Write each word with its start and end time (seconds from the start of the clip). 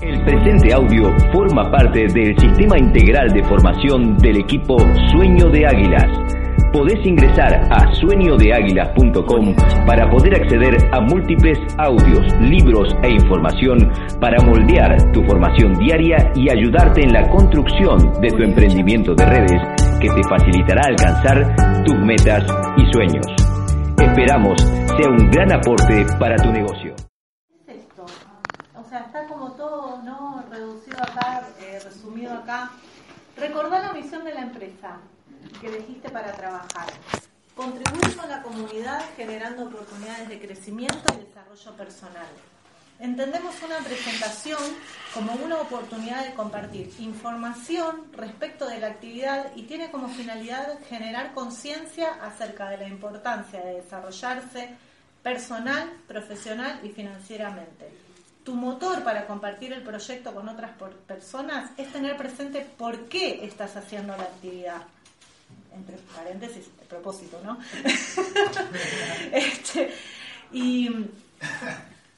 El 0.00 0.20
presente 0.24 0.72
audio 0.74 1.14
forma 1.32 1.70
parte 1.70 2.06
del 2.08 2.36
sistema 2.36 2.76
integral 2.76 3.28
de 3.32 3.44
formación 3.44 4.16
del 4.18 4.38
equipo 4.38 4.76
Sueño 5.12 5.48
de 5.48 5.64
Águilas. 5.64 6.08
Podés 6.72 7.06
ingresar 7.06 7.68
a 7.70 7.92
sueñodeáguilas.com 8.00 9.54
para 9.86 10.10
poder 10.10 10.34
acceder 10.34 10.76
a 10.90 11.00
múltiples 11.00 11.58
audios, 11.78 12.26
libros 12.40 12.96
e 13.04 13.10
información 13.10 13.92
para 14.20 14.42
moldear 14.44 15.12
tu 15.12 15.22
formación 15.24 15.74
diaria 15.78 16.32
y 16.34 16.50
ayudarte 16.50 17.02
en 17.02 17.12
la 17.12 17.28
construcción 17.28 18.20
de 18.20 18.28
tu 18.28 18.42
emprendimiento 18.42 19.14
de 19.14 19.26
redes 19.26 19.62
que 20.00 20.08
te 20.08 20.22
facilitará 20.28 20.82
alcanzar 20.86 21.84
tus 21.84 21.98
metas 21.98 22.44
y 22.76 22.92
sueños. 22.92 23.26
Esperamos 24.00 24.60
sea 24.62 25.10
un 25.10 25.30
gran 25.30 25.52
aporte 25.52 26.04
para 26.18 26.34
tu 26.36 26.50
negocio. 26.50 26.91
Sea, 28.92 29.06
está 29.06 29.26
como 29.26 29.52
todo 29.52 30.02
¿no? 30.02 30.44
reducido 30.50 30.98
acá, 31.02 31.48
eh, 31.60 31.80
resumido 31.82 32.34
acá. 32.34 32.70
Recordar 33.36 33.84
la 33.84 33.92
misión 33.94 34.22
de 34.22 34.34
la 34.34 34.42
empresa 34.42 34.98
que 35.60 35.68
elegiste 35.68 36.10
para 36.10 36.32
trabajar. 36.32 36.92
Contribuir 37.56 38.14
con 38.16 38.28
la 38.28 38.42
comunidad 38.42 39.02
generando 39.16 39.64
oportunidades 39.64 40.28
de 40.28 40.38
crecimiento 40.38 41.14
y 41.14 41.24
desarrollo 41.24 41.76
personal. 41.76 42.26
Entendemos 42.98 43.54
una 43.62 43.78
presentación 43.78 44.60
como 45.14 45.32
una 45.32 45.56
oportunidad 45.56 46.24
de 46.24 46.34
compartir 46.34 46.92
información 46.98 48.12
respecto 48.12 48.68
de 48.68 48.78
la 48.78 48.88
actividad 48.88 49.52
y 49.56 49.62
tiene 49.62 49.90
como 49.90 50.08
finalidad 50.08 50.78
generar 50.88 51.32
conciencia 51.32 52.10
acerca 52.22 52.68
de 52.68 52.76
la 52.76 52.88
importancia 52.88 53.60
de 53.64 53.76
desarrollarse 53.76 54.76
personal, 55.22 55.90
profesional 56.06 56.78
y 56.84 56.90
financieramente. 56.90 58.11
Tu 58.44 58.54
motor 58.54 59.04
para 59.04 59.26
compartir 59.26 59.72
el 59.72 59.82
proyecto 59.82 60.34
con 60.34 60.48
otras 60.48 60.72
personas 61.06 61.70
es 61.76 61.92
tener 61.92 62.16
presente 62.16 62.66
por 62.76 63.04
qué 63.08 63.44
estás 63.44 63.76
haciendo 63.76 64.16
la 64.16 64.24
actividad. 64.24 64.82
Entre 65.72 65.96
paréntesis, 66.16 66.66
el 66.80 66.86
propósito, 66.88 67.40
¿no? 67.44 67.58
Este, 69.32 69.94
y 70.52 70.86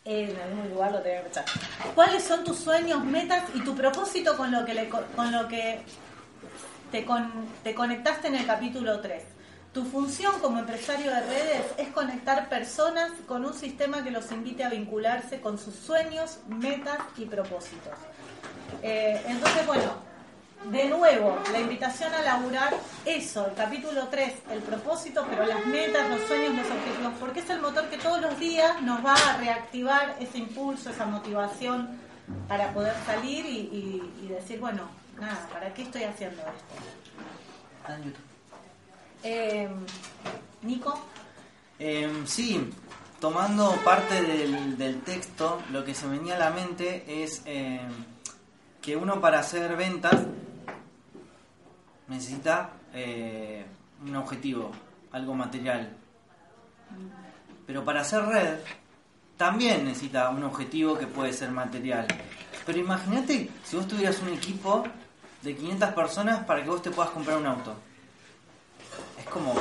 en 0.05 0.37
algún 0.41 0.71
lugar 0.71 0.93
lo 0.93 1.01
tengo 1.03 1.23
que 1.23 1.29
echar. 1.29 1.45
¿Cuáles 1.95 2.25
son 2.25 2.43
tus 2.45 2.59
sueños, 2.59 3.05
metas 3.05 3.45
y 3.55 3.61
tu 3.61 3.75
propósito 3.77 4.37
con 4.37 4.51
lo 4.51 4.65
que, 4.65 4.75
le 4.75 4.89
co- 4.89 5.05
con 5.15 5.31
lo 5.31 5.47
que 5.47 5.81
te, 6.91 7.05
con- 7.05 7.47
te 7.63 7.75
conectaste 7.75 8.29
en 8.29 8.37
el 8.37 8.47
capítulo 8.47 9.01
3? 9.01 9.23
Tu 9.75 9.85
función 9.85 10.39
como 10.41 10.61
empresario 10.61 11.11
de 11.11 11.21
redes 11.21 11.65
es 11.79 11.89
conectar 11.89 12.49
personas 12.49 13.11
con 13.27 13.45
un 13.45 13.53
sistema 13.53 14.05
que 14.05 14.13
los 14.13 14.31
invite 14.31 14.63
a 14.63 14.69
vincularse 14.71 15.41
con 15.41 15.59
sus 15.59 15.75
sueños, 15.75 16.39
metas 16.47 16.99
y 17.17 17.25
propósitos. 17.27 17.93
Eh, 18.83 19.21
entonces, 19.27 19.67
bueno, 19.67 19.93
de 20.71 20.85
nuevo, 20.89 21.37
la 21.53 21.59
invitación 21.59 22.15
a 22.15 22.23
laburar 22.23 22.73
eso, 23.05 23.47
el 23.47 23.55
capítulo 23.55 24.07
3, 24.09 24.33
el 24.53 24.63
propósito, 24.63 25.27
pero 25.29 25.45
las 25.45 25.67
metas, 25.67 26.09
los 26.09 26.21
sueños, 26.23 26.55
los 26.55 26.67
objetivos, 26.71 27.13
porque 27.19 27.41
es 27.41 27.51
el 27.51 27.61
motor 27.61 27.85
que 27.89 27.99
todos 27.99 28.21
los 28.21 28.39
días 28.39 28.81
nos 28.83 29.05
va 29.05 29.15
a 29.15 29.37
reactivar 29.39 30.15
ese 30.21 30.39
impulso, 30.39 30.91
esa 30.91 31.05
motivación 31.05 31.99
para 32.47 32.73
poder 32.73 32.95
salir 33.07 33.45
y, 33.45 34.11
y- 34.23 34.29
decir, 34.29 34.59
bueno, 34.61 34.89
nada, 35.21 35.47
¿para 35.53 35.75
qué 35.75 35.83
estoy 35.83 36.05
haciendo 36.05 36.41
esto? 36.43 36.75
Eh, 39.25 39.69
Nico, 40.63 41.01
Em, 41.79 42.25
sí, 42.27 42.71
tomando 43.21 43.73
parte 43.85 44.23
del, 44.23 44.79
del 44.79 45.03
texto, 45.03 45.61
lo 45.73 45.85
que 45.85 45.95
se 45.95 46.07
venía 46.07 46.37
a 46.37 46.39
la 46.39 46.51
mente 46.51 47.05
es 47.25 47.43
em, 47.47 47.91
que 48.81 48.97
uno 48.97 49.21
para 49.21 49.41
hacer 49.41 49.77
ventas 49.77 50.15
necesita 52.07 52.71
eh, 52.93 53.65
un 54.05 54.15
objetivo, 54.15 54.71
algo 55.11 55.35
material. 55.35 55.91
Pero 57.67 57.85
para 57.85 58.03
hacer 58.03 58.25
red 58.25 58.59
también 59.37 59.85
necesita 59.85 60.29
un 60.31 60.45
objetivo 60.45 60.97
que 60.97 61.09
puede 61.09 61.33
ser 61.33 61.51
material. 61.51 62.07
Pero 62.65 62.79
imagínate 62.79 63.51
si 63.65 63.77
vos 63.77 63.89
tuvieras 63.89 64.21
un 64.23 64.29
equipo 64.29 64.85
de 65.43 65.57
500 65.57 65.91
personas 65.91 66.45
para 66.45 66.63
que 66.63 66.71
vos 66.71 66.83
te 66.83 66.91
puedas 66.91 67.11
comprar 67.11 67.39
un 67.39 67.47
auto. 67.47 67.75
Como 69.35 69.53
que 69.53 69.61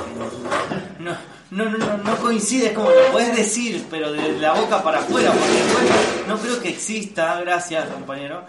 no, 1.00 1.16
no, 1.50 1.68
no, 1.68 1.78
no, 1.78 1.98
no 1.98 2.16
coincide, 2.18 2.68
es 2.68 2.72
como 2.72 2.90
lo 2.90 3.10
puedes 3.10 3.36
decir, 3.36 3.84
pero 3.90 4.12
de 4.12 4.38
la 4.38 4.52
boca 4.52 4.84
para 4.84 5.00
afuera, 5.00 5.32
porque 5.32 5.52
después 5.52 6.28
no 6.28 6.38
creo 6.38 6.62
que 6.62 6.68
exista, 6.68 7.40
gracias 7.40 7.88
compañero, 7.88 8.44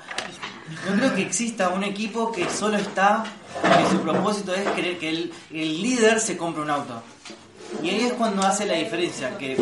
no 0.88 0.96
creo 0.96 1.16
que 1.16 1.24
exista 1.24 1.70
un 1.70 1.84
equipo 1.84 2.32
que 2.32 2.48
solo 2.48 2.78
está, 2.78 3.24
que 3.62 3.90
su 3.90 4.02
propósito 4.04 4.54
es 4.54 4.70
querer 4.74 5.00
que 5.00 5.10
el, 5.10 5.34
el 5.52 5.82
líder 5.82 6.20
se 6.20 6.38
compre 6.38 6.62
un 6.62 6.70
auto. 6.70 7.02
Y 7.82 7.90
ahí 7.90 8.02
es 8.06 8.14
cuando 8.14 8.46
hace 8.46 8.68
la 8.68 8.76
diferencia, 8.76 9.36
que 9.40 9.58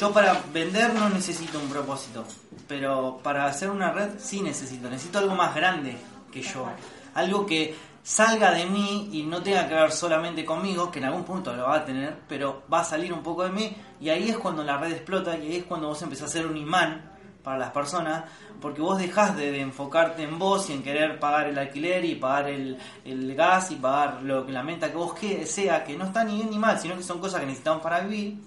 yo 0.00 0.12
para 0.12 0.42
vender 0.52 0.94
no 0.94 1.08
necesito 1.10 1.60
un 1.60 1.68
propósito, 1.68 2.24
pero 2.66 3.20
para 3.22 3.46
hacer 3.46 3.70
una 3.70 3.92
red 3.92 4.10
sí 4.18 4.40
necesito, 4.42 4.90
necesito 4.90 5.20
algo 5.20 5.36
más 5.36 5.54
grande 5.54 5.96
que 6.32 6.42
yo, 6.42 6.66
algo 7.14 7.46
que 7.46 7.76
salga 8.08 8.52
de 8.52 8.64
mí 8.64 9.10
y 9.12 9.22
no 9.24 9.42
tenga 9.42 9.68
que 9.68 9.74
ver 9.74 9.92
solamente 9.92 10.42
conmigo, 10.42 10.90
que 10.90 10.98
en 10.98 11.04
algún 11.04 11.24
punto 11.24 11.54
lo 11.54 11.64
va 11.64 11.76
a 11.76 11.84
tener, 11.84 12.20
pero 12.26 12.62
va 12.72 12.80
a 12.80 12.84
salir 12.84 13.12
un 13.12 13.22
poco 13.22 13.44
de 13.44 13.50
mí 13.50 13.76
y 14.00 14.08
ahí 14.08 14.30
es 14.30 14.38
cuando 14.38 14.64
la 14.64 14.78
red 14.78 14.92
explota 14.92 15.36
y 15.36 15.42
ahí 15.42 15.56
es 15.56 15.64
cuando 15.64 15.88
vos 15.88 16.00
empezás 16.00 16.30
a 16.30 16.32
ser 16.32 16.46
un 16.46 16.56
imán 16.56 17.12
para 17.42 17.58
las 17.58 17.70
personas, 17.70 18.24
porque 18.62 18.80
vos 18.80 18.96
dejás 18.98 19.36
de, 19.36 19.60
enfocarte 19.60 20.22
en 20.22 20.38
vos 20.38 20.70
y 20.70 20.72
en 20.72 20.82
querer 20.82 21.20
pagar 21.20 21.48
el 21.48 21.58
alquiler 21.58 22.02
y 22.06 22.14
pagar 22.14 22.48
el, 22.48 22.78
el 23.04 23.34
gas 23.34 23.72
y 23.72 23.76
pagar 23.76 24.22
lo 24.22 24.46
que 24.46 24.52
la 24.52 24.62
meta 24.62 24.90
que 24.90 24.96
vos 24.96 25.12
que 25.12 25.44
sea, 25.44 25.84
que 25.84 25.94
no 25.94 26.06
está 26.06 26.24
ni 26.24 26.36
bien 26.36 26.48
ni 26.48 26.58
mal, 26.58 26.78
sino 26.80 26.96
que 26.96 27.02
son 27.02 27.20
cosas 27.20 27.40
que 27.40 27.46
necesitamos 27.46 27.82
para 27.82 28.00
vivir, 28.00 28.38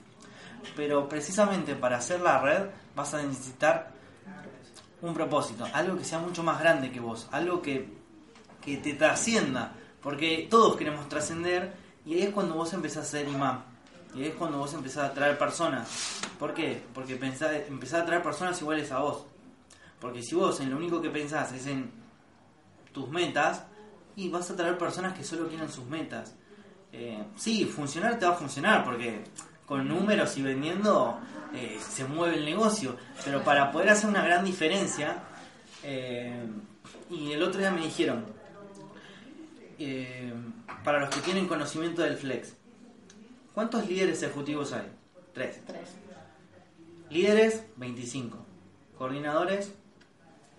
pero 0.75 1.07
precisamente 1.07 1.75
para 1.75 1.97
hacer 1.97 2.19
la 2.21 2.39
red 2.39 2.63
vas 2.95 3.13
a 3.13 3.21
necesitar 3.21 3.91
un 5.03 5.13
propósito, 5.13 5.67
algo 5.71 5.99
que 5.99 6.03
sea 6.03 6.17
mucho 6.17 6.41
más 6.41 6.59
grande 6.59 6.91
que 6.91 6.99
vos, 6.99 7.27
algo 7.31 7.61
que, 7.61 8.00
que 8.61 8.77
te 8.77 8.93
trascienda, 8.93 9.73
porque 10.01 10.47
todos 10.49 10.77
queremos 10.77 11.09
trascender 11.09 11.73
y 12.05 12.13
ahí 12.13 12.21
es 12.23 12.29
cuando 12.29 12.55
vos 12.55 12.73
empezás 12.73 13.07
a 13.07 13.11
ser 13.11 13.27
imán. 13.27 13.65
Y 14.13 14.23
ahí 14.23 14.27
es 14.29 14.35
cuando 14.35 14.57
vos 14.57 14.73
empezás 14.73 15.03
a 15.03 15.07
atraer 15.07 15.37
personas. 15.37 16.21
¿Por 16.37 16.53
qué? 16.53 16.83
Porque 16.93 17.15
pensás, 17.15 17.51
empezás 17.67 18.01
a 18.01 18.03
atraer 18.03 18.21
personas 18.21 18.59
iguales 18.61 18.91
a 18.91 18.99
vos. 18.99 19.25
Porque 19.99 20.21
si 20.21 20.35
vos 20.35 20.59
en 20.59 20.69
lo 20.69 20.77
único 20.77 21.01
que 21.01 21.09
pensás 21.09 21.53
es 21.53 21.67
en 21.67 21.91
tus 22.91 23.09
metas, 23.09 23.63
y 24.15 24.29
vas 24.29 24.49
a 24.51 24.55
traer 24.55 24.77
personas 24.77 25.17
que 25.17 25.23
solo 25.23 25.47
quieren 25.47 25.69
sus 25.71 25.85
metas. 25.85 26.35
Eh, 26.91 27.23
sí, 27.35 27.65
funcionar 27.65 28.19
te 28.19 28.25
va 28.25 28.33
a 28.33 28.35
funcionar, 28.35 28.83
porque 28.83 29.23
con 29.65 29.87
números 29.87 30.37
y 30.37 30.41
vendiendo 30.41 31.17
eh, 31.53 31.79
se 31.79 32.05
mueve 32.05 32.37
el 32.37 32.45
negocio. 32.45 32.97
Pero 33.23 33.43
para 33.43 33.71
poder 33.71 33.89
hacer 33.89 34.09
una 34.09 34.23
gran 34.23 34.43
diferencia, 34.43 35.23
eh, 35.83 36.45
y 37.09 37.31
el 37.31 37.41
otro 37.41 37.59
día 37.59 37.71
me 37.71 37.81
dijeron, 37.81 38.25
eh, 39.85 40.33
para 40.83 40.99
los 40.99 41.09
que 41.09 41.21
tienen 41.21 41.47
conocimiento 41.47 42.01
del 42.01 42.17
flex, 42.17 42.53
¿cuántos 43.53 43.87
líderes 43.87 44.21
ejecutivos 44.23 44.73
hay? 44.73 44.87
Tres. 45.33 45.61
tres. 45.65 45.89
Líderes, 47.09 47.63
25. 47.77 48.37
Coordinadores, 48.97 49.73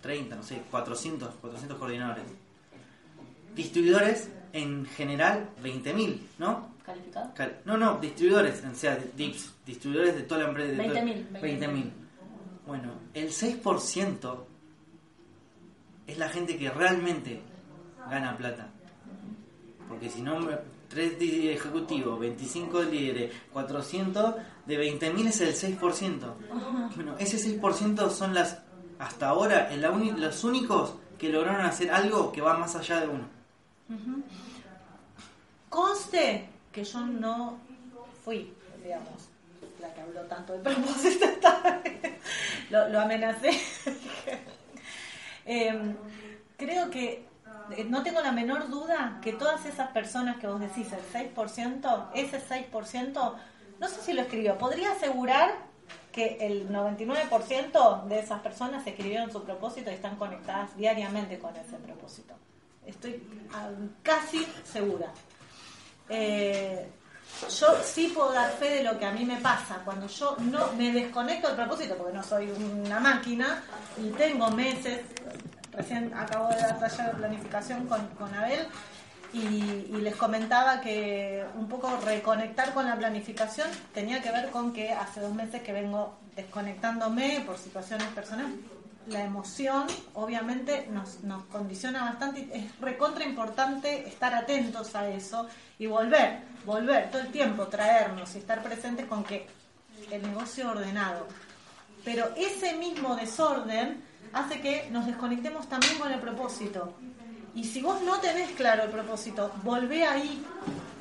30, 0.02 0.36
no 0.36 0.42
sé, 0.42 0.62
400, 0.70 1.34
400 1.36 1.78
coordinadores. 1.78 2.24
Distribuidores, 3.54 4.30
en 4.52 4.84
general, 4.86 5.48
20.000, 5.62 6.18
¿no? 6.38 6.72
¿Calificado? 6.84 7.32
Cal- 7.34 7.60
No, 7.64 7.76
no, 7.76 7.98
distribuidores, 7.98 8.62
o 8.64 8.74
sea, 8.74 8.96
dips, 9.16 9.52
distribuidores 9.64 10.14
de 10.16 10.22
toda 10.22 10.42
la 10.42 10.48
empresa. 10.48 10.72
de 10.72 10.88
toda- 10.88 11.00
20.000, 11.02 11.40
20.000. 11.40 11.90
Bueno, 12.66 12.92
el 13.14 13.30
6% 13.30 14.46
es 16.06 16.18
la 16.18 16.28
gente 16.28 16.58
que 16.58 16.70
realmente 16.70 17.40
gana 18.10 18.36
plata. 18.36 18.70
Porque 19.92 20.08
si 20.08 20.22
no, 20.22 20.38
3 20.88 21.16
ejecutivos, 21.20 22.18
25 22.18 22.82
líderes, 22.84 23.30
400, 23.52 24.34
de 24.64 24.78
20.000 24.98 25.26
es 25.28 25.40
el 25.42 25.54
6%. 25.78 26.34
Bueno, 26.96 27.14
ese 27.18 27.36
6% 27.60 28.08
son 28.10 28.32
las 28.32 28.58
hasta 28.98 29.28
ahora 29.28 29.70
es 29.70 29.78
la 29.78 29.90
uni- 29.90 30.12
los 30.12 30.44
únicos 30.44 30.94
que 31.18 31.28
lograron 31.28 31.66
hacer 31.66 31.90
algo 31.90 32.32
que 32.32 32.40
va 32.40 32.56
más 32.56 32.74
allá 32.76 33.00
de 33.00 33.08
uno. 33.08 33.24
Conste 35.68 36.48
que 36.72 36.84
yo 36.84 37.00
no 37.00 37.58
fui, 38.24 38.52
digamos, 38.82 39.28
la 39.80 39.92
que 39.92 40.00
habló 40.00 40.20
tanto 40.22 40.52
de 40.54 40.58
propósito 40.60 41.24
esta 41.26 41.80
vez. 41.84 42.12
lo, 42.70 42.88
lo 42.88 43.00
amenacé. 43.00 43.50
Em, 45.44 45.96
creo 46.56 46.88
que 46.88 47.04
eh, 47.14 47.26
no 47.88 48.02
tengo 48.02 48.20
la 48.20 48.32
menor 48.32 48.68
duda 48.68 49.18
que 49.22 49.32
todas 49.32 49.64
esas 49.66 49.90
personas 49.90 50.38
que 50.38 50.46
vos 50.46 50.60
decís, 50.60 50.88
el 50.92 51.32
6%, 51.34 52.08
ese 52.14 52.40
6%, 52.40 53.34
no 53.80 53.88
sé 53.88 54.02
si 54.02 54.12
lo 54.12 54.22
escribió, 54.22 54.58
podría 54.58 54.92
asegurar 54.92 55.54
que 56.12 56.36
el 56.40 56.68
99% 56.68 58.04
de 58.04 58.18
esas 58.18 58.40
personas 58.40 58.86
escribieron 58.86 59.32
su 59.32 59.42
propósito 59.42 59.90
y 59.90 59.94
están 59.94 60.16
conectadas 60.16 60.76
diariamente 60.76 61.38
con 61.38 61.56
ese 61.56 61.76
propósito. 61.78 62.34
Estoy 62.86 63.22
ah, 63.54 63.70
casi 64.02 64.46
segura. 64.64 65.08
Eh, 66.08 66.86
yo 67.58 67.66
sí 67.82 68.12
puedo 68.14 68.32
dar 68.32 68.50
fe 68.52 68.76
de 68.76 68.82
lo 68.84 68.98
que 68.98 69.06
a 69.06 69.12
mí 69.12 69.24
me 69.24 69.36
pasa 69.36 69.80
cuando 69.84 70.06
yo 70.06 70.36
no 70.40 70.72
me 70.74 70.92
desconecto 70.92 71.48
del 71.48 71.56
propósito 71.56 71.96
porque 71.96 72.12
no 72.12 72.22
soy 72.22 72.50
una 72.50 73.00
máquina 73.00 73.62
y 73.96 74.10
tengo 74.10 74.50
meses 74.50 75.00
recién 75.72 76.12
acabo 76.14 76.48
de 76.48 76.56
dar 76.56 76.78
taller 76.78 77.06
de 77.06 77.18
planificación 77.18 77.86
con, 77.86 78.34
Abel 78.34 78.66
y, 79.32 79.88
y 79.90 80.00
les 80.02 80.14
comentaba 80.16 80.80
que 80.80 81.44
un 81.56 81.68
poco 81.68 81.96
reconectar 82.04 82.74
con 82.74 82.86
la 82.86 82.96
planificación 82.96 83.68
tenía 83.94 84.20
que 84.22 84.30
ver 84.30 84.50
con 84.50 84.72
que 84.72 84.92
hace 84.92 85.20
dos 85.20 85.34
meses 85.34 85.62
que 85.62 85.72
vengo 85.72 86.18
desconectándome 86.36 87.42
por 87.46 87.56
situaciones 87.56 88.08
personales 88.08 88.54
la 89.06 89.24
emoción 89.24 89.86
obviamente 90.14 90.86
nos, 90.90 91.22
nos 91.24 91.44
condiciona 91.44 92.04
bastante 92.04 92.40
y 92.40 92.50
es 92.52 92.80
recontra 92.80 93.24
importante 93.24 94.06
estar 94.08 94.34
atentos 94.34 94.94
a 94.94 95.08
eso 95.08 95.48
y 95.78 95.86
volver, 95.86 96.40
volver 96.64 97.10
todo 97.10 97.22
el 97.22 97.32
tiempo, 97.32 97.66
traernos 97.66 98.34
y 98.34 98.38
estar 98.38 98.62
presentes 98.62 99.06
con 99.06 99.24
que 99.24 99.46
el 100.10 100.22
negocio 100.22 100.70
ordenado. 100.70 101.26
Pero 102.04 102.30
ese 102.36 102.74
mismo 102.74 103.16
desorden 103.16 104.02
hace 104.32 104.60
que 104.60 104.88
nos 104.90 105.06
desconectemos 105.06 105.68
también 105.68 105.98
con 105.98 106.10
el 106.12 106.20
propósito. 106.20 106.94
Y 107.54 107.64
si 107.64 107.82
vos 107.82 108.00
no 108.02 108.18
tenés 108.18 108.50
claro 108.52 108.84
el 108.84 108.90
propósito, 108.90 109.52
volvé 109.62 110.04
ahí. 110.06 110.42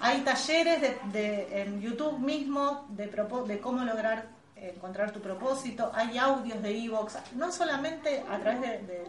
Hay 0.02 0.22
talleres 0.22 0.82
de, 0.82 0.98
de- 1.14 1.62
en 1.62 1.82
YouTube 1.82 2.20
mismo 2.20 2.86
de, 2.90 3.08
de 3.48 3.60
cómo 3.60 3.84
lograr 3.86 4.28
encontrar 4.56 5.12
tu 5.12 5.22
propósito. 5.22 5.92
Hay 5.96 6.18
audios 6.18 6.62
de 6.62 6.78
Evox, 6.78 7.18
no 7.36 7.52
solamente 7.52 8.24
a 8.30 8.38
través 8.40 8.62
de 8.88 9.08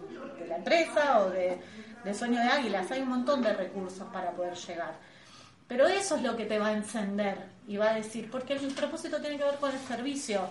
la 0.48 0.56
empresa 0.58 1.20
o 1.20 1.30
de, 1.30 1.60
de 2.04 2.14
Sueño 2.14 2.38
de 2.40 2.46
Águilas, 2.48 2.90
hay 2.90 3.02
un 3.02 3.08
montón 3.08 3.42
de 3.42 3.52
recursos 3.52 4.06
para 4.12 4.30
poder 4.30 4.54
llegar. 4.54 4.94
Pero 5.68 5.86
eso 5.88 6.16
es 6.16 6.22
lo 6.22 6.36
que 6.36 6.44
te 6.44 6.58
va 6.58 6.68
a 6.68 6.72
encender 6.72 7.36
y 7.66 7.76
va 7.76 7.90
a 7.90 7.94
decir, 7.94 8.30
porque 8.30 8.52
el 8.54 8.66
propósito 8.72 9.20
tiene 9.20 9.36
que 9.38 9.44
ver 9.44 9.56
con 9.56 9.70
el 9.72 9.78
servicio. 9.80 10.42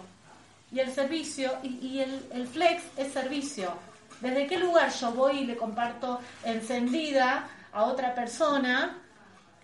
Y 0.71 0.79
el 0.79 0.91
servicio, 0.91 1.51
y, 1.63 1.99
el 1.99 2.47
flex 2.47 2.83
es 2.97 3.11
servicio. 3.11 3.73
¿Desde 4.21 4.45
qué 4.45 4.57
lugar 4.57 4.91
yo 4.93 5.11
voy 5.11 5.39
y 5.39 5.45
le 5.45 5.57
comparto 5.57 6.19
encendida 6.43 7.49
a 7.73 7.83
otra 7.85 8.13
persona 8.13 8.99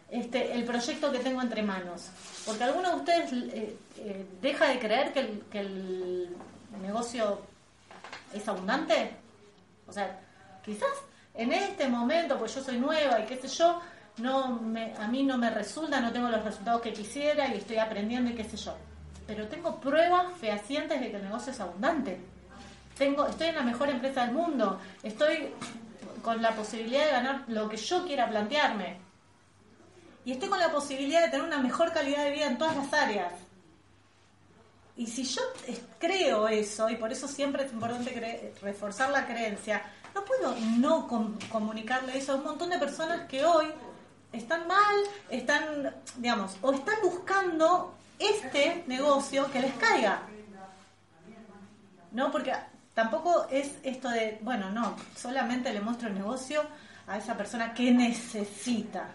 este, 0.10 0.54
el 0.54 0.66
proyecto 0.66 1.12
que 1.12 1.20
tengo 1.20 1.42
entre 1.42 1.62
manos? 1.62 2.10
Porque 2.44 2.64
alguno 2.64 2.90
de 2.90 2.96
ustedes 2.96 3.34
eh, 3.34 3.78
eh, 3.98 4.26
deja 4.42 4.68
de 4.68 4.80
creer 4.80 5.14
que 5.14 5.20
el, 5.20 5.44
que 5.52 5.60
el 5.60 6.36
negocio 6.82 7.40
es 8.34 8.48
abundante. 8.48 9.12
O 9.88 9.94
sea, 9.94 10.20
quizás 10.66 10.90
en 11.36 11.54
este 11.54 11.88
momento, 11.88 12.40
pues 12.40 12.56
yo 12.56 12.64
soy 12.64 12.80
nueva 12.80 13.20
y 13.20 13.26
qué 13.28 13.38
sé 13.38 13.48
yo, 13.48 13.80
no 14.18 14.56
me, 14.56 14.96
a 14.96 15.08
mí 15.08 15.22
no 15.22 15.38
me 15.38 15.52
resulta, 15.52 16.00
no 16.00 16.12
tengo 16.12 16.30
los 16.30 16.44
resultados 16.44 16.82
que 16.82 16.94
quisiera 16.94 17.48
y 17.48 17.58
estoy 17.60 17.78
aprendiendo 17.78 18.32
y 18.32 18.34
qué 18.34 18.44
sé 18.44 18.58
yo. 18.58 18.76
Pero 19.28 19.48
tengo 19.48 19.80
pruebas 19.80 20.26
fehacientes 20.40 21.00
de 21.02 21.12
que 21.12 21.18
el 21.18 21.24
negocio 21.24 21.52
es 21.52 21.60
abundante. 21.60 22.18
Tengo, 22.98 23.28
estoy 23.28 23.48
en 23.48 23.56
la 23.56 23.62
mejor 23.62 23.90
empresa 23.90 24.22
del 24.26 24.34
mundo. 24.34 24.80
Estoy 25.04 25.54
con 26.24 26.42
la 26.42 26.52
posibilidad 26.54 27.06
de 27.06 27.12
ganar 27.12 27.44
lo 27.48 27.70
que 27.70 27.78
yo 27.78 28.06
quiera 28.06 28.30
plantearme. 28.30 28.98
Y 30.26 30.32
estoy 30.32 30.50
con 30.50 30.60
la 30.60 30.72
posibilidad 30.72 31.22
de 31.22 31.30
tener 31.30 31.46
una 31.46 31.60
mejor 31.60 31.92
calidad 31.94 32.24
de 32.24 32.32
vida 32.32 32.48
en 32.48 32.58
todas 32.58 32.76
las 32.76 32.92
áreas. 32.94 33.34
Y 34.96 35.08
si 35.08 35.24
yo 35.24 35.42
creo 36.00 36.48
eso, 36.48 36.90
y 36.90 36.96
por 36.96 37.12
eso 37.12 37.28
siempre 37.28 37.66
es 37.66 37.72
importante 37.72 38.52
reforzar 38.62 39.12
la 39.12 39.28
creencia, 39.28 39.84
no 40.16 40.26
puedo 40.26 40.56
no 40.80 41.08
com- 41.08 41.38
comunicarle 41.52 42.18
eso 42.18 42.32
a 42.32 42.36
un 42.36 42.44
montón 42.46 42.72
de 42.72 42.80
personas 42.80 43.28
que 43.28 43.46
hoy 43.46 43.68
están 44.34 44.68
mal, 44.68 44.96
están, 45.30 45.94
digamos, 46.16 46.58
o 46.62 46.74
están 46.74 46.96
buscando 47.04 47.94
este 48.20 48.84
negocio 48.88 49.50
que 49.52 49.60
les 49.60 49.74
caiga. 49.74 50.22
No, 52.12 52.32
porque 52.32 52.54
tampoco 52.94 53.48
es 53.52 53.76
esto 53.84 54.10
de, 54.10 54.40
bueno, 54.42 54.72
no, 54.72 54.96
solamente 55.16 55.74
le 55.74 55.82
muestro 55.82 56.08
el 56.08 56.16
negocio 56.16 56.64
a 57.06 57.18
esa 57.18 57.36
persona 57.38 57.74
que 57.74 57.92
necesita. 57.92 59.08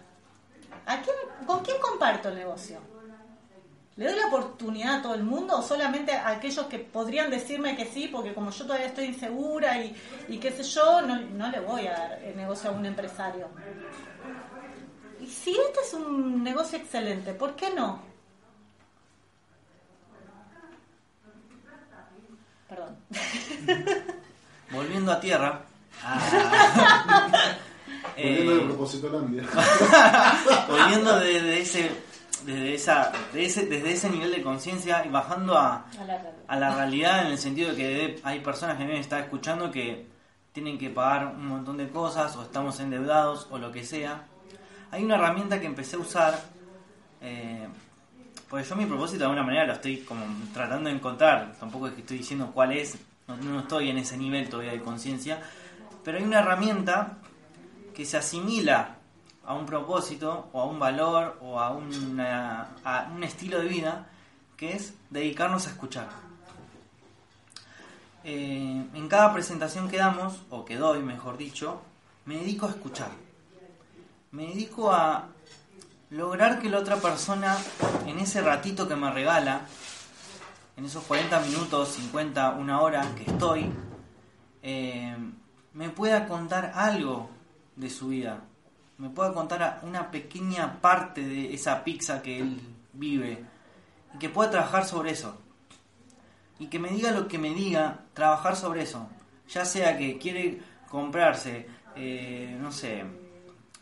¿A 0.85 1.01
quién, 1.01 1.15
¿Con 1.45 1.63
quién 1.63 1.77
comparto 1.79 2.29
el 2.29 2.35
negocio? 2.35 2.79
¿Le 3.95 4.05
doy 4.05 4.15
la 4.15 4.27
oportunidad 4.27 4.95
a 4.95 5.01
todo 5.03 5.13
el 5.13 5.23
mundo 5.23 5.59
o 5.59 5.61
solamente 5.61 6.13
a 6.13 6.29
aquellos 6.29 6.65
que 6.65 6.79
podrían 6.79 7.29
decirme 7.29 7.75
que 7.75 7.85
sí, 7.85 8.07
porque 8.07 8.33
como 8.33 8.49
yo 8.49 8.65
todavía 8.65 8.87
estoy 8.87 9.05
insegura 9.05 9.77
y, 9.77 9.95
y 10.29 10.37
qué 10.39 10.51
sé 10.51 10.63
yo, 10.63 11.01
no, 11.03 11.15
no 11.19 11.49
le 11.49 11.59
voy 11.59 11.85
a 11.85 11.91
dar 11.91 12.23
el 12.23 12.35
negocio 12.35 12.71
a 12.71 12.73
un 12.73 12.85
empresario? 12.85 13.49
Y 15.21 15.27
si 15.27 15.51
este 15.51 15.81
es 15.85 15.93
un 15.93 16.43
negocio 16.43 16.79
excelente, 16.79 17.33
¿por 17.33 17.55
qué 17.55 17.69
no? 17.69 18.12
Perdón. 22.73 22.95
Volviendo 24.71 25.11
a 25.11 25.19
tierra. 25.19 25.61
ah, 26.03 27.29
Volviendo 28.17 28.51
de 28.55 28.61
eh, 28.61 28.65
propósito 28.65 29.09
Landia. 29.09 29.43
volviendo 30.67 31.19
de, 31.19 31.41
de 31.41 31.61
ese, 31.61 31.91
desde, 32.45 32.73
esa, 32.75 33.11
de 33.33 33.45
ese, 33.45 33.65
desde 33.67 33.91
ese 33.91 34.09
nivel 34.09 34.31
de 34.31 34.41
conciencia 34.41 35.05
y 35.05 35.09
bajando 35.09 35.57
a, 35.57 35.85
A 35.99 36.03
la 36.05 36.17
realidad. 36.17 36.33
a 36.47 36.55
la 36.57 36.75
realidad 36.75 37.25
en 37.25 37.31
el 37.31 37.37
sentido 37.37 37.69
de 37.71 37.75
que 37.75 38.19
hay 38.23 38.39
personas 38.41 38.77
que 38.77 38.85
me 38.85 38.99
están 38.99 39.23
escuchando 39.23 39.71
que 39.71 40.07
tienen 40.51 40.77
que 40.77 40.89
pagar 40.89 41.27
un 41.27 41.47
montón 41.47 41.77
de 41.77 41.89
cosas 41.89 42.35
o 42.35 42.43
estamos 42.43 42.79
endeudados 42.79 43.47
o 43.51 43.57
lo 43.57 43.71
que 43.71 43.83
sea. 43.83 44.25
Hay 44.91 45.03
una 45.03 45.15
herramienta 45.15 45.59
que 45.59 45.65
empecé 45.65 45.95
a 45.95 45.99
usar, 45.99 46.39
eh, 47.21 47.67
porque 48.53 48.69
yo 48.69 48.75
mi 48.75 48.85
propósito 48.85 49.17
de 49.17 49.25
alguna 49.25 49.41
manera 49.41 49.65
lo 49.65 49.73
estoy 49.73 49.97
como 50.01 50.23
tratando 50.53 50.87
de 50.87 50.95
encontrar, 50.95 51.55
tampoco 51.59 51.87
es 51.87 51.95
que 51.95 52.01
estoy 52.01 52.19
diciendo 52.19 52.51
cuál 52.53 52.71
es, 52.73 52.99
no, 53.27 53.61
estoy 53.61 53.89
en 53.89 53.97
ese 53.97 54.15
nivel 54.15 54.47
todavía 54.47 54.73
de 54.73 54.79
conciencia, 54.79 55.41
pero 56.03 56.19
hay 56.19 56.23
una 56.23 56.41
herramienta 56.41 57.17
que 57.95 58.05
se 58.05 58.15
asimila 58.15 58.97
a 59.43 59.55
un 59.55 59.65
propósito 59.65 60.49
o 60.53 60.61
a 60.61 60.65
un 60.65 60.77
valor 60.77 61.39
o 61.41 61.59
a 61.59 61.71
un 61.71 63.23
estilo 63.23 63.59
de 63.59 63.67
vida 63.67 64.05
que 64.55 64.73
es 64.73 64.93
dedicarnos 65.09 65.65
a 65.65 65.71
escuchar. 65.71 66.09
Eh, 68.23 68.85
en 68.93 69.07
cada 69.07 69.33
presentación 69.33 69.89
que 69.89 69.97
damos, 69.97 70.43
o 70.51 70.63
que 70.63 70.77
doy 70.77 70.99
mejor 70.99 71.37
dicho, 71.37 71.81
me 72.25 72.35
dedico 72.35 72.67
a 72.67 72.69
escuchar. 72.69 73.09
Me 74.29 74.45
dedico 74.45 74.91
a 74.91 75.32
lograr 76.13 76.59
que 76.59 76.69
la 76.69 76.77
otra 76.79 76.97
persona, 76.97 77.57
en 78.05 78.19
ese 78.19 78.41
ratito 78.41 78.87
que 78.87 78.95
me 78.95 79.11
regala, 79.11 79.61
en 80.77 80.85
esos 80.85 81.03
40 81.05 81.39
minutos, 81.41 81.89
50, 81.89 82.51
una 82.51 82.81
hora 82.81 83.03
que 83.15 83.23
estoy, 83.23 83.71
eh, 84.61 85.15
me 85.73 85.89
pueda 85.89 86.27
contar 86.27 86.71
algo 86.75 87.29
de 87.75 87.89
su 87.89 88.09
vida. 88.09 88.41
Me 88.99 89.09
pueda 89.09 89.33
contar 89.33 89.79
una 89.83 90.11
pequeña 90.11 90.79
parte 90.81 91.21
de 91.21 91.53
esa 91.53 91.83
pizza 91.83 92.21
que 92.21 92.39
él 92.39 92.61
vive. 92.93 93.43
Y 94.13 94.19
que 94.19 94.29
pueda 94.29 94.51
trabajar 94.51 94.85
sobre 94.85 95.11
eso. 95.11 95.35
Y 96.59 96.67
que 96.67 96.77
me 96.77 96.89
diga 96.89 97.11
lo 97.11 97.27
que 97.27 97.39
me 97.39 97.49
diga, 97.49 98.01
trabajar 98.13 98.55
sobre 98.55 98.83
eso. 98.83 99.09
Ya 99.49 99.65
sea 99.65 99.97
que 99.97 100.19
quiere 100.19 100.61
comprarse, 100.89 101.67
eh, 101.95 102.55
no 102.61 102.71
sé, 102.71 103.03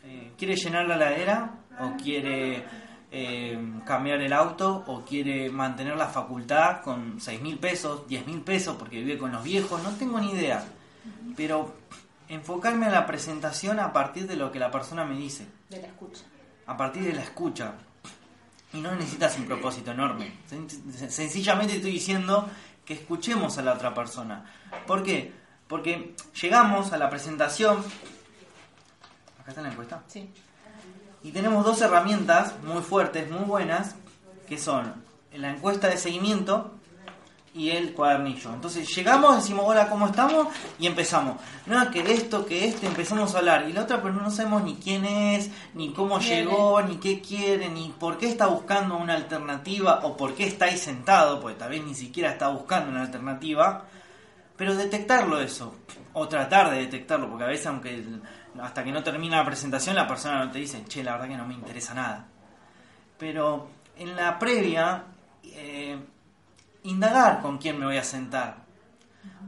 eh, 0.04 0.32
quiere 0.38 0.56
llenar 0.56 0.86
la 0.86 0.96
ladera 0.96 1.61
o 1.82 1.96
quiere 1.96 2.64
eh, 3.10 3.58
cambiar 3.84 4.20
el 4.22 4.32
auto 4.32 4.84
o 4.86 5.04
quiere 5.04 5.50
mantener 5.50 5.96
la 5.96 6.06
facultad 6.08 6.80
con 6.82 7.20
6 7.20 7.40
mil 7.42 7.58
pesos, 7.58 8.06
10 8.08 8.26
mil 8.26 8.40
pesos 8.40 8.76
porque 8.78 8.96
vive 9.02 9.18
con 9.18 9.32
los 9.32 9.42
viejos, 9.42 9.82
no 9.82 9.90
tengo 9.96 10.18
ni 10.20 10.30
idea. 10.32 10.64
Pero 11.36 11.74
enfocarme 12.28 12.86
en 12.86 12.92
la 12.92 13.06
presentación 13.06 13.80
a 13.80 13.92
partir 13.92 14.26
de 14.26 14.36
lo 14.36 14.50
que 14.52 14.58
la 14.58 14.70
persona 14.70 15.04
me 15.04 15.16
dice, 15.16 15.46
De 15.68 15.80
la 15.80 15.88
escucha. 15.88 16.22
a 16.66 16.76
partir 16.76 17.02
de 17.04 17.12
la 17.12 17.22
escucha. 17.22 17.74
Y 18.72 18.80
no 18.80 18.94
necesitas 18.94 19.36
un 19.36 19.44
propósito 19.44 19.90
enorme. 19.90 20.32
Sen- 20.50 20.68
Sencillamente 21.10 21.76
estoy 21.76 21.90
diciendo 21.92 22.48
que 22.86 22.94
escuchemos 22.94 23.58
a 23.58 23.62
la 23.62 23.74
otra 23.74 23.92
persona. 23.92 24.46
¿Por 24.86 25.02
qué? 25.02 25.30
Porque 25.68 26.14
llegamos 26.40 26.92
a 26.92 26.96
la 26.96 27.10
presentación. 27.10 27.78
Acá 29.40 29.50
está 29.50 29.60
la 29.62 29.70
encuesta. 29.72 30.02
Sí. 30.06 30.30
Y 31.24 31.30
tenemos 31.30 31.64
dos 31.64 31.80
herramientas 31.80 32.54
muy 32.64 32.82
fuertes, 32.82 33.30
muy 33.30 33.44
buenas, 33.44 33.94
que 34.48 34.58
son 34.58 34.92
la 35.34 35.50
encuesta 35.50 35.88
de 35.88 35.96
seguimiento 35.96 36.72
y 37.54 37.70
el 37.70 37.92
cuadernillo. 37.92 38.52
Entonces 38.52 38.88
llegamos, 38.94 39.36
decimos 39.36 39.64
hola, 39.68 39.88
¿cómo 39.88 40.06
estamos? 40.06 40.48
Y 40.78 40.86
empezamos. 40.86 41.36
No, 41.66 41.90
que 41.90 42.00
esto, 42.12 42.44
que 42.46 42.66
este, 42.66 42.86
empezamos 42.86 43.34
a 43.34 43.38
hablar. 43.38 43.68
Y 43.68 43.72
la 43.72 43.82
otra, 43.82 44.02
pero 44.02 44.14
no 44.14 44.30
sabemos 44.30 44.64
ni 44.64 44.74
quién 44.76 45.04
es, 45.04 45.50
ni 45.74 45.92
cómo 45.92 46.18
llegó, 46.18 46.82
ni 46.82 46.96
qué 46.96 47.20
quiere, 47.20 47.68
ni 47.68 47.90
por 48.00 48.18
qué 48.18 48.28
está 48.28 48.46
buscando 48.46 48.96
una 48.96 49.14
alternativa 49.14 50.00
o 50.02 50.16
por 50.16 50.34
qué 50.34 50.46
está 50.46 50.64
ahí 50.66 50.76
sentado, 50.78 51.40
porque 51.40 51.58
tal 51.58 51.70
vez 51.70 51.84
ni 51.84 51.94
siquiera 51.94 52.32
está 52.32 52.48
buscando 52.48 52.90
una 52.90 53.02
alternativa. 53.02 53.84
Pero 54.56 54.74
detectarlo 54.74 55.40
eso, 55.40 55.74
o 56.14 56.28
tratar 56.28 56.70
de 56.70 56.78
detectarlo, 56.78 57.28
porque 57.28 57.44
a 57.44 57.48
veces 57.48 57.66
aunque 57.66 57.94
el- 57.94 58.22
hasta 58.60 58.84
que 58.84 58.92
no 58.92 59.02
termina 59.02 59.38
la 59.38 59.44
presentación 59.44 59.96
la 59.96 60.06
persona 60.06 60.44
no 60.44 60.50
te 60.50 60.58
dice, 60.58 60.84
che, 60.84 61.02
la 61.02 61.12
verdad 61.12 61.28
que 61.28 61.36
no 61.36 61.46
me 61.46 61.54
interesa 61.54 61.94
nada. 61.94 62.26
Pero 63.18 63.68
en 63.96 64.16
la 64.16 64.38
previa, 64.38 65.04
eh, 65.44 65.98
indagar 66.84 67.40
con 67.40 67.58
quién 67.58 67.78
me 67.78 67.86
voy 67.86 67.96
a 67.96 68.04
sentar. 68.04 68.56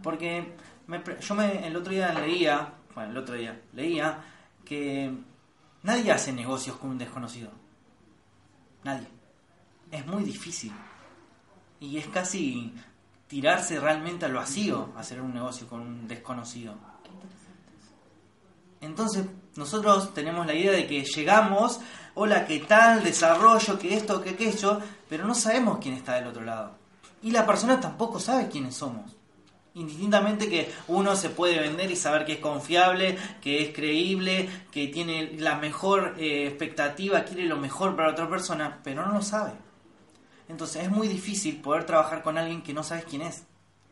Porque 0.02 0.54
me 0.86 1.02
yo 1.20 1.34
me, 1.34 1.66
el 1.66 1.76
otro 1.76 1.92
día 1.92 2.12
leía, 2.12 2.72
bueno, 2.94 3.10
el 3.10 3.16
otro 3.16 3.34
día 3.34 3.60
leía 3.72 4.18
que 4.64 5.12
nadie 5.82 6.12
hace 6.12 6.32
negocios 6.32 6.76
con 6.76 6.90
un 6.90 6.98
desconocido. 6.98 7.50
Nadie. 8.84 9.08
Es 9.90 10.06
muy 10.06 10.24
difícil. 10.24 10.72
Y 11.80 11.98
es 11.98 12.06
casi 12.08 12.74
tirarse 13.26 13.80
realmente 13.80 14.26
al 14.26 14.34
vacío 14.34 14.92
hacer 14.96 15.20
un 15.20 15.34
negocio 15.34 15.66
con 15.66 15.80
un 15.80 16.06
desconocido. 16.06 16.76
Entonces, 18.84 19.24
nosotros 19.56 20.12
tenemos 20.14 20.46
la 20.46 20.54
idea 20.54 20.72
de 20.72 20.86
que 20.86 21.04
llegamos, 21.04 21.80
hola, 22.14 22.46
¿qué 22.46 22.60
tal? 22.60 23.02
Desarrollo, 23.02 23.78
que 23.78 23.94
esto, 23.94 24.22
que 24.22 24.30
aquello, 24.30 24.80
pero 25.08 25.26
no 25.26 25.34
sabemos 25.34 25.78
quién 25.80 25.94
está 25.94 26.14
del 26.14 26.26
otro 26.26 26.42
lado. 26.42 26.76
Y 27.22 27.30
la 27.30 27.46
persona 27.46 27.80
tampoco 27.80 28.20
sabe 28.20 28.48
quiénes 28.48 28.74
somos. 28.74 29.16
Indistintamente 29.74 30.48
que 30.48 30.72
uno 30.86 31.16
se 31.16 31.30
puede 31.30 31.58
vender 31.58 31.90
y 31.90 31.96
saber 31.96 32.24
que 32.24 32.34
es 32.34 32.38
confiable, 32.38 33.18
que 33.40 33.62
es 33.62 33.74
creíble, 33.74 34.48
que 34.70 34.88
tiene 34.88 35.32
la 35.38 35.56
mejor 35.56 36.14
eh, 36.18 36.46
expectativa, 36.46 37.24
quiere 37.24 37.46
lo 37.46 37.56
mejor 37.56 37.96
para 37.96 38.12
otra 38.12 38.28
persona, 38.28 38.80
pero 38.84 39.04
no 39.04 39.14
lo 39.14 39.22
sabe. 39.22 39.52
Entonces 40.48 40.84
es 40.84 40.90
muy 40.90 41.08
difícil 41.08 41.60
poder 41.60 41.84
trabajar 41.86 42.22
con 42.22 42.38
alguien 42.38 42.62
que 42.62 42.74
no 42.74 42.84
sabes 42.84 43.04
quién 43.04 43.22
es. 43.22 43.44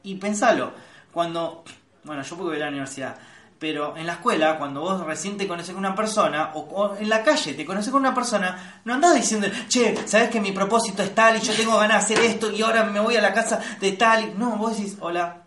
Y 0.04 0.16
pensalo, 0.16 0.72
cuando, 1.10 1.64
bueno, 2.04 2.22
yo 2.22 2.36
porque 2.36 2.50
voy 2.50 2.56
a 2.56 2.66
la 2.66 2.68
universidad, 2.68 3.18
pero 3.62 3.96
en 3.96 4.08
la 4.08 4.14
escuela, 4.14 4.58
cuando 4.58 4.80
vos 4.80 5.06
recién 5.06 5.36
te 5.36 5.46
conoces 5.46 5.72
con 5.72 5.78
una 5.78 5.94
persona, 5.94 6.50
o, 6.54 6.62
o 6.62 6.96
en 6.96 7.08
la 7.08 7.22
calle 7.22 7.54
te 7.54 7.64
conoces 7.64 7.92
con 7.92 8.00
una 8.00 8.12
persona, 8.12 8.80
no 8.84 8.94
andás 8.94 9.14
diciendo, 9.14 9.46
che, 9.68 9.96
sabes 10.04 10.30
que 10.30 10.40
mi 10.40 10.50
propósito 10.50 11.00
es 11.04 11.14
tal 11.14 11.36
y 11.36 11.40
yo 11.42 11.54
tengo 11.54 11.78
ganas 11.78 12.08
de 12.08 12.14
hacer 12.16 12.28
esto 12.28 12.50
y 12.50 12.60
ahora 12.60 12.82
me 12.82 12.98
voy 12.98 13.14
a 13.14 13.20
la 13.20 13.32
casa 13.32 13.60
de 13.78 13.92
tal. 13.92 14.24
y-". 14.24 14.34
No, 14.36 14.56
vos 14.56 14.76
decís, 14.76 14.96
hola, 14.98 15.44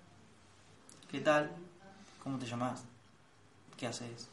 ¿qué 1.11 1.19
tal? 1.19 1.51
¿Cómo 2.23 2.39
te 2.39 2.45
llamás? 2.45 2.85
¿Qué 3.75 3.85
haces? 3.85 4.29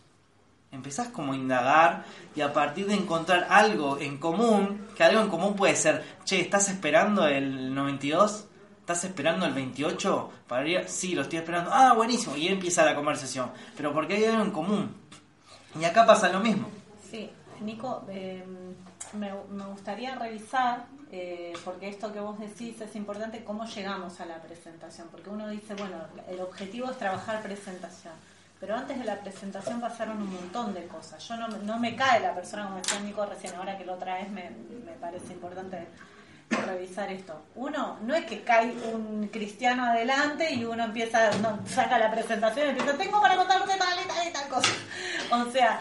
Empezás 0.71 1.09
como 1.09 1.33
a 1.33 1.37
indagar 1.37 2.05
y 2.37 2.41
a 2.41 2.53
partir 2.53 2.87
de 2.87 2.95
encontrar 2.95 3.49
algo 3.51 3.99
en 3.99 4.19
común, 4.19 4.87
que 4.97 5.03
algo 5.03 5.23
en 5.23 5.29
común 5.29 5.57
puede 5.57 5.75
ser, 5.75 6.05
che, 6.25 6.41
¿estás 6.41 6.69
esperando 6.69 7.27
el 7.27 7.75
92? 7.75 8.45
¿Estás 8.83 9.05
esperando 9.05 9.47
el 9.47 9.55
28 9.55 10.31
para? 10.49 10.89
Sí, 10.89 11.15
lo 11.15 11.23
estoy 11.23 11.39
esperando. 11.39 11.71
Ah, 11.73 11.93
buenísimo. 11.93 12.37
Y 12.37 12.49
empieza 12.49 12.85
la 12.85 12.97
conversación. 12.97 13.53
Pero 13.77 13.93
porque 13.93 14.15
hay 14.15 14.25
algo 14.25 14.43
en 14.43 14.51
común. 14.51 14.97
Y 15.81 15.85
acá 15.85 16.05
pasa 16.05 16.29
lo 16.31 16.41
mismo. 16.41 16.67
Sí, 17.09 17.31
Nico, 17.61 18.05
eh, 18.09 18.45
me, 19.13 19.31
me 19.51 19.65
gustaría 19.67 20.17
revisar, 20.17 20.87
eh, 21.13 21.53
porque 21.65 21.91
esto 21.91 22.13
que 22.13 22.19
vos 22.19 22.41
decís 22.41 22.81
es 22.81 22.97
importante, 22.97 23.45
cómo 23.45 23.67
llegamos 23.67 24.19
a 24.19 24.27
la 24.27 24.43
presentación. 24.43 25.07
Porque 25.13 25.31
uno 25.31 25.47
dice, 25.47 25.75
bueno, 25.75 25.99
el 26.29 26.41
objetivo 26.41 26.91
es 26.91 26.99
trabajar 26.99 27.41
presentación. 27.41 28.15
Pero 28.59 28.75
antes 28.75 28.99
de 28.99 29.05
la 29.05 29.21
presentación 29.21 29.81
pasaron 29.81 30.21
un 30.21 30.33
montón 30.33 30.75
de 30.75 30.89
cosas. 30.89 31.23
Yo 31.29 31.37
no, 31.37 31.47
no 31.47 31.79
me 31.79 31.95
cae 31.95 32.19
la 32.19 32.35
persona, 32.35 32.65
como 32.65 32.79
decía 32.79 32.99
Nico 32.99 33.25
recién, 33.27 33.55
ahora 33.55 33.79
que 33.79 33.85
lo 33.85 33.95
traes, 33.95 34.29
me, 34.29 34.51
me 34.85 34.93
parece 35.01 35.35
importante 35.35 35.87
revisar 36.57 37.11
esto. 37.11 37.43
Uno, 37.55 37.99
no 38.03 38.15
es 38.15 38.25
que 38.27 38.43
cae 38.43 38.73
un 38.93 39.29
cristiano 39.29 39.85
adelante 39.85 40.53
y 40.53 40.65
uno 40.65 40.85
empieza, 40.85 41.31
saca 41.67 41.99
la 41.99 42.11
presentación 42.11 42.67
y 42.67 42.71
empieza, 42.71 42.97
tengo 42.97 43.21
para 43.21 43.37
contarte 43.37 43.77
tal 43.79 43.99
y 44.05 44.09
tal 44.09 44.29
y 44.29 44.33
tal 44.33 44.49
cosa. 44.49 44.73
O 45.33 45.51
sea, 45.51 45.81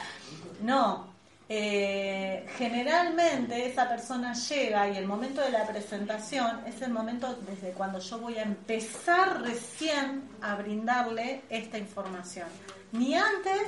no. 0.62 1.12
Eh, 1.54 2.48
generalmente 2.58 3.66
esa 3.66 3.90
persona 3.90 4.34
llega 4.34 4.88
y 4.88 4.96
el 4.96 5.06
momento 5.06 5.42
de 5.42 5.52
la 5.52 5.68
presentación 5.68 6.62
es 6.66 6.82
el 6.82 6.92
momento 6.92 7.38
desde 7.46 7.72
cuando 7.72 8.00
yo 8.00 8.20
voy 8.20 8.38
a 8.38 8.44
empezar 8.44 9.42
recién 9.42 10.30
a 10.42 10.56
brindarle 10.56 11.42
esta 11.50 11.78
información. 11.78 12.48
Ni 12.94 13.16
antes, 13.16 13.64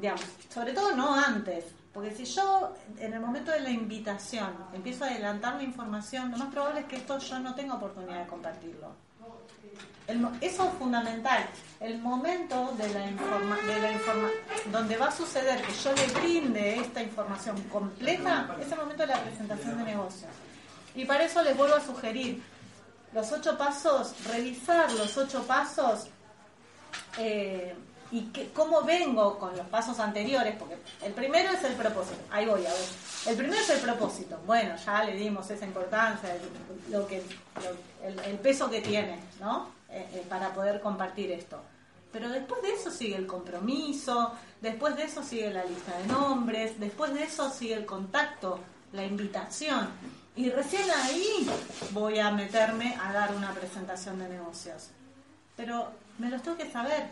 digamos, 0.00 0.24
sobre 0.52 0.72
todo 0.72 0.96
no 0.96 1.14
antes, 1.14 1.66
porque 1.92 2.12
si 2.12 2.24
yo 2.24 2.72
en 2.98 3.12
el 3.12 3.20
momento 3.20 3.50
de 3.50 3.60
la 3.60 3.70
invitación 3.70 4.52
empiezo 4.72 5.04
a 5.04 5.08
adelantar 5.08 5.56
la 5.56 5.64
información, 5.64 6.30
lo 6.30 6.38
más 6.38 6.48
probable 6.52 6.80
es 6.80 6.86
que 6.86 6.96
esto 6.96 7.18
yo 7.18 7.38
no 7.40 7.54
tenga 7.54 7.74
oportunidad 7.74 8.20
de 8.20 8.26
compartirlo. 8.26 8.88
Eso 10.40 10.64
es 10.64 10.72
fundamental. 10.78 11.46
El 11.78 11.98
momento 11.98 12.74
de 12.76 12.88
la 12.92 13.06
informa, 13.06 13.56
de 13.58 13.80
la 13.80 13.92
informa, 13.92 14.28
donde 14.72 14.96
va 14.96 15.06
a 15.06 15.12
suceder 15.12 15.62
que 15.62 15.72
yo 15.72 15.92
le 15.92 16.06
brinde 16.20 16.80
esta 16.80 17.02
información 17.02 17.60
completa 17.64 18.56
es 18.60 18.70
el 18.72 18.78
momento 18.78 19.02
de 19.02 19.08
la 19.08 19.22
presentación 19.22 19.78
de 19.78 19.84
negocios. 19.84 20.30
Y 20.96 21.04
para 21.04 21.24
eso 21.24 21.42
les 21.42 21.56
vuelvo 21.56 21.76
a 21.76 21.80
sugerir 21.80 22.42
los 23.12 23.30
ocho 23.30 23.56
pasos, 23.56 24.14
revisar 24.26 24.92
los 24.92 25.16
ocho 25.16 25.44
pasos 25.44 26.08
eh, 27.18 27.74
y 28.12 28.22
que, 28.32 28.50
cómo 28.52 28.82
vengo 28.82 29.38
con 29.38 29.56
los 29.56 29.66
pasos 29.68 29.98
anteriores, 30.00 30.56
porque 30.58 30.76
el 31.02 31.12
primero 31.12 31.50
es 31.52 31.62
el 31.64 31.74
propósito, 31.74 32.18
ahí 32.30 32.46
voy 32.46 32.66
a 32.66 32.70
ver. 32.72 32.88
El 33.26 33.36
primero 33.36 33.60
es 33.60 33.70
el 33.70 33.80
propósito, 33.80 34.38
bueno, 34.46 34.74
ya 34.84 35.04
le 35.04 35.14
dimos 35.14 35.48
esa 35.50 35.64
importancia, 35.64 36.34
el- 36.34 36.92
lo 36.92 37.06
que, 37.06 37.22
el 38.26 38.38
peso 38.38 38.68
que 38.70 38.80
tiene, 38.80 39.20
¿no? 39.40 39.68
Eh, 39.90 40.06
eh, 40.14 40.26
para 40.28 40.52
poder 40.54 40.80
compartir 40.80 41.30
esto. 41.32 41.60
Pero 42.12 42.28
después 42.28 42.62
de 42.62 42.72
eso 42.74 42.90
sigue 42.90 43.16
el 43.16 43.26
compromiso, 43.26 44.32
después 44.60 44.96
de 44.96 45.04
eso 45.04 45.22
sigue 45.22 45.50
la 45.52 45.64
lista 45.64 45.96
de 45.98 46.06
nombres, 46.06 46.78
después 46.80 47.12
de 47.14 47.22
eso 47.24 47.50
sigue 47.50 47.74
el 47.74 47.86
contacto, 47.86 48.58
la 48.92 49.04
invitación. 49.04 49.88
Y 50.36 50.50
recién 50.50 50.88
ahí 50.90 51.48
voy 51.92 52.18
a 52.18 52.30
meterme 52.30 52.96
a 53.00 53.12
dar 53.12 53.34
una 53.34 53.52
presentación 53.52 54.18
de 54.18 54.28
negocios. 54.28 54.88
Pero 55.56 55.88
me 56.18 56.30
los 56.30 56.42
tengo 56.42 56.56
que 56.56 56.70
saber. 56.70 57.08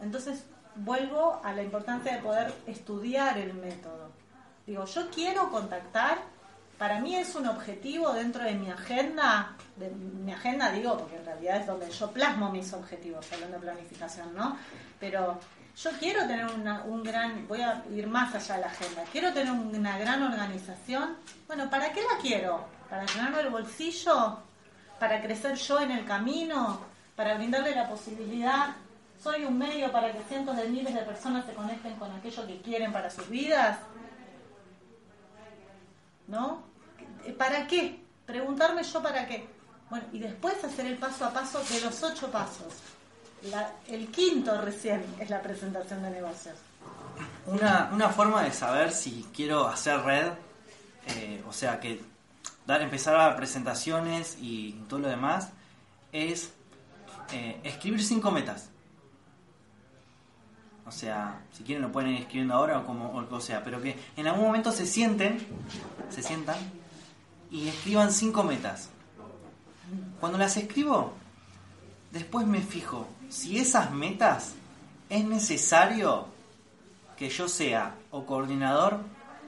Entonces 0.00 0.44
vuelvo 0.76 1.40
a 1.42 1.52
la 1.52 1.62
importancia 1.62 2.16
de 2.16 2.22
poder 2.22 2.54
estudiar 2.66 3.38
el 3.38 3.54
método. 3.54 4.10
Digo, 4.66 4.84
yo 4.84 5.10
quiero 5.10 5.50
contactar, 5.50 6.18
para 6.76 7.00
mí 7.00 7.16
es 7.16 7.34
un 7.34 7.46
objetivo 7.46 8.12
dentro 8.12 8.44
de 8.44 8.54
mi 8.54 8.70
agenda, 8.70 9.56
de 9.76 9.90
mi 9.90 10.32
agenda 10.32 10.70
digo, 10.70 10.96
porque 10.96 11.16
en 11.16 11.24
realidad 11.24 11.56
es 11.56 11.66
donde 11.66 11.90
yo 11.90 12.10
plasmo 12.10 12.50
mis 12.50 12.72
objetivos, 12.72 13.26
hablando 13.32 13.56
de 13.56 13.62
planificación, 13.62 14.34
¿no? 14.34 14.56
Pero 15.00 15.40
yo 15.76 15.90
quiero 15.98 16.26
tener 16.26 16.46
una, 16.46 16.82
un 16.82 17.02
gran, 17.02 17.48
voy 17.48 17.62
a 17.62 17.82
ir 17.94 18.06
más 18.06 18.34
allá 18.34 18.56
de 18.56 18.60
la 18.60 18.66
agenda, 18.68 19.04
quiero 19.10 19.32
tener 19.32 19.52
una 19.52 19.98
gran 19.98 20.22
organización. 20.22 21.16
Bueno, 21.46 21.68
¿para 21.70 21.92
qué 21.92 22.02
la 22.02 22.18
quiero? 22.20 22.66
¿Para 22.88 23.04
llenarme 23.06 23.40
el 23.40 23.50
bolsillo? 23.50 24.38
¿Para 24.98 25.20
crecer 25.22 25.54
yo 25.54 25.80
en 25.80 25.92
el 25.92 26.04
camino? 26.04 26.80
¿Para 27.16 27.34
brindarle 27.34 27.74
la 27.74 27.88
posibilidad? 27.88 28.74
¿Soy 29.22 29.44
un 29.44 29.58
medio 29.58 29.90
para 29.90 30.12
que 30.12 30.22
cientos 30.24 30.56
de 30.56 30.68
miles 30.68 30.94
de 30.94 31.00
personas 31.00 31.44
se 31.44 31.52
conecten 31.52 31.94
con 31.96 32.10
aquello 32.12 32.46
que 32.46 32.60
quieren 32.60 32.92
para 32.92 33.10
sus 33.10 33.28
vidas? 33.28 33.78
¿No? 36.28 36.62
¿Para 37.36 37.66
qué? 37.66 38.00
Preguntarme 38.26 38.82
yo 38.82 39.02
para 39.02 39.26
qué. 39.26 39.48
Bueno, 39.90 40.06
y 40.12 40.18
después 40.18 40.62
hacer 40.62 40.86
el 40.86 40.98
paso 40.98 41.24
a 41.24 41.30
paso 41.32 41.62
de 41.64 41.80
los 41.80 42.02
ocho 42.02 42.30
pasos. 42.30 42.74
El 43.88 44.08
quinto 44.08 44.60
recién 44.60 45.04
es 45.18 45.30
la 45.30 45.40
presentación 45.40 46.02
de 46.02 46.10
negocios. 46.10 46.54
Una, 47.46 47.90
una 47.92 48.10
forma 48.10 48.42
de 48.42 48.52
saber 48.52 48.92
si 48.92 49.26
quiero 49.34 49.66
hacer 49.66 50.00
red, 50.02 50.28
eh, 51.06 51.42
o 51.48 51.52
sea, 51.52 51.80
que 51.80 52.00
dar, 52.66 52.82
empezar 52.82 53.16
a 53.16 53.34
presentaciones 53.36 54.36
y 54.40 54.72
todo 54.88 55.00
lo 55.00 55.08
demás, 55.08 55.48
es 56.12 56.50
eh, 57.32 57.60
escribir 57.64 58.04
cinco 58.04 58.30
metas. 58.30 58.68
O 60.88 60.92
sea, 60.92 61.42
si 61.52 61.64
quieren 61.64 61.82
lo 61.82 61.92
pueden 61.92 62.12
ir 62.12 62.20
escribiendo 62.20 62.54
ahora 62.54 62.78
o 62.78 62.86
como 62.86 63.12
o, 63.12 63.40
sea, 63.40 63.62
pero 63.62 63.80
que 63.82 63.94
en 64.16 64.26
algún 64.26 64.46
momento 64.46 64.72
se 64.72 64.86
sienten, 64.86 65.38
se 66.08 66.22
sientan 66.22 66.56
y 67.50 67.68
escriban 67.68 68.10
cinco 68.10 68.42
metas. 68.42 68.88
Cuando 70.18 70.38
las 70.38 70.56
escribo, 70.56 71.12
después 72.10 72.46
me 72.46 72.62
fijo 72.62 73.06
si 73.28 73.58
esas 73.58 73.90
metas 73.92 74.54
es 75.10 75.24
necesario 75.24 76.26
que 77.18 77.28
yo 77.28 77.48
sea 77.48 77.94
o 78.10 78.24
coordinador 78.24 79.00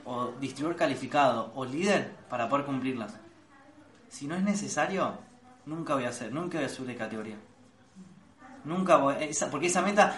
o 0.05 0.33
distribuidor 0.41 0.77
calificado 0.77 1.53
o 1.55 1.65
líder 1.65 2.15
para 2.29 2.51
poder 2.51 2.67
cumplirlas. 2.67 3.15
Si 4.11 4.27
no 4.27 4.35
es 4.35 4.43
necesario, 4.43 5.15
nunca 5.65 5.95
voy 5.95 6.05
a 6.05 6.11
hacer, 6.11 6.33
nunca 6.33 6.59
voy 6.59 6.67
a 6.67 6.69
subir 6.69 6.89
de 6.89 6.97
categoría. 6.97 7.37
Nunca 8.65 8.97
voy, 8.97 9.15
esa, 9.21 9.51
porque 9.51 9.69
esa 9.69 9.81
meta, 9.81 10.17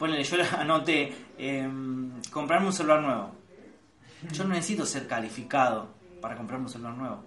ponele, 0.00 0.24
yo 0.24 0.38
anoté, 0.58 1.12
em, 1.36 2.10
comprarme 2.32 2.68
un 2.68 2.72
celular 2.72 3.02
nuevo. 3.02 3.32
Yo 4.32 4.44
no 4.44 4.54
necesito 4.54 4.86
ser 4.86 5.06
calificado 5.06 5.88
para 6.22 6.36
comprarme 6.36 6.64
un 6.64 6.72
celular 6.72 6.94
nuevo. 6.94 7.22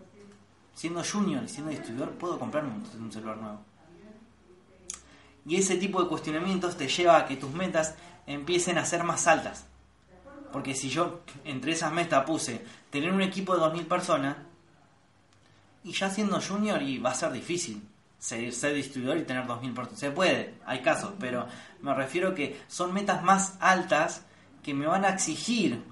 Siendo 0.74 1.04
junior 1.04 1.44
y 1.44 1.50
siendo 1.50 1.70
distribuidor, 1.70 2.14
puedo 2.14 2.40
comprarme 2.40 2.72
un, 2.72 3.04
un 3.04 3.12
celular 3.12 3.38
nuevo. 3.38 3.62
Y 5.46 5.58
ese 5.58 5.78
tipo 5.78 6.02
de 6.02 6.10
cuestionamientos 6.10 6.76
te 6.76 6.88
lleva 6.88 7.18
a 7.18 7.26
que 7.28 7.38
tus 7.38 7.52
metas 7.52 7.94
empiecen 8.26 8.80
a 8.80 8.86
ser 8.86 9.04
más 9.04 9.28
altas. 9.28 9.68
Porque 10.52 10.74
si 10.74 10.90
yo 10.90 11.22
entre 11.46 11.74
esas 11.74 11.94
metas 11.94 12.26
puse 12.26 12.66
tener 12.90 13.12
un 13.12 13.22
equipo 13.22 13.56
de 13.56 13.62
2.000 13.62 13.86
personas, 13.86 14.38
y 15.84 15.92
ya 15.92 16.10
siendo 16.10 16.42
junior 16.42 16.82
y 16.82 16.98
va 16.98 17.12
a 17.12 17.16
ser 17.16 17.32
difícil 17.34 17.84
ser, 18.24 18.54
ser 18.54 18.74
distribuidor 18.74 19.18
y 19.18 19.24
tener 19.24 19.46
2.000 19.46 19.74
personas. 19.74 20.00
Se 20.00 20.12
puede, 20.12 20.54
hay 20.66 20.80
casos, 20.82 21.14
pero 21.20 21.46
me 21.82 21.94
refiero 21.94 22.34
que 22.34 22.62
son 22.68 22.94
metas 22.94 23.22
más 23.22 23.58
altas 23.60 24.24
que 24.64 24.74
me 24.74 24.86
van 24.88 25.04
a 25.04 25.10
exigir 25.10 25.84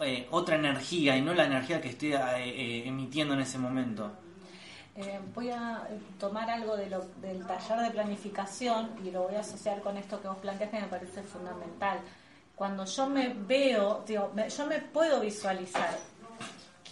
eh, 0.00 0.26
otra 0.30 0.56
energía 0.56 1.16
y 1.16 1.22
no 1.22 1.32
la 1.32 1.46
energía 1.46 1.80
que 1.80 1.88
estoy 1.88 2.12
eh, 2.12 2.18
eh, 2.36 2.82
emitiendo 2.86 3.32
en 3.34 3.40
ese 3.40 3.58
momento. 3.58 4.10
Eh, 4.94 5.18
voy 5.34 5.48
a 5.48 5.88
tomar 6.20 6.50
algo 6.50 6.76
de 6.76 6.90
lo, 6.90 7.00
del 7.22 7.46
taller 7.46 7.78
de 7.78 7.90
planificación 7.92 8.90
y 9.02 9.10
lo 9.10 9.22
voy 9.22 9.36
a 9.36 9.40
asociar 9.40 9.80
con 9.80 9.96
esto 9.96 10.20
que 10.20 10.28
vos 10.28 10.36
planteas 10.36 10.68
que 10.70 10.80
me 10.80 10.86
parece 10.88 11.22
fundamental. 11.22 11.98
Cuando 12.54 12.84
yo 12.84 13.08
me 13.08 13.32
veo, 13.32 14.04
digo, 14.06 14.30
me- 14.34 14.50
yo 14.50 14.66
me 14.66 14.80
puedo 14.80 15.20
visualizar, 15.20 15.96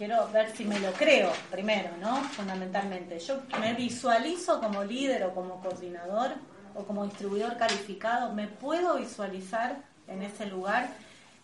quiero 0.01 0.27
ver 0.29 0.49
si 0.55 0.65
me 0.65 0.79
lo 0.79 0.91
creo 0.93 1.31
primero, 1.51 1.95
¿no? 1.99 2.23
Fundamentalmente. 2.23 3.19
Yo 3.19 3.43
me 3.59 3.75
visualizo 3.75 4.59
como 4.59 4.83
líder 4.83 5.25
o 5.25 5.35
como 5.35 5.61
coordinador 5.61 6.31
o 6.73 6.83
como 6.85 7.05
distribuidor 7.05 7.55
calificado, 7.55 8.33
me 8.33 8.47
puedo 8.47 8.97
visualizar 8.97 9.77
en 10.07 10.23
ese 10.23 10.47
lugar. 10.47 10.89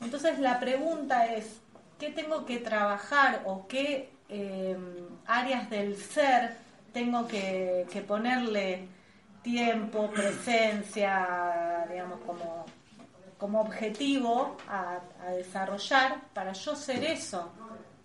Entonces 0.02 0.40
la 0.40 0.60
pregunta 0.60 1.28
es, 1.28 1.60
¿qué 2.00 2.10
tengo 2.10 2.48
que 2.48 2.58
trabajar 2.58 3.44
o 3.46 3.68
qué 3.68 4.10
eh, 4.28 4.76
áreas 5.28 5.70
del 5.70 5.96
ser 5.96 6.58
tengo 6.94 7.28
que, 7.28 7.86
ponerle 8.08 8.88
tiempo, 9.44 10.10
presencia, 10.10 11.86
digamos, 11.92 12.22
como, 12.22 12.66
como 13.38 13.62
objetivo 13.62 14.58
a 14.68 15.00
desarrollar 15.36 16.22
para 16.34 16.54
yo 16.54 16.76
ser 16.76 17.04
eso? 17.04 17.54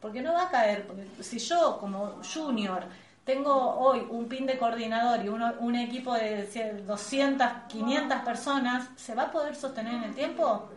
Porque 0.03 0.21
no 0.21 0.33
va 0.35 0.43
a 0.45 0.51
caer, 0.51 0.87
si 1.21 1.39
yo 1.39 1.79
como 1.79 2.21
junior 2.35 2.85
tengo 3.25 3.55
hoy 3.55 4.05
un 4.11 4.27
pin 4.29 4.45
de 4.47 4.59
coordinador 4.59 5.25
y 5.25 5.29
uno- 5.29 5.55
un 5.61 5.77
equipo 5.77 6.13
de 6.15 6.45
100, 6.47 6.87
200, 6.89 7.47
500 7.69 8.19
personas, 8.23 8.89
¿se 8.97 9.15
va 9.15 9.23
a 9.25 9.31
poder 9.31 9.55
sostener 9.55 9.95
en 9.95 10.03
el 10.05 10.15
tiempo? 10.15 10.69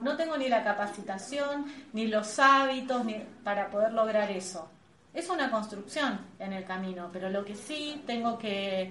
No 0.00 0.16
tengo 0.16 0.36
ni 0.38 0.48
la 0.48 0.64
capacitación, 0.64 1.66
ni 1.92 2.06
los 2.06 2.38
hábitos 2.38 3.04
ni 3.04 3.16
para 3.44 3.68
poder 3.68 3.92
lograr 3.92 4.30
eso. 4.30 4.68
Es 5.12 5.28
una 5.28 5.50
construcción 5.50 6.18
en 6.38 6.54
el 6.54 6.64
camino, 6.64 7.10
pero 7.12 7.28
lo 7.28 7.44
que 7.44 7.54
sí 7.54 8.02
tengo 8.06 8.38
que, 8.38 8.90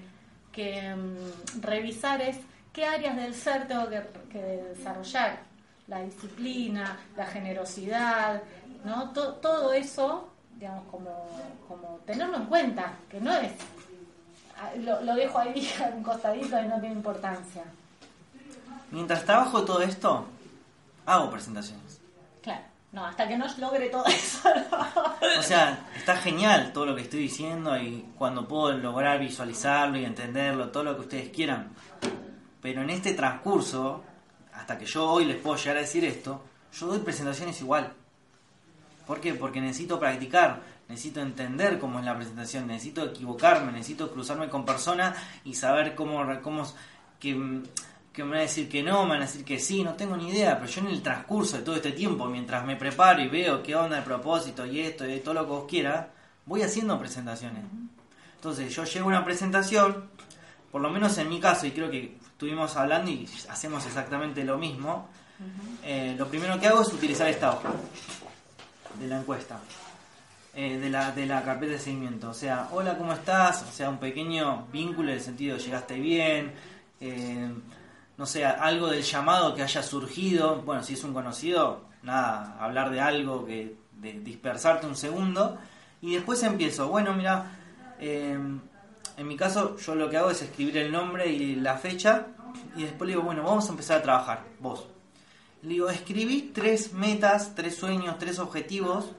mm, 0.56 1.60
revisar 1.62 2.22
es 2.22 2.38
qué 2.72 2.86
áreas 2.86 3.16
del 3.16 3.34
ser 3.34 3.68
tengo 3.68 3.88
que 4.30 4.40
desarrollar. 4.76 5.40
La 5.88 6.02
disciplina, 6.02 6.98
la 7.18 7.26
generosidad, 7.26 8.42
¿no? 8.86 9.10
To- 9.12 9.34
todo 9.36 9.74
eso, 9.74 10.30
digamos, 10.58 10.84
como, 10.90 11.28
como 11.68 12.00
tenerlo 12.06 12.38
en 12.38 12.46
cuenta, 12.46 12.94
que 13.10 13.20
no 13.20 13.34
es... 13.34 13.52
ah, 14.60 14.70
Lo, 14.78 15.02
lo 15.02 15.16
dejo 15.16 15.40
ahí 15.40 15.70
a 15.84 15.88
un 15.96 16.04
costadito 16.04 16.60
y 16.62 16.68
no 16.68 16.80
tiene 16.80 16.96
importancia. 16.96 17.64
Mientras 18.92 19.24
trabajo 19.26 19.64
todo 19.64 19.82
esto, 19.82 20.26
hago 21.06 21.30
presentaciones. 21.32 22.00
Claro, 22.42 22.64
no, 22.92 23.06
hasta 23.06 23.28
que 23.28 23.38
no 23.38 23.46
logre 23.58 23.90
todo 23.90 24.06
eso. 24.08 24.50
no. 24.72 25.40
O 25.40 25.44
sea, 25.44 25.88
está 25.96 26.16
genial 26.18 26.72
todo 26.74 26.86
lo 26.86 26.96
que 26.96 27.02
estoy 27.04 27.22
diciendo 27.22 27.78
y 27.78 28.06
cuando 28.18 28.48
puedo 28.48 28.74
lograr 28.78 29.20
visualizarlo 29.20 29.98
y 29.98 30.06
entenderlo, 30.06 30.70
todo 30.70 30.84
lo 30.84 30.96
que 30.96 31.02
ustedes 31.02 31.30
quieran. 31.30 31.70
Pero 32.62 32.82
en 32.84 32.90
este 32.92 33.14
transcurso, 33.14 34.04
hasta 34.62 34.78
que 34.78 34.86
yo 34.86 35.10
hoy 35.10 35.26
les 35.26 35.38
puedo 35.38 35.58
llegar 35.58 35.78
a 35.78 35.82
decir 35.82 36.06
esto, 36.06 36.44
yo 36.72 36.86
doy 36.86 37.00
presentaciones 37.00 37.60
igual. 37.62 37.94
¿Por 39.08 39.20
qué? 39.20 39.34
Porque 39.34 39.60
necesito 39.60 40.00
practicar, 40.00 40.62
necesito 40.88 41.20
entender 41.20 41.80
cómo 41.80 41.98
es 41.98 42.06
la 42.06 42.16
presentación, 42.16 42.68
necesito 42.68 43.04
equivocarme, 43.06 43.72
necesito 43.72 44.12
cruzarme 44.12 44.50
con 44.50 44.64
personas 44.64 45.18
y 45.44 45.56
saber 45.56 45.96
cómo, 45.96 46.24
cómo 46.44 46.64
que, 47.20 47.64
que 48.14 48.24
me 48.24 48.30
van 48.30 48.38
a 48.38 48.42
decir 48.44 48.70
que 48.70 48.84
no, 48.84 49.04
me 49.04 49.14
van 49.14 49.24
a 49.24 49.26
decir 49.26 49.44
que 49.44 49.58
sí, 49.58 49.84
no 49.84 49.96
tengo 49.96 50.16
ni 50.16 50.30
idea, 50.30 50.60
pero 50.60 50.72
yo 50.72 50.82
en 50.82 50.88
el 50.90 51.02
transcurso 51.02 51.58
de 51.58 51.64
todo 51.64 51.76
este 51.76 51.94
tiempo, 51.94 52.28
mientras 52.28 52.64
me 52.64 52.76
preparo 52.76 53.20
y 53.24 53.30
veo 53.30 53.64
qué 53.64 53.76
onda 53.76 53.98
el 53.98 54.04
propósito 54.04 54.64
y 54.64 54.80
esto 54.80 55.10
y 55.10 55.22
todo 55.22 55.34
lo 55.34 55.46
que 55.46 55.52
vos 55.52 55.66
quieras, 55.68 56.06
voy 56.46 56.62
haciendo 56.62 57.00
presentaciones. 57.00 57.64
Entonces 58.36 58.76
yo 58.76 58.84
llego 58.84 59.06
a 59.06 59.10
una 59.10 59.26
presentación, 59.26 60.06
por 60.72 60.82
lo 60.82 60.92
menos 60.92 61.18
en 61.18 61.30
mi 61.30 61.40
caso, 61.40 61.66
y 61.66 61.72
creo 61.72 61.90
que 61.90 62.21
estuvimos 62.42 62.76
hablando 62.76 63.12
y 63.12 63.30
hacemos 63.50 63.86
exactamente 63.86 64.44
lo 64.44 64.58
mismo, 64.58 65.08
eh, 65.84 66.16
lo 66.18 66.28
primero 66.28 66.60
que 66.60 66.66
hago 66.66 66.82
es 66.82 66.92
utilizar 66.92 67.28
esta 67.28 67.52
hoja 67.54 67.70
de 69.00 69.08
la 69.08 69.20
encuesta, 69.20 69.60
eh, 70.56 70.80
de, 70.80 70.90
la, 70.90 71.12
de 71.12 71.28
la 71.28 71.44
carpeta 71.44 71.74
de 71.74 71.78
seguimiento. 71.78 72.32
O 72.32 72.34
sea, 72.34 72.70
hola, 72.72 72.98
¿cómo 72.98 73.14
estás? 73.14 73.62
O 73.70 73.72
sea, 73.72 73.92
un 73.92 74.00
pequeño 74.00 74.66
vínculo 74.74 75.10
en 75.10 75.18
el 75.18 75.22
sentido, 75.22 75.58
llegaste 75.58 76.00
bien, 76.00 76.52
eh, 77.00 77.54
no 78.18 78.26
sé, 78.26 78.44
algo 78.44 78.88
del 78.88 79.04
llamado 79.04 79.54
que 79.54 79.62
haya 79.62 79.84
surgido. 79.84 80.64
Bueno, 80.64 80.82
si 80.82 80.94
es 80.96 81.04
un 81.04 81.14
conocido, 81.14 81.90
nada, 82.02 82.58
hablar 82.60 82.90
de 82.90 83.02
algo, 83.02 83.46
que 83.46 83.76
de 84.00 84.14
dispersarte 84.14 84.88
un 84.88 84.96
segundo. 84.96 85.60
Y 86.02 86.16
después 86.16 86.42
empiezo, 86.42 86.88
bueno, 86.88 87.14
mira, 87.14 87.52
en 89.18 89.28
mi 89.28 89.36
caso 89.36 89.78
yo 89.78 89.96
lo 89.96 90.10
que 90.10 90.18
hago 90.18 90.32
es 90.32 90.42
escribir 90.42 90.78
el 90.78 90.92
nombre 90.92 91.28
y 91.28 91.56
la 91.56 91.78
fecha 91.78 92.28
y 92.76 92.84
después 92.84 93.08
le 93.08 93.14
digo, 93.16 93.24
bueno, 93.24 93.44
vamos 93.44 93.68
a 93.68 93.72
empezar 93.72 94.00
a 94.00 94.02
trabajar, 94.02 94.44
vos. 94.60 94.88
Le 95.62 95.70
digo, 95.70 95.90
escribí 95.90 96.52
tres 96.54 96.94
metas, 96.94 97.54
tres 97.56 97.76
sueños, 97.76 98.18
tres 98.18 98.40
objetivos 98.40 99.12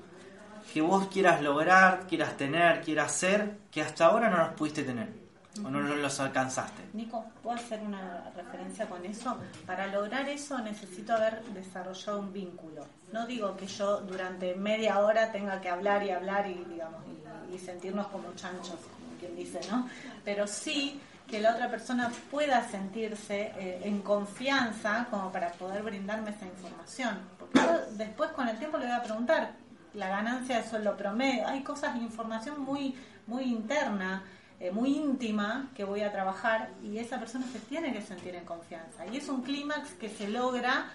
que 0.72 0.80
vos 0.80 1.06
quieras 1.08 1.42
lograr, 1.42 2.06
quieras 2.08 2.36
tener, 2.36 2.80
quieras 2.80 3.12
ser, 3.12 3.58
que 3.70 3.82
hasta 3.82 4.06
ahora 4.06 4.28
no 4.30 4.38
los 4.38 4.54
pudiste 4.54 4.82
tener 4.82 5.22
o 5.62 5.68
no 5.68 5.80
los 5.80 6.20
alcanzaste. 6.20 6.82
Nico, 6.94 7.24
¿puedo 7.42 7.56
hacer 7.56 7.80
una 7.80 8.30
referencia 8.34 8.88
con 8.88 9.04
eso? 9.04 9.36
Para 9.66 9.86
lograr 9.86 10.28
eso 10.28 10.58
necesito 10.58 11.12
haber 11.14 11.42
desarrollado 11.52 12.20
un 12.20 12.32
vínculo. 12.32 12.86
No 13.12 13.26
digo 13.26 13.54
que 13.56 13.66
yo 13.66 14.00
durante 14.00 14.54
media 14.54 14.98
hora 15.00 15.30
tenga 15.30 15.60
que 15.60 15.68
hablar 15.68 16.02
y 16.04 16.10
hablar 16.10 16.48
y, 16.48 16.64
digamos, 16.64 17.02
y, 17.50 17.54
y 17.54 17.58
sentirnos 17.58 18.06
como 18.06 18.32
chanchos, 18.34 18.78
quien 19.22 19.36
dice, 19.36 19.60
¿no? 19.70 19.88
Pero 20.24 20.46
sí 20.46 21.00
que 21.26 21.40
la 21.40 21.54
otra 21.54 21.70
persona 21.70 22.10
pueda 22.30 22.68
sentirse 22.68 23.52
eh, 23.56 23.80
en 23.84 24.02
confianza 24.02 25.06
como 25.10 25.30
para 25.30 25.50
poder 25.52 25.82
brindarme 25.82 26.30
esa 26.30 26.46
información. 26.46 27.18
Porque 27.38 27.58
yo 27.60 27.96
después 27.96 28.30
con 28.32 28.48
el 28.48 28.58
tiempo 28.58 28.78
le 28.78 28.86
voy 28.86 28.94
a 28.94 29.02
preguntar 29.02 29.52
la 29.94 30.08
ganancia 30.08 30.60
de 30.60 30.68
sueldo 30.68 30.96
promedio. 30.96 31.46
Hay 31.46 31.62
cosas, 31.62 31.96
información 31.96 32.60
muy, 32.60 32.94
muy 33.26 33.44
interna 33.44 34.24
eh, 34.62 34.70
muy 34.70 34.96
íntima 34.96 35.70
que 35.74 35.82
voy 35.82 36.02
a 36.02 36.12
trabajar 36.12 36.70
y 36.84 36.98
esa 36.98 37.18
persona 37.18 37.44
se 37.48 37.58
tiene 37.58 37.92
que 37.92 38.00
sentir 38.00 38.36
en 38.36 38.44
confianza. 38.44 39.04
Y 39.08 39.16
es 39.16 39.28
un 39.28 39.42
clímax 39.42 39.94
que 39.94 40.08
se 40.08 40.28
logra 40.28 40.86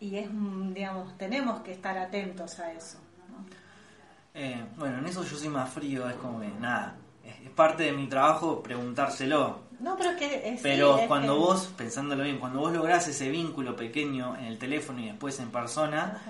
y 0.00 0.16
es, 0.16 0.32
mm, 0.32 0.72
digamos, 0.72 1.18
tenemos 1.18 1.60
que 1.60 1.72
estar 1.72 1.98
atentos 1.98 2.58
a 2.60 2.72
eso. 2.72 2.96
Eh, 4.32 4.64
bueno, 4.78 5.00
en 5.00 5.06
eso 5.06 5.22
yo 5.22 5.36
soy 5.36 5.50
más 5.50 5.68
frío, 5.68 6.08
es 6.08 6.16
como 6.16 6.40
que 6.40 6.48
nada, 6.48 6.94
es, 7.44 7.50
parte 7.50 7.84
de 7.84 7.92
mi 7.92 8.06
trabajo 8.06 8.62
preguntárselo. 8.62 9.60
No, 9.80 9.96
pero 9.96 10.10
es 10.10 10.16
que 10.16 10.48
es, 10.54 10.60
Pero 10.62 10.96
sí, 10.96 11.02
es 11.02 11.08
cuando 11.08 11.34
que- 11.34 11.40
vos, 11.40 11.70
pensándolo 11.76 12.24
bien, 12.24 12.38
cuando 12.38 12.60
vos 12.60 12.72
lográs 12.72 13.06
ese 13.08 13.28
vínculo 13.28 13.76
pequeño 13.76 14.36
en 14.36 14.44
el 14.46 14.58
teléfono 14.58 15.00
y 15.00 15.06
después 15.06 15.38
en 15.40 15.50
persona, 15.50 16.22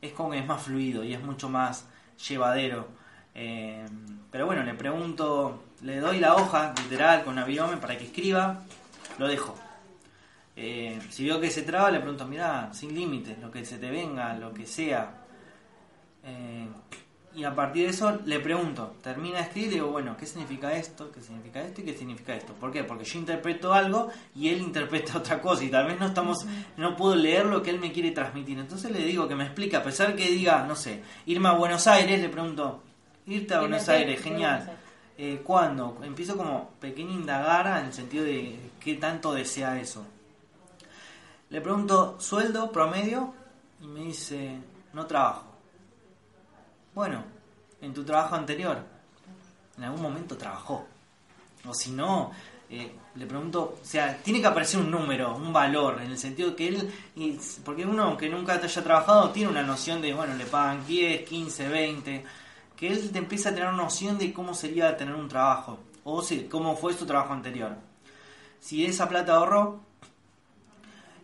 es 0.00 0.12
como 0.12 0.30
que 0.30 0.38
es 0.38 0.46
más 0.46 0.62
fluido 0.62 1.02
y 1.04 1.14
es 1.14 1.22
mucho 1.22 1.48
más 1.48 1.86
llevadero. 2.28 2.88
Eh, 3.34 3.84
pero 4.30 4.46
bueno, 4.46 4.62
le 4.62 4.74
pregunto, 4.74 5.64
le 5.82 5.98
doy 5.98 6.18
la 6.20 6.34
hoja 6.36 6.74
literal 6.82 7.24
con 7.24 7.38
avión 7.38 7.78
para 7.80 7.96
que 7.96 8.04
escriba, 8.04 8.60
lo 9.18 9.26
dejo. 9.28 9.54
Eh, 10.56 11.00
si 11.10 11.24
veo 11.26 11.40
que 11.40 11.50
se 11.50 11.62
traba, 11.62 11.90
le 11.90 12.00
pregunto, 12.00 12.26
mira, 12.26 12.68
sin 12.74 12.94
límites, 12.94 13.38
lo 13.38 13.50
que 13.50 13.64
se 13.64 13.78
te 13.78 13.90
venga, 13.90 14.34
lo 14.34 14.52
que 14.52 14.66
sea. 14.66 15.14
Eh, 16.24 16.68
Y 17.32 17.44
a 17.44 17.54
partir 17.54 17.84
de 17.84 17.90
eso 17.90 18.18
le 18.24 18.40
pregunto, 18.40 18.96
termina 19.02 19.36
de 19.36 19.42
escribir 19.44 19.70
y 19.70 19.74
digo, 19.74 19.86
bueno, 19.88 20.16
¿qué 20.16 20.26
significa 20.26 20.74
esto? 20.74 21.12
¿Qué 21.12 21.20
significa 21.20 21.62
esto? 21.62 21.80
¿Y 21.80 21.84
qué 21.84 21.94
significa 21.94 22.34
esto? 22.34 22.54
¿Por 22.54 22.72
qué? 22.72 22.82
Porque 22.82 23.04
yo 23.04 23.20
interpreto 23.20 23.72
algo 23.72 24.08
y 24.34 24.48
él 24.48 24.60
interpreta 24.60 25.18
otra 25.18 25.40
cosa 25.40 25.62
y 25.62 25.68
tal 25.68 25.86
vez 25.86 26.00
no 26.00 26.06
estamos, 26.06 26.44
no 26.76 26.96
puedo 26.96 27.14
leer 27.14 27.46
lo 27.46 27.62
que 27.62 27.70
él 27.70 27.78
me 27.78 27.92
quiere 27.92 28.10
transmitir. 28.10 28.58
Entonces 28.58 28.90
le 28.90 29.04
digo 29.04 29.28
que 29.28 29.36
me 29.36 29.44
explique, 29.44 29.76
a 29.76 29.82
pesar 29.82 30.16
que 30.16 30.28
diga, 30.28 30.64
no 30.66 30.74
sé, 30.74 31.02
irme 31.26 31.48
a 31.48 31.52
Buenos 31.52 31.86
Aires, 31.86 32.20
le 32.20 32.28
pregunto, 32.28 32.82
irte 33.26 33.54
a 33.54 33.60
Buenos 33.60 33.88
Aires, 33.88 34.20
genial. 34.20 34.78
Eh, 35.16 35.42
¿Cuándo? 35.44 35.98
Empiezo 36.02 36.36
como 36.36 36.70
pequeña 36.80 37.12
indagara 37.12 37.78
en 37.80 37.86
el 37.86 37.92
sentido 37.92 38.24
de 38.24 38.58
qué 38.80 38.94
tanto 38.94 39.32
desea 39.32 39.78
eso. 39.78 40.04
Le 41.50 41.60
pregunto, 41.60 42.16
¿sueldo 42.18 42.72
promedio? 42.72 43.34
Y 43.82 43.86
me 43.86 44.00
dice, 44.00 44.58
no 44.94 45.06
trabajo. 45.06 45.49
Bueno, 46.94 47.22
en 47.80 47.94
tu 47.94 48.04
trabajo 48.04 48.34
anterior, 48.34 48.78
en 49.78 49.84
algún 49.84 50.02
momento 50.02 50.36
trabajó. 50.36 50.86
O 51.68 51.72
si 51.72 51.92
no, 51.92 52.32
eh, 52.68 52.92
le 53.14 53.26
pregunto, 53.26 53.78
o 53.80 53.84
sea, 53.84 54.16
tiene 54.18 54.40
que 54.40 54.46
aparecer 54.46 54.80
un 54.80 54.90
número, 54.90 55.36
un 55.36 55.52
valor, 55.52 56.00
en 56.02 56.10
el 56.10 56.18
sentido 56.18 56.56
que 56.56 56.68
él, 56.68 56.92
porque 57.64 57.84
uno 57.84 58.16
que 58.16 58.28
nunca 58.28 58.54
haya 58.54 58.82
trabajado 58.82 59.30
tiene 59.30 59.50
una 59.50 59.62
noción 59.62 60.02
de, 60.02 60.14
bueno, 60.14 60.34
le 60.34 60.46
pagan 60.46 60.86
10, 60.86 61.28
15, 61.28 61.68
20, 61.68 62.24
que 62.76 62.88
él 62.88 63.10
te 63.10 63.18
empieza 63.18 63.50
a 63.50 63.54
tener 63.54 63.72
noción 63.72 64.18
de 64.18 64.32
cómo 64.32 64.54
sería 64.54 64.96
tener 64.96 65.14
un 65.14 65.28
trabajo, 65.28 65.78
o 66.04 66.22
si, 66.22 66.44
cómo 66.44 66.76
fue 66.76 66.94
su 66.94 67.06
trabajo 67.06 67.32
anterior. 67.32 67.76
Si 68.60 68.84
esa 68.84 69.08
plata 69.08 69.34
ahorró, 69.34 69.80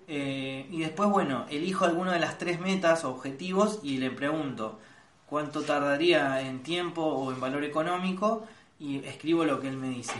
eh, 0.08 0.68
y 0.70 0.80
después, 0.80 1.08
bueno, 1.10 1.46
elijo 1.50 1.84
alguna 1.84 2.12
de 2.12 2.20
las 2.20 2.38
tres 2.38 2.60
metas 2.60 3.04
o 3.04 3.10
objetivos 3.10 3.80
y 3.82 3.98
le 3.98 4.10
pregunto 4.10 4.78
cuánto 5.28 5.62
tardaría 5.62 6.40
en 6.40 6.62
tiempo 6.62 7.02
o 7.02 7.32
en 7.32 7.40
valor 7.40 7.64
económico 7.64 8.46
y 8.78 9.04
escribo 9.04 9.44
lo 9.44 9.60
que 9.60 9.68
él 9.68 9.76
me 9.76 9.88
dice. 9.90 10.14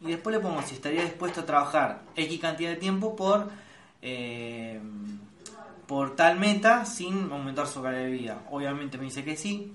Y 0.00 0.06
después 0.10 0.34
le 0.36 0.40
pongo 0.42 0.62
si 0.62 0.74
estaría 0.74 1.02
dispuesto 1.02 1.40
a 1.40 1.46
trabajar 1.46 2.00
X 2.16 2.40
cantidad 2.40 2.70
de 2.70 2.76
tiempo 2.76 3.16
por, 3.16 3.50
eh, 4.02 4.80
por 5.86 6.14
tal 6.16 6.38
meta 6.38 6.84
sin 6.84 7.30
aumentar 7.32 7.66
su 7.66 7.82
calidad 7.82 8.02
de 8.04 8.10
vida. 8.10 8.42
Obviamente 8.50 8.98
me 8.98 9.04
dice 9.04 9.24
que 9.24 9.36
sí. 9.36 9.74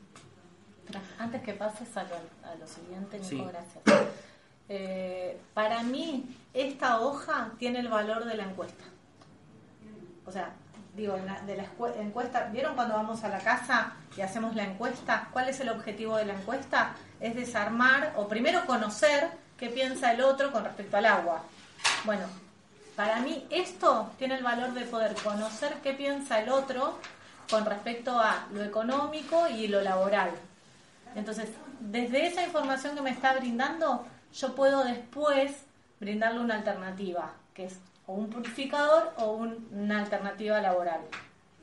Antes 1.17 1.41
que 1.41 1.53
pases 1.53 1.95
a 1.97 2.03
lo, 2.03 2.15
a 2.47 2.55
lo 2.55 2.67
siguiente, 2.67 3.17
Nico, 3.17 3.29
Sí. 3.29 3.43
gracias. 3.47 4.09
Eh, 4.69 5.37
para 5.53 5.83
mí, 5.83 6.25
esta 6.53 6.99
hoja 7.01 7.51
tiene 7.57 7.79
el 7.79 7.87
valor 7.89 8.25
de 8.25 8.35
la 8.35 8.43
encuesta. 8.45 8.83
O 10.25 10.31
sea, 10.31 10.53
digo, 10.95 11.15
en 11.15 11.25
la- 11.25 11.41
de 11.41 11.55
la 11.57 11.65
encuesta, 11.99 12.49
¿vieron 12.51 12.75
cuando 12.75 12.93
vamos 12.95 13.23
a 13.23 13.29
la 13.29 13.39
casa 13.39 13.93
y 14.15 14.21
hacemos 14.21 14.55
la 14.55 14.63
encuesta? 14.63 15.27
¿Cuál 15.31 15.49
es 15.49 15.59
el 15.59 15.69
objetivo 15.69 16.17
de 16.17 16.25
la 16.25 16.33
encuesta? 16.33 16.93
Es 17.19 17.35
desarmar 17.35 18.13
o 18.15 18.27
primero 18.27 18.65
conocer 18.65 19.29
qué 19.57 19.69
piensa 19.69 20.11
el 20.11 20.21
otro 20.21 20.51
con 20.51 20.63
respecto 20.63 20.97
al 20.97 21.05
agua. 21.05 21.41
Bueno, 22.05 22.25
para 22.95 23.19
mí 23.21 23.47
esto 23.49 24.11
tiene 24.17 24.35
el 24.35 24.43
valor 24.43 24.73
de 24.73 24.85
poder 24.85 25.15
conocer 25.15 25.73
qué 25.81 25.93
piensa 25.93 26.39
el 26.39 26.49
otro 26.49 26.99
con 27.49 27.65
respecto 27.65 28.19
a 28.19 28.47
lo 28.53 28.63
económico 28.63 29.47
y 29.47 29.67
lo 29.67 29.81
laboral. 29.81 30.31
Entonces, 31.15 31.49
desde 31.79 32.27
esa 32.27 32.43
información 32.43 32.95
que 32.95 33.01
me 33.01 33.09
está 33.09 33.33
brindando, 33.33 34.05
yo 34.33 34.55
puedo 34.55 34.83
después 34.83 35.51
brindarle 35.99 36.39
una 36.39 36.55
alternativa, 36.55 37.31
que 37.53 37.65
es 37.65 37.77
o 38.07 38.13
un 38.13 38.29
purificador 38.29 39.13
o 39.17 39.31
un- 39.33 39.67
una 39.71 39.99
alternativa 39.99 40.59
laboral, 40.61 41.01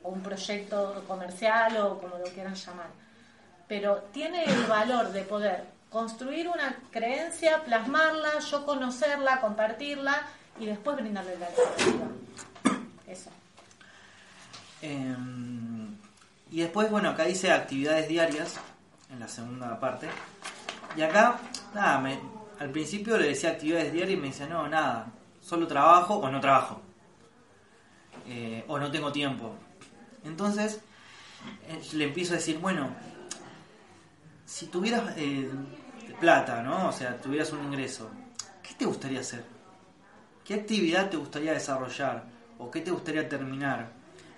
o 0.03 0.09
un 0.09 0.21
proyecto 0.21 1.03
comercial 1.07 1.77
o 1.77 1.99
como 1.99 2.17
lo 2.17 2.25
quieran 2.25 2.55
llamar. 2.55 2.87
Pero 3.67 3.97
tiene 4.11 4.43
el 4.45 4.63
valor 4.65 5.11
de 5.11 5.21
poder 5.23 5.63
construir 5.89 6.47
una 6.49 6.75
creencia, 6.91 7.63
plasmarla, 7.63 8.39
yo 8.39 8.65
conocerla, 8.65 9.39
compartirla 9.41 10.21
y 10.59 10.65
después 10.65 10.97
brindarle 10.97 11.37
la 11.37 11.47
alternativa. 11.47 12.07
Eso. 13.07 13.29
Eh, 14.81 15.15
y 16.51 16.61
después, 16.61 16.89
bueno, 16.89 17.09
acá 17.09 17.23
dice 17.25 17.51
actividades 17.51 18.07
diarias, 18.07 18.55
en 19.11 19.19
la 19.19 19.27
segunda 19.27 19.79
parte. 19.79 20.07
Y 20.97 21.01
acá, 21.01 21.37
nada, 21.73 21.99
me, 21.99 22.19
al 22.59 22.69
principio 22.71 23.17
le 23.17 23.27
decía 23.27 23.51
actividades 23.51 23.93
diarias 23.93 24.17
y 24.17 24.21
me 24.21 24.27
decía, 24.27 24.47
no, 24.47 24.67
nada, 24.67 25.07
solo 25.51 25.67
trabajo 25.67 26.15
o 26.15 26.31
no 26.31 26.39
trabajo. 26.39 26.79
Eh, 28.25 28.63
o 28.69 28.79
no 28.79 28.89
tengo 28.89 29.11
tiempo. 29.11 29.53
Entonces, 30.23 30.79
eh, 31.67 31.81
le 31.91 32.05
empiezo 32.05 32.31
a 32.31 32.37
decir, 32.37 32.57
bueno, 32.57 32.87
si 34.45 34.67
tuvieras 34.67 35.13
eh, 35.17 35.51
plata, 36.21 36.63
¿no? 36.63 36.87
O 36.87 36.91
sea, 36.93 37.17
tuvieras 37.17 37.51
un 37.51 37.65
ingreso, 37.65 38.09
¿qué 38.63 38.75
te 38.75 38.85
gustaría 38.85 39.19
hacer? 39.19 39.43
¿Qué 40.45 40.53
actividad 40.53 41.09
te 41.09 41.17
gustaría 41.17 41.51
desarrollar? 41.51 42.23
¿O 42.57 42.71
qué 42.71 42.79
te 42.79 42.91
gustaría 42.91 43.27
terminar? 43.27 43.89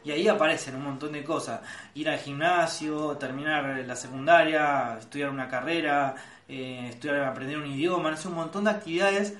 Y 0.04 0.10
ahí 0.10 0.28
aparecen 0.28 0.76
un 0.78 0.84
montón 0.84 1.12
de 1.12 1.24
cosas. 1.24 1.62
Ir 1.94 2.10
al 2.10 2.18
gimnasio, 2.18 3.18
terminar 3.18 3.84
la 3.86 3.96
secundaria, 3.96 4.98
estudiar 5.00 5.30
una 5.30 5.48
carrera, 5.48 6.16
estudiar, 6.48 7.20
aprender 7.26 7.60
un 7.60 7.68
idioma, 7.68 8.10
no 8.10 8.18
un 8.26 8.36
montón 8.36 8.64
de 8.64 8.72
actividades. 8.72 9.36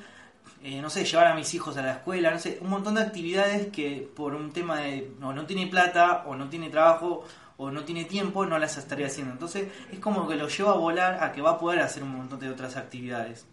Eh, 0.64 0.82
no 0.82 0.90
sé, 0.90 1.04
llevar 1.04 1.28
a 1.28 1.36
mis 1.36 1.54
hijos 1.54 1.76
a 1.76 1.82
la 1.82 1.92
escuela, 1.92 2.32
no 2.32 2.40
sé, 2.40 2.58
un 2.62 2.70
montón 2.70 2.96
de 2.96 3.02
actividades 3.02 3.68
que 3.68 4.10
por 4.16 4.34
un 4.34 4.54
tema 4.54 4.80
de 4.80 5.12
o 5.22 5.34
no 5.34 5.46
tiene 5.46 5.68
plata, 5.68 6.24
o 6.26 6.36
no 6.36 6.48
tiene 6.48 6.70
trabajo, 6.70 7.26
o 7.58 7.70
no 7.70 7.84
tiene 7.84 8.06
tiempo, 8.06 8.46
no 8.46 8.58
las 8.58 8.78
estaría 8.78 9.08
haciendo. 9.08 9.34
Entonces 9.34 9.68
es 9.92 10.00
como 10.00 10.26
que 10.26 10.36
lo 10.36 10.48
lleva 10.48 10.72
a 10.72 10.76
volar 10.76 11.22
a 11.22 11.34
que 11.34 11.42
va 11.42 11.52
a 11.52 11.60
poder 11.60 11.82
hacer 11.82 12.02
un 12.04 12.16
montón 12.16 12.40
de 12.40 12.50
otras 12.50 12.78
actividades. 12.78 13.46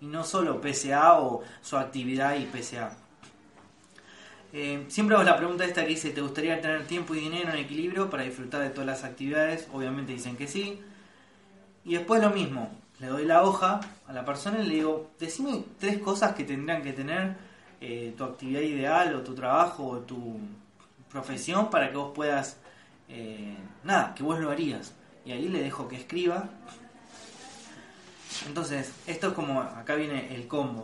Y 0.00 0.06
no 0.06 0.24
solo 0.24 0.60
PSA 0.60 1.20
o 1.20 1.42
su 1.62 1.76
actividad 1.76 2.36
y 2.36 2.46
PSA. 2.46 2.96
Eh, 4.52 4.86
siempre 4.88 5.14
hago 5.14 5.24
la 5.24 5.36
pregunta 5.36 5.64
esta 5.64 5.82
que 5.82 5.90
dice, 5.90 6.10
¿te 6.10 6.20
gustaría 6.20 6.60
tener 6.60 6.84
tiempo 6.86 7.14
y 7.14 7.20
dinero 7.20 7.52
en 7.52 7.58
equilibrio 7.58 8.10
para 8.10 8.24
disfrutar 8.24 8.62
de 8.62 8.70
todas 8.70 8.86
las 8.86 9.04
actividades? 9.04 9.68
Obviamente 9.72 10.12
dicen 10.12 10.36
que 10.36 10.48
sí. 10.48 10.80
Y 11.84 11.94
después 11.94 12.20
lo 12.20 12.30
mismo, 12.30 12.70
le 12.98 13.06
doy 13.08 13.24
la 13.24 13.42
hoja 13.42 13.80
a 14.06 14.12
la 14.12 14.24
persona 14.24 14.60
y 14.60 14.66
le 14.66 14.74
digo, 14.76 15.10
decime 15.18 15.64
tres 15.78 15.98
cosas 15.98 16.34
que 16.34 16.44
tendrían 16.44 16.82
que 16.82 16.92
tener 16.92 17.36
eh, 17.80 18.14
tu 18.16 18.24
actividad 18.24 18.60
ideal 18.60 19.14
o 19.14 19.22
tu 19.22 19.34
trabajo 19.34 19.86
o 19.86 19.98
tu 19.98 20.38
profesión 21.10 21.68
para 21.68 21.90
que 21.90 21.96
vos 21.96 22.12
puedas, 22.14 22.56
eh, 23.08 23.56
nada, 23.84 24.14
que 24.14 24.22
vos 24.22 24.38
lo 24.38 24.50
harías. 24.50 24.94
Y 25.24 25.32
ahí 25.32 25.48
le 25.48 25.62
dejo 25.62 25.88
que 25.88 25.96
escriba. 25.96 26.48
Entonces, 28.46 28.92
esto 29.06 29.28
es 29.28 29.32
como, 29.34 29.60
acá 29.60 29.94
viene 29.94 30.34
el 30.34 30.46
combo. 30.46 30.82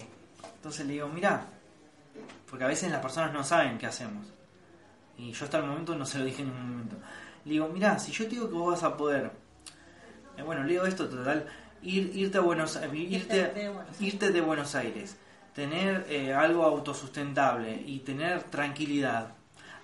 Entonces 0.56 0.86
le 0.86 0.94
digo, 0.94 1.08
mira, 1.08 1.46
porque 2.48 2.64
a 2.64 2.68
veces 2.68 2.90
las 2.90 3.00
personas 3.00 3.32
no 3.32 3.42
saben 3.44 3.78
qué 3.78 3.86
hacemos. 3.86 4.26
Y 5.16 5.32
yo 5.32 5.44
hasta 5.44 5.58
el 5.58 5.64
momento 5.64 5.94
no 5.94 6.04
se 6.04 6.18
lo 6.18 6.24
dije 6.24 6.42
en 6.42 6.48
ningún 6.48 6.70
momento. 6.70 6.96
Le 7.44 7.52
digo, 7.52 7.68
mira, 7.68 7.98
si 7.98 8.12
yo 8.12 8.24
te 8.24 8.30
digo 8.32 8.48
que 8.48 8.54
vos 8.54 8.72
vas 8.72 8.82
a 8.82 8.96
poder, 8.96 9.30
eh, 10.36 10.42
bueno, 10.42 10.62
leo 10.64 10.86
esto 10.86 11.08
total, 11.08 11.46
ir, 11.82 12.12
irte 12.14 12.38
a 12.38 12.40
Buenos 12.40 12.76
Aires, 12.76 12.94
irte, 12.94 13.40
Irte 13.40 13.52
de 13.52 13.68
Buenos 13.68 13.86
Aires. 13.88 14.00
irte 14.00 14.32
de 14.32 14.40
Buenos 14.40 14.74
Aires, 14.74 15.16
tener 15.54 16.06
eh, 16.08 16.32
algo 16.32 16.64
autosustentable 16.64 17.82
y 17.86 18.00
tener 18.00 18.44
tranquilidad. 18.44 19.34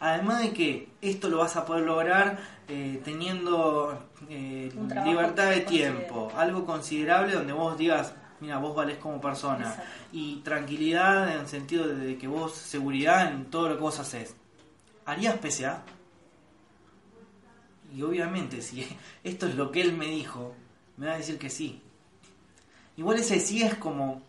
Además 0.00 0.42
de 0.42 0.52
que 0.52 0.88
esto 1.00 1.28
lo 1.28 1.38
vas 1.38 1.56
a 1.56 1.66
poder 1.66 1.84
lograr 1.84 2.38
eh, 2.68 3.00
teniendo 3.04 4.08
eh, 4.28 4.70
libertad 5.04 5.50
de 5.50 5.60
tiempo, 5.62 6.30
algo 6.36 6.64
considerable 6.64 7.34
donde 7.34 7.52
vos 7.52 7.76
digas, 7.76 8.14
mira, 8.40 8.58
vos 8.58 8.76
valés 8.76 8.98
como 8.98 9.20
persona. 9.20 9.68
Exacto. 9.68 9.90
Y 10.12 10.36
tranquilidad 10.36 11.32
en 11.32 11.40
el 11.40 11.48
sentido 11.48 11.88
de 11.88 12.16
que 12.16 12.28
vos, 12.28 12.54
seguridad 12.54 13.32
en 13.32 13.46
todo 13.46 13.70
lo 13.70 13.76
que 13.76 13.82
vos 13.82 13.98
haces. 13.98 14.36
¿Harías 15.04 15.36
PSA? 15.42 15.82
Y 17.94 18.02
obviamente, 18.02 18.62
si 18.62 18.86
esto 19.24 19.46
es 19.46 19.56
lo 19.56 19.72
que 19.72 19.80
él 19.80 19.96
me 19.96 20.06
dijo, 20.06 20.54
me 20.96 21.06
va 21.06 21.14
a 21.14 21.18
decir 21.18 21.38
que 21.38 21.50
sí. 21.50 21.82
Igual 22.98 23.18
ese 23.18 23.40
sí 23.40 23.62
es 23.62 23.74
como 23.76 24.20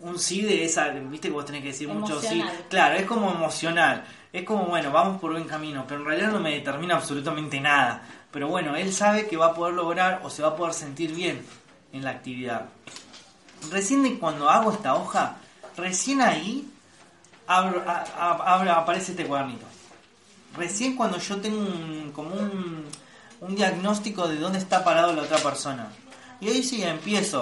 un 0.00 0.18
sí 0.18 0.40
de 0.42 0.64
esa, 0.64 0.88
viste 0.90 1.28
que 1.28 1.34
vos 1.34 1.44
tenés 1.44 1.60
que 1.62 1.68
decir 1.68 1.88
mucho 2.00 2.14
sí. 2.30 2.40
Claro, 2.70 2.94
es 2.96 3.04
como 3.04 3.30
emocional. 3.30 4.04
Es 4.32 4.44
como, 4.44 4.64
bueno, 4.66 4.90
vamos 4.92 5.20
por 5.20 5.32
buen 5.32 5.44
camino, 5.44 5.84
pero 5.88 6.00
en 6.00 6.06
realidad 6.06 6.30
no 6.32 6.40
me 6.40 6.52
determina 6.52 6.94
absolutamente 6.96 7.60
nada. 7.60 8.02
Pero 8.30 8.48
bueno, 8.48 8.76
él 8.76 8.92
sabe 8.92 9.26
que 9.26 9.36
va 9.36 9.46
a 9.46 9.54
poder 9.54 9.74
lograr 9.74 10.20
o 10.24 10.30
se 10.30 10.42
va 10.42 10.48
a 10.48 10.56
poder 10.56 10.72
sentir 10.74 11.14
bien 11.14 11.44
en 11.92 12.04
la 12.04 12.10
actividad. 12.10 12.66
Recién 13.70 14.02
de 14.02 14.18
cuando 14.18 14.48
hago 14.50 14.70
esta 14.72 14.94
hoja, 14.94 15.36
recién 15.76 16.20
ahí 16.20 16.68
abro- 17.46 17.82
a- 17.86 18.04
a- 18.16 18.54
abro- 18.54 18.72
aparece 18.72 19.12
este 19.12 19.24
cuadernito. 19.26 19.64
Recién 20.56 20.94
cuando 20.96 21.18
yo 21.18 21.36
tengo 21.40 21.58
un, 21.58 22.12
como 22.14 22.34
un, 22.34 22.84
un 23.40 23.54
diagnóstico 23.56 24.28
de 24.28 24.36
dónde 24.36 24.58
está 24.58 24.84
parado 24.84 25.12
la 25.14 25.22
otra 25.22 25.38
persona. 25.38 25.88
Y 26.40 26.48
ahí 26.48 26.62
sí 26.62 26.82
empiezo. 26.82 27.40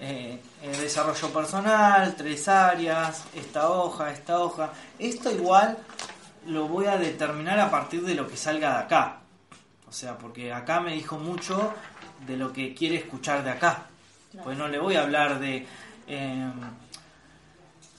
Eh, 0.00 0.40
eh, 0.62 0.76
desarrollo 0.80 1.32
personal, 1.32 2.14
tres 2.16 2.48
áreas, 2.48 3.24
esta 3.34 3.68
hoja, 3.70 4.10
esta 4.10 4.38
hoja. 4.40 4.70
Esto 4.98 5.30
igual 5.30 5.78
lo 6.46 6.68
voy 6.68 6.86
a 6.86 6.96
determinar 6.96 7.58
a 7.60 7.70
partir 7.70 8.02
de 8.04 8.14
lo 8.14 8.26
que 8.28 8.36
salga 8.36 8.78
de 8.78 8.84
acá. 8.84 9.16
O 9.88 9.92
sea, 9.92 10.18
porque 10.18 10.52
acá 10.52 10.80
me 10.80 10.92
dijo 10.94 11.18
mucho 11.18 11.72
de 12.26 12.36
lo 12.36 12.52
que 12.52 12.74
quiere 12.74 12.96
escuchar 12.96 13.44
de 13.44 13.50
acá. 13.50 13.84
Pues 14.42 14.58
no 14.58 14.66
le 14.68 14.78
voy 14.78 14.96
a 14.96 15.02
hablar 15.02 15.38
de... 15.38 15.66
eh, 16.08 16.50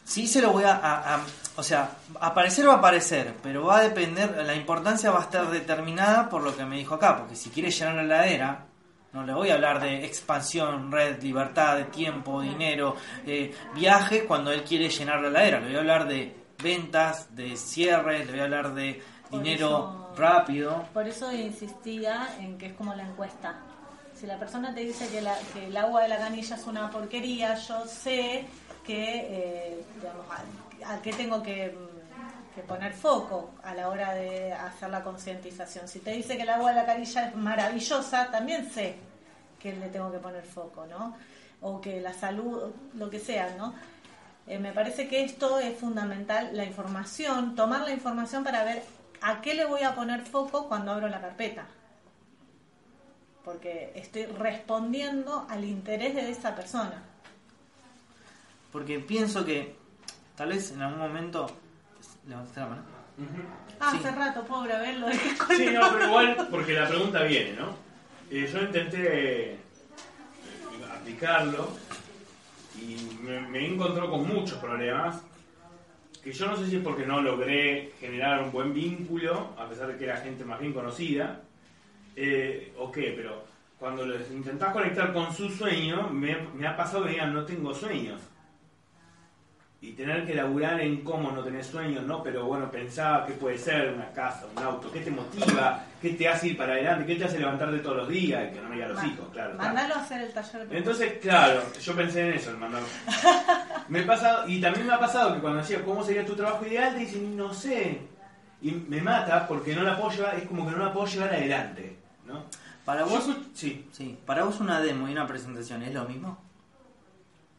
sí 0.04 0.28
se 0.28 0.42
lo 0.42 0.52
voy 0.52 0.64
a- 0.66 1.22
O 1.56 1.64
sea, 1.64 1.90
aparecer 2.20 2.68
va 2.68 2.74
a 2.74 2.78
aparecer, 2.78 3.34
pero 3.42 3.66
va 3.66 3.78
a 3.78 3.82
depender... 3.84 4.44
La 4.46 4.54
importancia 4.54 5.12
va 5.12 5.20
a 5.20 5.24
estar 5.24 5.50
determinada 5.50 6.28
por 6.30 6.44
lo 6.44 6.56
que 6.56 6.66
me 6.66 6.76
dijo 6.78 6.96
acá. 6.96 7.18
Porque 7.18 7.36
si 7.38 7.50
quiere 7.50 7.72
llenar 7.72 7.96
la 7.96 8.02
heladera, 8.04 8.66
no 9.16 9.26
le 9.26 9.34
voy 9.34 9.50
a 9.50 9.54
hablar 9.56 9.82
de 9.82 10.06
expansión, 10.06 10.92
red, 10.92 11.22
libertad, 11.24 11.78
de 11.78 11.86
tiempo, 11.86 12.42
dinero, 12.42 12.96
eh, 13.26 13.52
viajes, 13.74 14.24
cuando 14.28 14.52
él 14.52 14.64
quiere 14.64 14.90
llenar 14.90 15.22
la 15.22 15.30
heladera. 15.30 15.60
Le 15.62 15.68
voy 15.68 15.76
a 15.78 15.80
hablar 15.80 16.08
de 16.08 16.36
ventas, 16.62 17.34
de 17.36 17.56
cierres, 17.56 18.26
le 18.26 18.32
voy 18.34 18.42
a 18.42 18.44
hablar 18.44 18.74
de 18.74 19.02
Por 19.30 19.42
dinero 19.42 19.68
eso- 19.68 20.14
rápido. 20.18 20.86
Por 20.94 21.08
eso 21.08 21.32
insistía 21.32 22.36
en 22.40 22.58
que 22.58 22.68
es 22.68 22.74
como 22.74 22.94
la 22.94 23.04
encuesta. 23.04 23.56
Si 24.20 24.26
la 24.28 24.38
persona 24.38 24.74
te 24.74 24.82
dice 24.82 25.08
que, 25.10 25.22
la- 25.22 25.38
que 25.54 25.66
el 25.68 25.78
agua 25.78 26.04
de 26.04 26.10
la 26.10 26.18
canilla 26.18 26.56
es 26.56 26.68
una 26.68 26.90
porquería, 26.90 27.56
yo 27.56 27.86
sé 27.86 28.46
que, 28.86 29.20
eh, 29.30 29.84
digamos, 29.96 30.26
a, 30.30 30.94
a 30.94 31.02
qué 31.02 31.12
tengo 31.14 31.42
que, 31.42 31.74
que 32.56 32.62
poner 32.62 32.94
foco 32.94 33.52
a 33.64 33.76
la 33.76 33.90
hora 33.90 34.14
de 34.14 34.54
hacer 34.54 34.90
la 34.90 35.04
concientización. 35.04 35.90
Si 35.90 36.00
te 36.00 36.12
dice 36.12 36.38
que 36.38 36.44
el 36.44 36.50
agua 36.50 36.70
de 36.72 36.78
la 36.78 36.86
canilla 36.86 37.28
es 37.28 37.36
maravillosa, 37.36 38.32
también 38.32 38.72
sé 38.72 38.96
que 39.60 39.74
le 39.74 39.90
tengo 39.90 40.10
que 40.10 40.20
poner 40.20 40.44
foco, 40.46 40.86
¿no? 40.86 41.18
O 41.62 41.82
que 41.82 42.00
la 42.00 42.14
salud, 42.14 42.72
lo 42.94 43.10
que 43.10 43.20
sea, 43.20 43.54
¿no? 43.58 43.76
Eh, 44.48 44.58
me 44.58 44.72
parece 44.72 45.10
que 45.10 45.26
esto 45.26 45.60
es 45.60 45.78
fundamental, 45.78 46.56
la 46.56 46.64
información, 46.64 47.56
tomar 47.56 47.82
la 47.82 47.92
información 47.92 48.44
para 48.46 48.64
ver 48.64 48.84
a 49.22 49.42
qué 49.42 49.54
le 49.54 49.66
voy 49.66 49.82
a 49.82 49.94
poner 49.94 50.22
foco 50.22 50.70
cuando 50.70 50.94
abro 50.94 51.10
la 51.10 51.20
carpeta. 51.20 51.66
Porque 53.44 53.92
estoy 53.96 54.28
respondiendo 54.28 55.46
al 55.50 55.66
interés 55.66 56.16
de 56.16 56.30
esa 56.30 56.56
persona. 56.56 57.04
Porque 58.72 59.00
pienso 59.00 59.44
que 59.44 59.76
tal 60.38 60.50
vez 60.50 60.72
en 60.72 60.82
algún 60.82 61.00
momento... 61.00 61.48
Levantaste 62.28 62.60
la 62.60 62.66
mano. 62.68 62.82
Ah, 63.80 63.92
Sí. 63.92 63.98
hace 63.98 64.12
rato, 64.12 64.44
pobre, 64.46 64.74
a 64.74 64.80
verlo. 64.80 65.08
Sí, 65.56 65.68
no, 65.74 65.92
pero 65.94 66.06
igual, 66.08 66.48
porque 66.50 66.74
la 66.74 66.88
pregunta 66.88 67.24
viene, 67.24 67.54
¿no? 67.54 67.76
Eh, 68.30 68.50
yo 68.52 68.60
intenté 68.62 69.52
eh, 69.54 69.58
aplicarlo 70.94 71.70
y 72.82 72.98
me, 73.24 73.42
me 73.42 73.66
encontró 73.68 74.10
con 74.10 74.28
muchos 74.28 74.58
problemas 74.58 75.22
que 76.24 76.32
yo 76.34 76.48
no 76.48 76.58
sé 76.58 76.68
si 76.68 76.78
es 76.78 76.84
porque 76.84 77.06
no 77.06 77.22
logré 77.22 77.94
generar 78.00 78.42
un 78.42 78.52
buen 78.52 78.74
vínculo, 78.74 79.54
a 79.60 79.70
pesar 79.70 79.88
de 79.88 79.98
que 79.98 80.06
era 80.06 80.18
gente 80.18 80.44
más 80.44 80.60
bien 80.60 80.74
conocida, 80.74 81.42
eh, 82.16 82.74
o 82.80 82.92
qué, 82.92 83.14
pero 83.16 83.46
cuando 83.78 84.06
les 84.08 84.32
intentás 84.32 84.74
conectar 84.74 85.14
con 85.14 85.32
su 85.32 85.48
sueño, 85.50 86.10
me, 86.10 86.36
me 86.56 86.66
ha 86.68 86.76
pasado 86.76 87.04
que 87.04 87.12
digan, 87.12 87.32
no 87.34 87.46
tengo 87.46 87.74
sueños. 87.76 88.20
Y 89.86 89.92
tener 89.92 90.26
que 90.26 90.34
laburar 90.34 90.82
en 90.82 91.02
cómo 91.04 91.32
no 91.32 91.44
tener 91.44 91.64
sueños, 91.64 92.04
¿no? 92.06 92.24
Pero 92.24 92.46
bueno, 92.46 92.72
pensaba 92.72 93.24
que 93.26 93.34
puede 93.34 93.58
ser 93.58 93.94
una 93.94 94.12
casa, 94.12 94.46
un 94.56 94.64
auto, 94.64 94.92
¿qué 94.92 95.02
te 95.02 95.12
motiva? 95.12 95.84
¿Qué 96.02 96.10
te 96.12 96.28
hace 96.28 96.48
ir 96.48 96.58
para 96.58 96.74
adelante? 96.74 97.06
¿Qué 97.06 97.16
te 97.16 97.26
hace 97.26 97.38
levantarte 97.40 97.78
todos 97.80 97.98
los 97.98 98.10
días? 98.10 98.50
Y 98.50 98.56
que 98.56 98.62
no 98.62 98.70
me 98.70 98.76
digan 98.76 98.90
los 98.94 98.98
Ma- 99.04 99.08
hijos, 99.08 99.28
claro. 99.32 99.54
Mandalo 99.56 99.94
a 99.96 100.00
hacer 100.00 100.22
el 100.22 100.34
taller 100.34 100.68
de 100.68 100.78
Entonces, 100.80 101.14
claro, 101.22 101.62
yo 101.80 101.96
pensé 101.96 102.28
en 102.28 102.34
eso, 102.34 102.50
el 102.50 102.58
mandar. 102.58 102.82
Me 103.90 104.00
ha 104.00 104.08
pasado, 104.08 104.48
y 104.50 104.60
también 104.60 104.88
me 104.88 104.94
ha 104.94 105.00
pasado 105.00 105.36
que 105.36 105.40
cuando 105.42 105.60
decía 105.60 105.84
cómo 105.86 106.04
sería 106.04 106.26
tu 106.26 106.36
trabajo 106.36 106.66
ideal, 106.66 106.94
te 106.96 107.02
dicen, 107.02 107.38
no 107.38 107.54
sé. 107.54 108.02
Y 108.64 108.72
me 108.72 109.00
mata 109.02 109.48
porque 109.48 109.76
no 109.76 109.84
la 109.84 109.96
puedo 109.96 110.10
llevar, 110.10 110.36
es 110.38 110.48
como 110.48 110.66
que 110.66 110.72
no 110.76 110.84
la 110.84 110.92
puedo 110.92 111.06
llevar 111.06 111.30
adelante, 111.30 111.96
¿no? 112.26 112.46
Para 112.84 113.04
vos, 113.04 113.30
sí, 113.54 113.88
sí, 113.92 114.18
para 114.26 114.44
vos 114.44 114.60
una 114.60 114.82
demo 114.82 115.08
y 115.08 115.12
una 115.12 115.28
presentación 115.28 115.84
es 115.84 115.94
lo 115.94 116.06
mismo. 116.06 116.38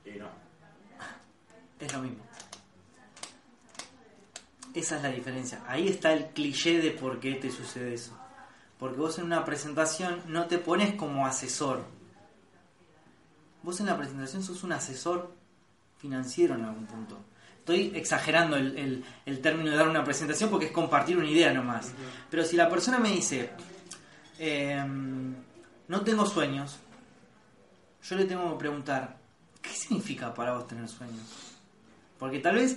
eh, 0.04 0.16
no. 0.18 0.45
Es 1.80 1.92
lo 1.92 2.00
mismo. 2.00 2.24
Esa 4.74 4.96
es 4.96 5.02
la 5.02 5.08
diferencia. 5.10 5.62
Ahí 5.66 5.88
está 5.88 6.12
el 6.12 6.26
cliché 6.26 6.80
de 6.80 6.90
por 6.90 7.18
qué 7.20 7.34
te 7.34 7.50
sucede 7.50 7.94
eso. 7.94 8.16
Porque 8.78 8.98
vos 8.98 9.18
en 9.18 9.24
una 9.24 9.44
presentación 9.44 10.22
no 10.28 10.46
te 10.46 10.58
pones 10.58 10.94
como 10.94 11.26
asesor. 11.26 11.84
Vos 13.62 13.80
en 13.80 13.86
la 13.86 13.96
presentación 13.96 14.42
sos 14.42 14.62
un 14.64 14.72
asesor 14.72 15.32
financiero 15.98 16.54
en 16.54 16.64
algún 16.64 16.86
punto. 16.86 17.18
Estoy 17.58 17.92
exagerando 17.96 18.56
el, 18.56 19.04
el- 19.24 19.40
término 19.40 19.70
de 19.70 19.76
dar 19.76 19.88
una 19.88 20.04
presentación 20.04 20.50
porque 20.50 20.66
es 20.66 20.72
compartir 20.72 21.16
una 21.16 21.28
idea 21.28 21.52
nomás. 21.52 21.90
Pero 22.30 22.44
si 22.44 22.54
la 22.56 22.68
persona 22.68 22.98
me 22.98 23.10
dice, 23.10 23.50
em, 24.38 25.34
no 25.88 26.00
tengo 26.02 26.26
sueños, 26.26 26.76
yo 28.04 28.14
le 28.16 28.26
tengo 28.26 28.52
que 28.52 28.58
preguntar, 28.58 29.16
¿qué 29.60 29.70
significa 29.70 30.32
para 30.32 30.52
vos 30.52 30.68
tener 30.68 30.86
sueños? 30.88 31.45
Porque 32.18 32.38
tal 32.40 32.56
vez, 32.56 32.76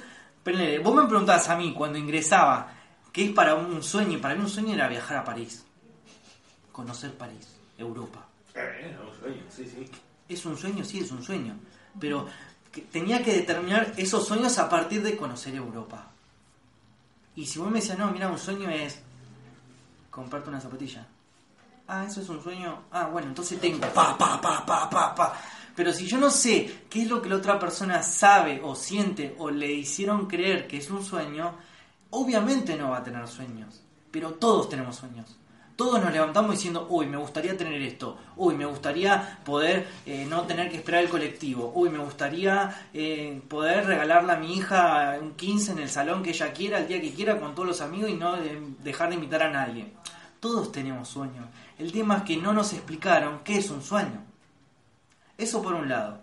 vos 0.84 0.96
me 0.96 1.08
preguntabas 1.08 1.48
a 1.50 1.56
mí 1.56 1.74
cuando 1.74 1.98
ingresaba, 1.98 2.72
¿qué 3.12 3.26
es 3.26 3.32
para 3.32 3.56
un 3.56 3.82
sueño? 3.84 4.20
Para 4.20 4.36
mí 4.36 4.42
un 4.42 4.50
sueño 4.50 4.74
era 4.74 4.88
viajar 4.88 5.18
a 5.18 5.24
París, 5.24 5.64
conocer 6.72 7.14
París, 7.18 7.48
Europa. 7.78 8.26
Eh, 8.56 8.96
no, 8.98 9.14
sueño, 9.20 9.44
sí, 9.50 9.66
sí. 9.66 9.90
¿Es 10.28 10.46
un 10.46 10.58
sueño? 10.58 10.84
Sí, 10.84 11.00
es 11.00 11.12
un 11.12 11.24
sueño. 11.24 11.56
Pero 12.00 12.28
que- 12.72 12.82
tenía 12.82 13.24
que 13.24 13.34
determinar 13.34 13.94
esos 13.98 14.28
sueños 14.28 14.58
a 14.60 14.70
partir 14.70 15.02
de 15.02 15.16
conocer 15.18 15.56
Europa. 15.56 16.08
Y 17.36 17.46
si 17.46 17.60
vos 17.60 17.70
me 17.72 17.80
decías, 17.80 17.98
no, 17.98 18.12
mira, 18.12 18.28
un 18.30 18.38
sueño 18.38 18.70
es 18.70 19.00
comprarte 20.12 20.50
una 20.50 20.60
zapatilla. 20.60 21.06
Ah, 21.88 22.06
eso 22.06 22.22
es 22.22 22.30
un 22.30 22.44
sueño. 22.44 22.84
Ah, 22.92 23.06
bueno, 23.06 23.30
entonces 23.30 23.60
tengo 23.60 23.80
pa, 23.80 24.16
pa, 24.18 24.40
pa, 24.40 24.66
pa, 24.66 24.90
pa, 24.90 25.16
pa. 25.16 25.42
Pero 25.80 25.94
si 25.94 26.08
yo 26.08 26.18
no 26.18 26.30
sé 26.30 26.84
qué 26.90 27.04
es 27.04 27.08
lo 27.10 27.22
que 27.22 27.30
la 27.30 27.38
otra 27.38 27.58
persona 27.58 28.04
sabe 28.04 28.60
o 28.62 28.76
siente 28.76 29.34
o 29.38 29.50
le 29.50 29.72
hicieron 29.72 30.28
creer 30.28 30.68
que 30.68 30.76
es 30.76 30.90
un 30.90 31.06
sueño, 31.06 31.54
obviamente 32.10 32.76
no 32.76 32.90
va 32.90 32.98
a 32.98 33.04
tener 33.06 33.26
sueños. 33.30 33.82
Pero 34.12 34.32
todos 34.34 34.68
tenemos 34.68 34.98
sueños. 34.98 35.38
Todos 35.78 36.02
nos 36.04 36.12
levantamos 36.12 36.52
diciendo, 36.52 36.86
uy, 36.90 37.06
me 37.06 37.16
gustaría 37.16 37.56
tener 37.56 37.82
esto, 37.82 38.18
uy, 38.36 38.56
me 38.56 38.66
gustaría 38.66 39.40
poder 39.46 39.88
eh, 40.06 40.26
no 40.30 40.42
tener 40.42 40.70
que 40.70 40.76
esperar 40.76 41.02
el 41.06 41.10
colectivo, 41.10 41.72
uy, 41.74 41.90
me 41.90 42.00
gustaría 42.00 42.90
eh, 42.94 43.42
poder 43.48 43.86
regalarle 43.86 44.34
a 44.34 44.36
mi 44.36 44.58
hija 44.58 45.18
un 45.22 45.36
15 45.36 45.72
en 45.72 45.80
el 45.80 45.90
salón 45.90 46.24
que 46.24 46.32
ella 46.32 46.52
quiera, 46.52 46.80
el 46.80 46.90
día 46.90 47.00
que 47.00 47.14
quiera, 47.14 47.40
con 47.40 47.56
todos 47.56 47.70
los 47.70 47.80
amigos 47.80 48.10
y 48.10 48.16
no 48.16 48.36
de- 48.36 48.62
dejar 48.84 49.08
de 49.08 49.16
invitar 49.16 49.44
a 49.44 49.50
nadie. 49.52 49.94
Todos 50.42 50.74
tenemos 50.74 51.08
sueños. 51.08 51.46
El 51.78 51.94
tema 51.94 52.18
es 52.18 52.24
que 52.24 52.36
no 52.36 52.52
nos 52.52 52.74
explicaron 52.74 53.40
qué 53.46 53.60
es 53.60 53.70
un 53.70 53.82
sueño. 53.82 54.26
Eso 55.40 55.62
por 55.62 55.74
un 55.74 55.88
lado. 55.88 56.20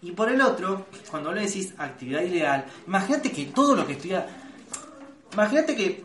Y 0.00 0.12
por 0.12 0.30
el 0.30 0.40
otro, 0.40 0.86
cuando 1.10 1.32
le 1.32 1.42
decís 1.42 1.74
actividad 1.76 2.22
ideal, 2.22 2.64
imagínate 2.86 3.32
que 3.32 3.46
todo 3.46 3.74
lo 3.74 3.86
que 3.86 3.94
estudia... 3.94 4.26
Imagínate 5.32 5.76
que 5.76 6.04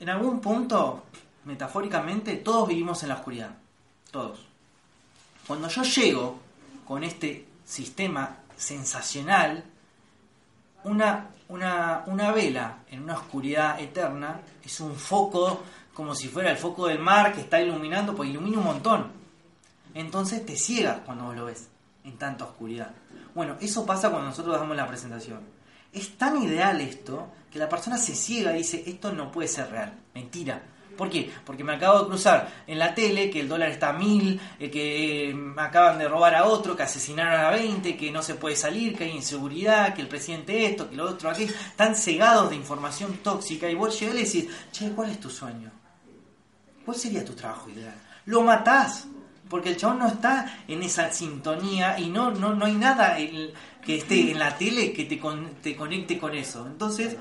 en 0.00 0.08
algún 0.08 0.40
punto, 0.40 1.04
metafóricamente, 1.44 2.36
todos 2.36 2.66
vivimos 2.66 3.02
en 3.02 3.10
la 3.10 3.16
oscuridad. 3.16 3.50
Todos. 4.10 4.40
Cuando 5.46 5.68
yo 5.68 5.82
llego 5.82 6.38
con 6.86 7.04
este 7.04 7.46
sistema 7.64 8.38
sensacional, 8.56 9.62
una, 10.84 11.28
una, 11.48 12.04
una 12.06 12.32
vela 12.32 12.78
en 12.90 13.02
una 13.02 13.14
oscuridad 13.14 13.78
eterna 13.80 14.40
es 14.64 14.80
un 14.80 14.96
foco 14.96 15.62
como 15.92 16.14
si 16.14 16.28
fuera 16.28 16.50
el 16.50 16.56
foco 16.56 16.86
del 16.86 17.00
mar 17.00 17.34
que 17.34 17.42
está 17.42 17.60
iluminando, 17.60 18.14
pues 18.14 18.30
ilumina 18.30 18.58
un 18.58 18.64
montón. 18.64 19.12
Entonces 19.94 20.44
te 20.46 20.56
ciega 20.56 21.02
cuando 21.04 21.24
vos 21.24 21.36
lo 21.36 21.44
ves 21.46 21.68
en 22.08 22.18
tanta 22.18 22.44
oscuridad. 22.44 22.90
Bueno, 23.34 23.56
eso 23.60 23.86
pasa 23.86 24.10
cuando 24.10 24.28
nosotros 24.28 24.58
damos 24.58 24.76
la 24.76 24.86
presentación. 24.86 25.40
Es 25.92 26.16
tan 26.16 26.42
ideal 26.42 26.80
esto 26.80 27.28
que 27.50 27.58
la 27.58 27.68
persona 27.68 27.96
se 27.96 28.14
ciega 28.14 28.52
y 28.52 28.58
dice, 28.58 28.82
esto 28.86 29.12
no 29.12 29.30
puede 29.30 29.48
ser 29.48 29.70
real, 29.70 29.92
mentira. 30.14 30.62
¿Por 30.98 31.08
qué? 31.08 31.30
Porque 31.44 31.62
me 31.62 31.74
acabo 31.74 32.00
de 32.00 32.06
cruzar 32.06 32.64
en 32.66 32.76
la 32.76 32.92
tele 32.92 33.30
que 33.30 33.38
el 33.38 33.48
dólar 33.48 33.70
está 33.70 33.90
a 33.90 33.92
mil, 33.92 34.40
eh, 34.58 34.68
que 34.68 35.32
me 35.32 35.62
acaban 35.62 35.96
de 35.96 36.08
robar 36.08 36.34
a 36.34 36.44
otro, 36.44 36.74
que 36.74 36.82
asesinaron 36.82 37.40
a 37.40 37.50
20, 37.50 37.96
que 37.96 38.10
no 38.10 38.20
se 38.20 38.34
puede 38.34 38.56
salir, 38.56 38.98
que 38.98 39.04
hay 39.04 39.12
inseguridad, 39.12 39.94
que 39.94 40.02
el 40.02 40.08
presidente 40.08 40.66
esto, 40.66 40.90
que 40.90 40.96
lo 40.96 41.08
otro 41.08 41.30
aquí. 41.30 41.44
Están 41.44 41.94
cegados 41.94 42.50
de 42.50 42.56
información 42.56 43.18
tóxica 43.18 43.70
y 43.70 43.76
vos 43.76 43.98
llegás 43.98 44.16
y 44.16 44.24
decís, 44.24 44.56
che, 44.72 44.90
¿cuál 44.90 45.10
es 45.10 45.20
tu 45.20 45.30
sueño? 45.30 45.70
¿Cuál 46.84 46.96
sería 46.96 47.24
tu 47.24 47.34
trabajo 47.34 47.70
ideal? 47.70 47.94
Lo 48.26 48.42
matás. 48.42 49.06
Porque 49.48 49.70
el 49.70 49.76
chabón 49.76 49.98
no 50.00 50.06
está 50.08 50.58
en 50.68 50.82
esa 50.82 51.10
sintonía 51.12 51.98
y 51.98 52.10
no, 52.10 52.30
no, 52.30 52.54
no 52.54 52.66
hay 52.66 52.74
nada 52.74 53.18
en- 53.18 53.50
que 53.84 53.96
esté 53.96 54.30
en 54.32 54.38
la 54.38 54.56
tele 54.58 54.92
que 54.92 55.04
te, 55.04 55.18
con- 55.18 55.54
te 55.62 55.74
conecte 55.74 56.18
con 56.18 56.34
eso. 56.34 56.66
Entonces, 56.66 57.16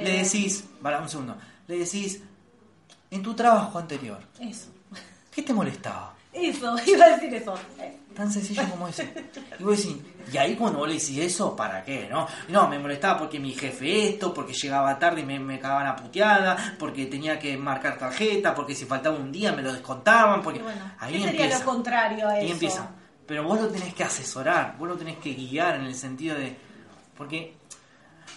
le 0.00 0.18
Eh, 0.20 0.22
decís, 0.24 0.64
para 0.82 1.00
un 1.00 1.08
segundo, 1.08 1.36
le 1.68 1.78
decís, 1.78 2.20
en 3.10 3.22
tu 3.22 3.34
trabajo 3.34 3.78
anterior, 3.78 4.18
Eso. 4.40 4.68
¿qué 5.30 5.42
te 5.42 5.52
molestaba? 5.52 6.14
Eso, 6.32 6.74
iba 6.86 7.04
a 7.04 7.08
decir 7.10 7.32
eso. 7.34 7.54
Eh, 7.78 7.96
Tan 8.14 8.30
sencillo 8.30 8.62
como 8.70 8.88
eso. 8.88 9.02
Y 9.58 9.62
vos 9.62 9.76
decís, 9.76 9.96
y 10.32 10.36
ahí 10.36 10.54
cuando 10.54 10.78
vos 10.80 10.88
le 10.88 10.94
decís 10.94 11.18
eso, 11.18 11.56
¿para 11.56 11.82
qué? 11.84 12.08
No, 12.10 12.26
no 12.48 12.68
me 12.68 12.78
molestaba 12.78 13.18
porque 13.18 13.38
mi 13.40 13.52
jefe 13.52 14.08
esto, 14.10 14.32
porque 14.34 14.52
llegaba 14.52 14.98
tarde 14.98 15.22
y 15.22 15.24
me, 15.24 15.38
me 15.40 15.58
cagaban 15.58 15.86
a 15.86 15.96
puteada, 15.96 16.76
porque 16.78 17.06
tenía 17.06 17.38
que 17.38 17.56
marcar 17.56 17.98
tarjeta, 17.98 18.54
porque 18.54 18.74
si 18.74 18.84
faltaba 18.84 19.16
un 19.16 19.32
día 19.32 19.52
me 19.52 19.62
lo 19.62 19.72
descontaban, 19.72 20.42
porque 20.42 20.62
bueno, 20.62 20.80
ahí 20.98 21.12
¿qué 21.14 21.18
sería 21.24 21.40
empieza. 21.44 21.58
lo 21.60 21.64
contrario 21.70 22.28
a 22.28 22.32
Ahí 22.32 22.44
eso? 22.44 22.52
empieza. 22.54 22.90
Pero 23.26 23.44
vos 23.44 23.60
lo 23.60 23.68
tenés 23.68 23.94
que 23.94 24.04
asesorar, 24.04 24.76
vos 24.78 24.88
lo 24.88 24.96
tenés 24.96 25.16
que 25.18 25.32
guiar 25.32 25.76
en 25.76 25.84
el 25.86 25.94
sentido 25.94 26.36
de. 26.36 26.56
Porque 27.16 27.56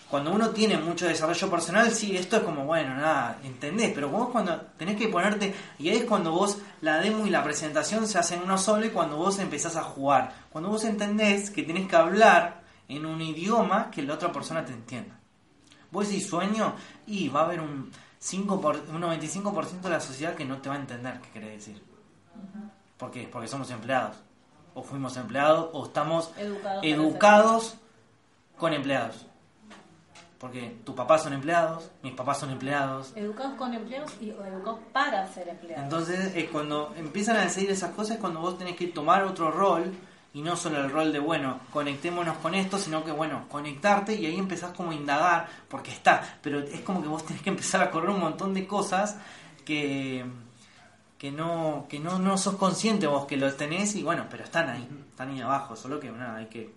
cuando 0.09 0.31
uno 0.31 0.49
tiene 0.51 0.77
mucho 0.77 1.07
desarrollo 1.07 1.49
personal, 1.49 1.91
sí, 1.91 2.15
esto 2.15 2.37
es 2.37 2.43
como, 2.43 2.65
bueno, 2.65 2.95
nada, 2.95 3.39
entendés, 3.43 3.91
pero 3.93 4.09
vos 4.09 4.29
cuando 4.29 4.55
tenés 4.77 4.97
que 4.97 5.07
ponerte, 5.07 5.53
y 5.79 5.89
ahí 5.89 5.97
es 5.97 6.03
cuando 6.05 6.31
vos 6.31 6.59
la 6.81 6.99
demo 6.99 7.25
y 7.25 7.29
la 7.29 7.43
presentación 7.43 8.07
se 8.07 8.19
hacen 8.19 8.41
uno 8.43 8.57
solo 8.57 8.85
y 8.85 8.89
cuando 8.89 9.17
vos 9.17 9.39
empezás 9.39 9.75
a 9.75 9.83
jugar, 9.83 10.33
cuando 10.51 10.69
vos 10.69 10.83
entendés 10.85 11.49
que 11.49 11.63
tenés 11.63 11.87
que 11.87 11.95
hablar 11.95 12.61
en 12.87 13.05
un 13.05 13.21
idioma 13.21 13.89
que 13.89 14.03
la 14.03 14.13
otra 14.13 14.31
persona 14.31 14.63
te 14.63 14.73
entienda. 14.73 15.15
Vos 15.91 16.07
decís 16.07 16.27
sueño 16.27 16.75
y 17.07 17.29
va 17.29 17.41
a 17.41 17.45
haber 17.45 17.61
un, 17.61 17.91
5 18.19 18.59
por, 18.59 18.75
un 18.75 19.01
95% 19.01 19.81
de 19.81 19.89
la 19.89 19.99
sociedad 19.99 20.33
que 20.33 20.45
no 20.45 20.57
te 20.57 20.69
va 20.69 20.75
a 20.75 20.79
entender 20.79 21.19
qué 21.21 21.29
querés 21.29 21.65
decir. 21.65 21.83
¿Por 22.97 23.11
qué? 23.11 23.29
Porque 23.31 23.47
somos 23.47 23.69
empleados. 23.69 24.17
O 24.73 24.81
fuimos 24.81 25.15
empleados 25.15 25.69
o 25.73 25.85
estamos 25.85 26.31
educados 26.81 27.75
con 28.57 28.73
empleados. 28.73 29.27
Porque 30.39 30.77
tus 30.83 30.93
papás 30.93 31.23
son 31.23 31.33
empleados, 31.33 31.89
mis 32.03 32.13
papás 32.13 32.39
son 32.39 32.51
empleados. 32.51 33.13
Educados 33.15 33.53
con 33.55 33.73
empleos 33.73 34.11
y 34.19 34.31
o 34.31 34.45
educados 34.45 34.79
para 34.91 35.27
ser 35.33 35.47
empleados. 35.47 35.83
Entonces, 35.83 36.35
eh, 36.35 36.49
cuando 36.51 36.93
empiezan 36.97 37.37
a 37.37 37.41
decidir 37.41 37.71
esas 37.71 37.91
cosas 37.91 38.15
es 38.15 38.21
cuando 38.21 38.41
vos 38.41 38.57
tenés 38.57 38.75
que 38.75 38.87
tomar 38.87 39.23
otro 39.23 39.49
rol 39.49 39.93
y 40.33 40.41
no 40.41 40.57
solo 40.57 40.81
el 40.81 40.91
rol 40.91 41.13
de, 41.13 41.19
bueno, 41.19 41.61
conectémonos 41.71 42.35
con 42.39 42.53
esto, 42.53 42.77
sino 42.77 43.05
que, 43.05 43.11
bueno, 43.11 43.45
conectarte 43.47 44.15
y 44.15 44.25
ahí 44.25 44.37
empezás 44.37 44.73
como 44.73 44.91
a 44.91 44.93
indagar, 44.93 45.47
porque 45.69 45.91
está, 45.91 46.21
pero 46.41 46.59
es 46.59 46.81
como 46.81 47.01
que 47.01 47.07
vos 47.07 47.25
tenés 47.25 47.41
que 47.41 47.51
empezar 47.51 47.81
a 47.81 47.89
correr 47.89 48.09
un 48.09 48.19
montón 48.19 48.53
de 48.53 48.67
cosas 48.67 49.17
que, 49.63 50.25
que 51.17 51.31
no 51.31 51.85
que 51.87 51.99
no, 51.99 52.19
no 52.19 52.37
sos 52.37 52.55
consciente 52.55 53.07
vos 53.07 53.25
que 53.25 53.37
los 53.37 53.55
tenés 53.55 53.95
y 53.95 54.03
bueno, 54.03 54.25
pero 54.29 54.43
están 54.43 54.69
ahí, 54.69 54.85
están 55.09 55.29
ahí 55.29 55.39
abajo, 55.39 55.77
solo 55.77 56.01
que 56.01 56.11
nada, 56.11 56.35
hay 56.35 56.47
que 56.47 56.73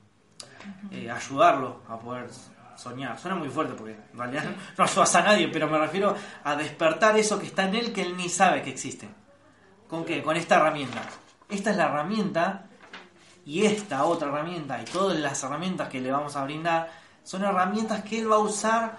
eh, 0.93 1.11
ayudarlo 1.11 1.83
a 1.89 1.99
poder 1.99 2.31
soñar. 2.79 3.19
Suena 3.19 3.37
muy 3.37 3.49
fuerte 3.49 3.75
porque 3.75 3.93
en 3.93 4.19
realidad 4.19 4.45
no 4.79 4.85
ayudas 4.85 5.15
a 5.17 5.23
nadie, 5.23 5.49
pero 5.49 5.69
me 5.69 5.79
refiero 5.79 6.15
a 6.45 6.57
despertar 6.57 7.19
eso 7.19 7.39
que 7.39 7.47
está 7.47 7.65
en 7.65 7.75
él 7.75 7.93
que 7.93 8.03
él 8.03 8.17
ni 8.17 8.29
sabe 8.29 8.63
que 8.63 8.71
existe. 8.71 9.09
¿Con 9.89 10.05
qué? 10.05 10.23
Con 10.23 10.37
esta 10.37 10.57
herramienta. 10.57 11.03
Esta 11.49 11.71
es 11.71 11.77
la 11.77 11.87
herramienta 11.87 12.67
y 13.45 13.65
esta 13.65 14.05
otra 14.05 14.29
herramienta 14.29 14.81
y 14.81 14.85
todas 14.85 15.19
las 15.19 15.43
herramientas 15.43 15.89
que 15.89 16.01
le 16.01 16.11
vamos 16.11 16.37
a 16.37 16.45
brindar 16.45 16.91
son 17.25 17.45
herramientas 17.45 18.05
que 18.05 18.19
él 18.19 18.31
va 18.31 18.37
a 18.37 18.41
usar 18.41 18.99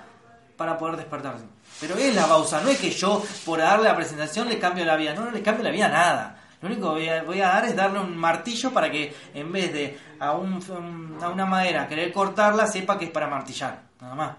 para 0.57 0.77
poder 0.77 0.97
despertarse. 0.97 1.45
Pero 1.79 1.95
él 1.95 2.15
la 2.15 2.25
va 2.25 2.35
a 2.35 2.39
usar, 2.39 2.63
no 2.63 2.69
es 2.69 2.79
que 2.79 2.91
yo 2.91 3.23
por 3.45 3.59
darle 3.59 3.85
la 3.85 3.95
presentación 3.95 4.49
le 4.49 4.59
cambio 4.59 4.83
la 4.83 4.95
vida, 4.97 5.13
no, 5.13 5.25
no 5.25 5.31
le 5.31 5.41
cambio 5.41 5.63
la 5.63 5.71
vida 5.71 5.87
nada. 5.87 6.38
Lo 6.61 6.67
único 6.67 6.93
que 6.93 6.99
voy 6.99 7.09
a, 7.09 7.23
voy 7.23 7.41
a 7.41 7.47
dar 7.47 7.65
es 7.65 7.75
darle 7.75 7.99
un 7.99 8.17
martillo 8.17 8.71
para 8.71 8.91
que 8.91 9.13
en 9.33 9.51
vez 9.51 9.71
de 9.71 9.97
a, 10.19 10.33
un, 10.33 11.17
a 11.21 11.29
una 11.29 11.45
madera 11.45 11.87
querer 11.87 12.11
cortarla, 12.11 12.67
sepa 12.67 12.97
que 12.97 13.05
es 13.05 13.11
para 13.11 13.27
martillar, 13.27 13.81
nada 14.01 14.15
más. 14.15 14.35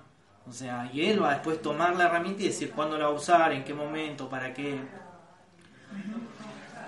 O 0.48 0.52
sea, 0.52 0.90
y 0.92 1.06
él 1.06 1.22
va 1.22 1.30
a 1.30 1.35
después 1.35 1.62
tomar 1.62 1.94
la 1.96 2.06
herramienta 2.06 2.42
y 2.42 2.48
decir 2.48 2.72
cuándo 2.72 2.98
la 2.98 3.06
va 3.06 3.12
a 3.12 3.14
usar, 3.14 3.52
en 3.52 3.64
qué 3.64 3.72
momento, 3.72 4.28
para 4.28 4.52
qué. 4.52 4.80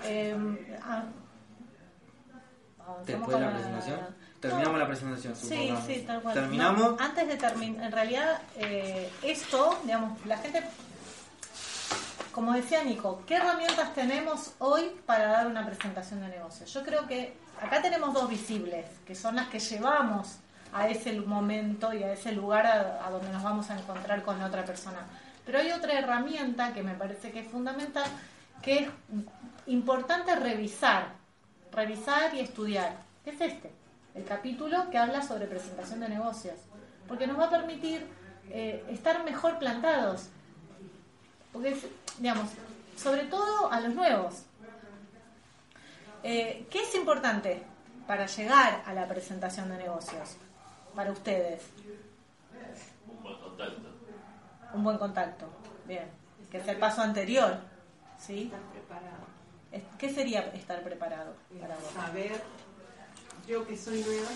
Eh, 0.03 0.35
ah, 0.83 1.03
avancemos 2.85 3.07
Después 3.07 3.37
de 3.37 3.45
la 3.45 3.51
presentación. 3.51 3.99
Terminamos 4.41 4.79
la 4.79 4.87
presentación, 4.87 5.35
Sí, 5.37 5.73
sí, 5.87 6.03
tal 6.05 6.21
cual. 6.21 6.33
Terminamos. 6.33 6.81
No, 6.81 6.97
antes 6.99 7.25
de 7.25 7.37
terminar, 7.37 7.85
en 7.85 7.91
realidad, 7.93 8.41
eh, 8.57 9.09
esto, 9.21 9.79
digamos, 9.85 10.25
la 10.25 10.37
gente, 10.37 10.61
como 12.33 12.51
decía 12.53 12.83
Nico, 12.83 13.21
¿qué 13.27 13.35
herramientas 13.35 13.93
tenemos 13.93 14.53
hoy 14.57 14.91
para 15.05 15.27
dar 15.27 15.47
una 15.47 15.65
presentación 15.65 16.19
de 16.19 16.29
negocio? 16.29 16.65
Yo 16.65 16.83
creo 16.83 17.07
que 17.07 17.33
acá 17.61 17.81
tenemos 17.81 18.13
dos 18.13 18.27
visibles, 18.27 18.85
que 19.05 19.13
son 19.13 19.35
las 19.35 19.47
que 19.49 19.59
llevamos 19.59 20.37
a 20.73 20.89
ese 20.89 21.13
momento 21.21 21.93
y 21.93 22.01
a 22.01 22.11
ese 22.11 22.31
lugar 22.31 22.65
a, 22.65 23.09
donde 23.11 23.31
nos 23.31 23.43
vamos 23.43 23.69
a 23.69 23.79
encontrar 23.79 24.23
con 24.23 24.41
otra 24.41 24.65
persona. 24.65 25.05
Pero 25.45 25.59
hay 25.59 25.71
otra 25.71 25.93
herramienta 25.93 26.73
que 26.73 26.81
me 26.81 26.95
parece 26.95 27.31
que 27.31 27.41
es 27.41 27.47
fundamental, 27.47 28.05
que 28.63 28.79
es 28.79 28.89
importante 29.67 30.35
revisar, 30.35 31.09
revisar 31.71 32.33
y 32.33 32.39
estudiar, 32.39 32.97
es 33.25 33.39
este, 33.39 33.71
el 34.15 34.25
capítulo 34.25 34.89
que 34.89 34.97
habla 34.97 35.21
sobre 35.21 35.45
presentación 35.45 35.99
de 35.99 36.09
negocios, 36.09 36.55
porque 37.07 37.27
nos 37.27 37.37
va 37.37 37.45
a 37.45 37.49
permitir 37.51 38.07
eh, 38.49 38.83
estar 38.89 39.23
mejor 39.23 39.59
plantados, 39.59 40.29
porque 41.51 41.77
digamos, 42.19 42.49
sobre 42.97 43.25
todo 43.25 43.71
a 43.71 43.79
los 43.79 43.93
nuevos. 43.93 44.43
Eh, 46.23 46.65
¿Qué 46.69 46.81
es 46.81 46.95
importante 46.95 47.63
para 48.07 48.25
llegar 48.27 48.83
a 48.85 48.93
la 48.93 49.07
presentación 49.07 49.69
de 49.69 49.77
negocios 49.77 50.37
para 50.95 51.11
ustedes? 51.11 51.61
Un 53.07 53.23
buen 53.23 53.37
contacto. 53.39 53.89
Un 54.73 54.83
buen 54.83 54.97
contacto, 54.97 55.45
bien, 55.85 56.09
que 56.49 56.57
es 56.57 56.67
el 56.67 56.77
paso 56.77 57.01
anterior, 57.01 57.59
¿sí? 58.19 58.43
Estar 58.43 58.61
preparado. 58.71 59.23
¿Qué 59.97 60.13
sería 60.13 60.41
estar 60.53 60.81
preparado 60.83 61.33
para 61.59 61.75
vos? 61.75 61.91
Saber, 61.93 62.41
yo 63.47 63.67
que 63.67 63.77
soy 63.77 64.01
nueva, 64.01 64.29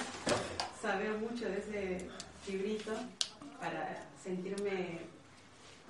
saber 0.82 1.14
mucho 1.18 1.46
de 1.46 1.60
ese 1.60 2.10
librito 2.48 2.92
para 3.60 4.04
sentirme 4.22 5.00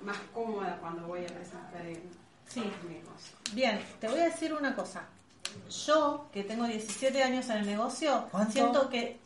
más 0.02 0.16
cómoda 0.32 0.78
cuando 0.80 1.06
voy 1.06 1.24
a 1.24 1.26
presentar 1.26 1.84
el 1.86 2.00
Sí. 2.48 2.60
el 2.60 2.88
negocio. 2.90 3.36
Bien, 3.52 3.84
te 4.00 4.08
voy 4.08 4.20
a 4.20 4.24
decir 4.24 4.54
una 4.54 4.74
cosa. 4.74 5.02
Yo, 5.86 6.26
que 6.32 6.44
tengo 6.44 6.64
17 6.64 7.22
años 7.22 7.48
en 7.50 7.58
el 7.58 7.66
negocio, 7.66 8.26
¿Cuánto? 8.30 8.52
siento 8.52 8.88
que 8.88 9.18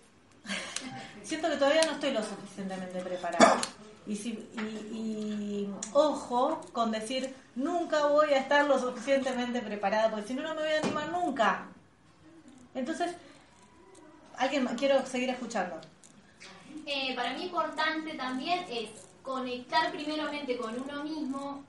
siento 1.23 1.49
que 1.49 1.57
todavía 1.57 1.83
no 1.87 1.93
estoy 1.93 2.11
lo 2.13 2.23
suficientemente 2.23 3.01
preparada. 3.01 3.61
Y, 4.07 4.17
si, 4.17 4.31
y, 4.31 4.61
y 4.61 5.75
ojo 5.93 6.61
con 6.73 6.91
decir, 6.91 7.33
nunca 7.55 8.07
voy 8.07 8.33
a 8.33 8.39
estar 8.39 8.67
lo 8.67 8.77
suficientemente 8.79 9.61
preparada, 9.61 10.11
porque 10.11 10.27
si 10.27 10.35
no, 10.35 10.43
no 10.43 10.55
me 10.57 10.63
voy 10.63 10.73
a 10.73 10.79
animar 10.79 11.09
nunca. 11.11 11.67
Entonces, 12.75 13.15
alguien 14.37 14.65
más? 14.65 14.75
quiero 14.75 15.07
seguir 15.07 15.31
escuchando. 15.31 15.81
Eh, 16.87 17.15
para 17.15 17.35
mí 17.35 17.45
importante 17.45 18.15
también 18.15 18.65
es 18.69 18.91
conectar 19.23 19.91
primeramente 19.93 20.57
con 20.57 20.79
uno 20.81 21.03
mismo, 21.05 21.65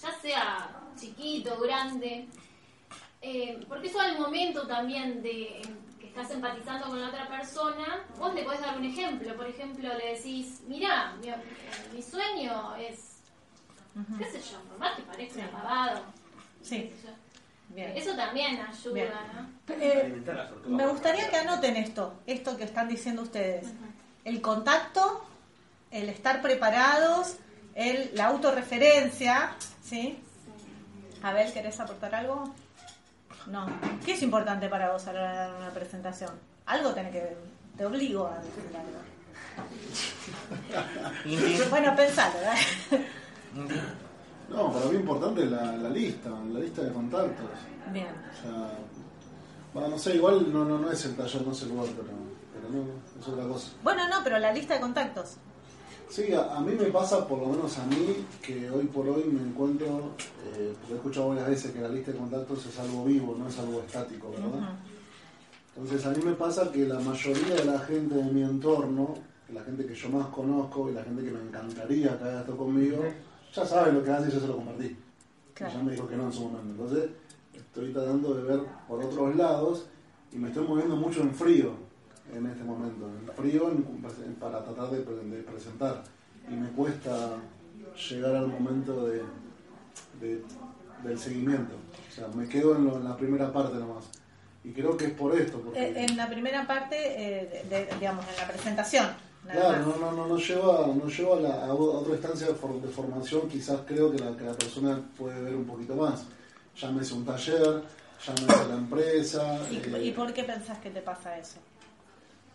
ya 0.00 0.12
sea 0.20 0.70
chiquito, 0.98 1.58
grande, 1.60 2.26
eh, 3.20 3.64
porque 3.68 3.88
eso 3.88 4.00
al 4.00 4.18
momento 4.18 4.66
también 4.66 5.22
de 5.22 5.62
que 6.00 6.06
estás 6.08 6.30
empatizando 6.32 6.88
con 6.88 7.00
la 7.00 7.08
otra 7.08 7.28
persona, 7.28 8.04
vos 8.18 8.34
le 8.34 8.42
podés 8.42 8.60
dar 8.60 8.76
un 8.76 8.84
ejemplo. 8.84 9.34
Por 9.36 9.46
ejemplo, 9.46 9.88
le 9.96 10.14
decís, 10.14 10.60
mira, 10.66 11.14
mi, 11.20 11.28
eh, 11.28 11.36
mi 11.94 12.02
sueño 12.02 12.74
es, 12.76 13.18
qué 14.18 14.24
sé 14.24 14.40
yo, 14.50 14.58
por 14.68 14.78
más 14.78 14.96
que 14.96 15.02
parezca 15.02 15.40
Sí. 15.42 15.48
pavado. 15.52 16.02
Sí, 16.62 16.92
bien. 17.70 17.96
Eso 17.96 18.14
también 18.16 18.60
ayuda, 18.60 18.92
Bien. 18.94 19.10
¿no? 19.34 19.74
Eh, 19.74 20.22
me 20.66 20.86
gustaría 20.86 21.30
que 21.30 21.36
anoten 21.36 21.76
esto, 21.76 22.14
esto 22.26 22.56
que 22.56 22.64
están 22.64 22.88
diciendo 22.88 23.22
ustedes. 23.22 23.68
El 24.24 24.40
contacto, 24.40 25.24
el 25.92 26.08
estar 26.08 26.42
preparados, 26.42 27.36
el, 27.74 28.10
la 28.14 28.26
autorreferencia, 28.26 29.54
¿sí? 29.84 30.18
Abel, 31.22 31.52
¿querés 31.52 31.78
aportar 31.78 32.14
algo? 32.14 32.52
No. 33.46 33.66
¿Qué 34.04 34.12
es 34.14 34.22
importante 34.22 34.68
para 34.68 34.92
vos 34.92 35.06
a 35.06 35.12
la 35.12 35.20
hora 35.20 35.30
de 35.32 35.38
dar 35.38 35.54
una 35.54 35.70
presentación? 35.70 36.30
Algo 36.66 36.92
tiene 36.92 37.10
que 37.10 37.20
ver. 37.20 37.36
Te 37.76 37.86
obligo 37.86 38.26
a 38.26 38.38
decir 38.38 38.64
algo. 38.76 38.98
Bueno, 41.70 41.94
pensalo, 41.94 42.38
¿eh? 42.38 43.06
Inti. 43.56 43.74
No, 44.48 44.72
para 44.72 44.86
mí 44.86 44.96
importante 44.96 45.44
es 45.44 45.50
la, 45.50 45.76
la 45.76 45.88
lista, 45.88 46.28
la 46.30 46.60
lista 46.60 46.82
de 46.82 46.92
contactos. 46.92 47.46
Bien. 47.92 48.08
O 48.08 48.42
sea, 48.42 48.70
bueno, 49.72 49.88
no 49.88 49.98
sé, 49.98 50.16
igual 50.16 50.52
no, 50.52 50.64
no, 50.64 50.78
no 50.78 50.90
es 50.90 51.04
el 51.04 51.16
taller, 51.16 51.42
no 51.42 51.52
es 51.52 51.62
el 51.62 51.70
lugar, 51.70 51.86
pero, 51.96 52.08
pero 52.54 52.68
no, 52.68 52.84
es 53.20 53.28
otra 53.28 53.44
cosa. 53.44 53.68
Bueno, 53.82 54.08
no, 54.08 54.22
pero 54.22 54.38
la 54.38 54.52
lista 54.52 54.74
de 54.74 54.80
contactos. 54.80 55.36
Sí, 56.12 56.30
a, 56.34 56.56
a 56.56 56.60
mí 56.60 56.74
me 56.74 56.90
pasa, 56.90 57.26
por 57.26 57.38
lo 57.38 57.46
menos 57.46 57.78
a 57.78 57.86
mí, 57.86 58.26
que 58.42 58.68
hoy 58.68 58.84
por 58.84 59.08
hoy 59.08 59.24
me 59.24 59.40
encuentro, 59.40 60.10
eh, 60.44 60.74
porque 60.78 60.92
he 60.92 60.96
escuchado 60.96 61.28
varias 61.30 61.48
veces 61.48 61.72
que 61.72 61.80
la 61.80 61.88
lista 61.88 62.12
de 62.12 62.18
contactos 62.18 62.66
es 62.66 62.78
algo 62.78 63.06
vivo, 63.06 63.34
no 63.38 63.48
es 63.48 63.58
algo 63.58 63.80
estático, 63.80 64.30
¿verdad? 64.30 64.74
Entonces 65.74 66.04
a 66.04 66.10
mí 66.10 66.22
me 66.22 66.34
pasa 66.34 66.70
que 66.70 66.86
la 66.86 67.00
mayoría 67.00 67.54
de 67.54 67.64
la 67.64 67.78
gente 67.78 68.14
de 68.14 68.24
mi 68.24 68.42
entorno, 68.42 69.14
la 69.54 69.62
gente 69.62 69.86
que 69.86 69.94
yo 69.94 70.10
más 70.10 70.26
conozco 70.26 70.90
y 70.90 70.92
la 70.92 71.02
gente 71.02 71.24
que 71.24 71.30
me 71.30 71.40
encantaría 71.40 72.18
que 72.18 72.24
haga 72.24 72.40
esto 72.40 72.58
conmigo, 72.58 73.02
ya 73.54 73.64
sabe 73.64 73.92
lo 73.92 74.04
que 74.04 74.10
hace 74.10 74.28
y 74.28 74.32
yo 74.32 74.40
se 74.40 74.48
lo 74.48 74.56
compartí. 74.56 74.94
Claro. 75.54 75.72
Y 75.72 75.76
ya 75.78 75.82
me 75.82 75.92
dijo 75.92 76.06
que 76.06 76.16
no 76.16 76.24
en 76.24 76.32
su 76.34 76.42
momento. 76.42 76.84
Entonces 76.84 77.10
estoy 77.54 77.90
tratando 77.90 78.34
de 78.34 78.42
ver 78.42 78.60
por 78.86 79.02
otros 79.02 79.34
lados 79.34 79.86
y 80.30 80.36
me 80.36 80.48
estoy 80.48 80.66
moviendo 80.66 80.94
mucho 80.94 81.22
en 81.22 81.34
frío 81.34 81.81
en 82.30 82.46
este 82.46 82.64
momento, 82.64 83.06
en 83.08 83.26
frío 83.34 83.70
en- 83.70 84.34
para 84.36 84.64
tratar 84.64 84.90
de, 84.90 85.00
pre- 85.00 85.16
de 85.24 85.42
presentar 85.42 86.02
y 86.48 86.54
me 86.54 86.68
cuesta 86.70 87.36
llegar 88.08 88.34
al 88.36 88.46
momento 88.48 89.06
de, 89.06 89.22
de- 90.20 90.42
del 91.02 91.18
seguimiento, 91.18 91.74
o 92.10 92.14
sea, 92.14 92.28
me 92.28 92.48
quedo 92.48 92.76
en, 92.76 92.84
lo- 92.84 92.96
en 92.96 93.04
la 93.04 93.16
primera 93.16 93.52
parte 93.52 93.76
nomás 93.76 94.04
y 94.64 94.70
creo 94.72 94.96
que 94.96 95.06
es 95.06 95.10
por 95.12 95.34
esto, 95.36 95.60
porque 95.60 95.80
Eh, 95.88 96.04
en 96.04 96.16
la 96.16 96.28
primera 96.28 96.66
parte, 96.66 96.96
eh, 96.96 97.64
de- 97.68 97.88
digamos, 97.98 98.24
en 98.28 98.36
la 98.36 98.48
presentación. 98.48 99.06
Claro, 99.50 99.84
no, 99.84 99.96
no, 99.96 100.12
no, 100.12 100.26
no 100.28 100.36
lleva, 100.36 100.86
no 100.86 101.08
lleva 101.08 101.36
a, 101.36 101.40
la- 101.40 101.66
a 101.66 101.74
otra 101.74 102.12
instancia 102.14 102.46
de, 102.46 102.54
for- 102.54 102.80
de 102.80 102.88
formación, 102.88 103.48
quizás 103.48 103.80
creo 103.86 104.12
que 104.12 104.18
la, 104.20 104.36
que 104.36 104.44
la 104.44 104.52
persona 104.54 105.00
puede 105.18 105.40
ver 105.42 105.56
un 105.56 105.64
poquito 105.64 105.96
más. 105.96 106.24
Llámese 106.80 107.14
un 107.14 107.24
taller, 107.24 107.82
llámese 108.24 108.68
la 108.68 108.74
empresa. 108.74 109.58
¿Y, 109.70 109.76
eh, 109.96 110.04
y 110.04 110.10
por 110.12 110.32
qué 110.32 110.44
pensás 110.44 110.78
que 110.78 110.90
te 110.90 111.02
pasa 111.02 111.36
eso? 111.36 111.56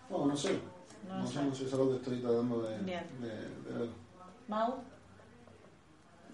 No, 0.09 0.25
no 0.25 0.35
sé. 0.37 0.59
No 1.07 1.19
No, 1.19 1.27
sé, 1.27 1.41
no 1.43 1.55
sé, 1.55 1.65
es 1.65 1.73
algo 1.73 1.89
que 1.91 1.95
estoy 1.97 2.19
tratando 2.21 2.61
de, 2.63 2.77
Bien. 2.79 3.03
de- 3.19 3.27
de 3.71 3.79
ver. 3.79 3.89
Mau, 4.47 4.83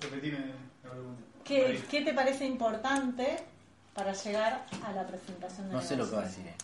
Repetime 0.01 0.38
la 0.84 0.89
pregunta. 0.91 1.21
¿qué, 1.43 1.65
Ahí. 1.67 1.86
qué 1.89 2.01
te 2.01 2.13
parece 2.13 2.45
importante 2.45 3.38
para 3.93 4.13
llegar 4.13 4.65
a 4.86 4.91
la 4.91 5.05
presentación 5.07 5.67
de 5.69 5.74
No 5.76 5.82
sé 5.82 5.95
lo 5.95 6.09
que 6.09 6.15
va 6.15 6.21
a 6.24 6.26
decir. 6.26 6.47
eh. 6.47 6.55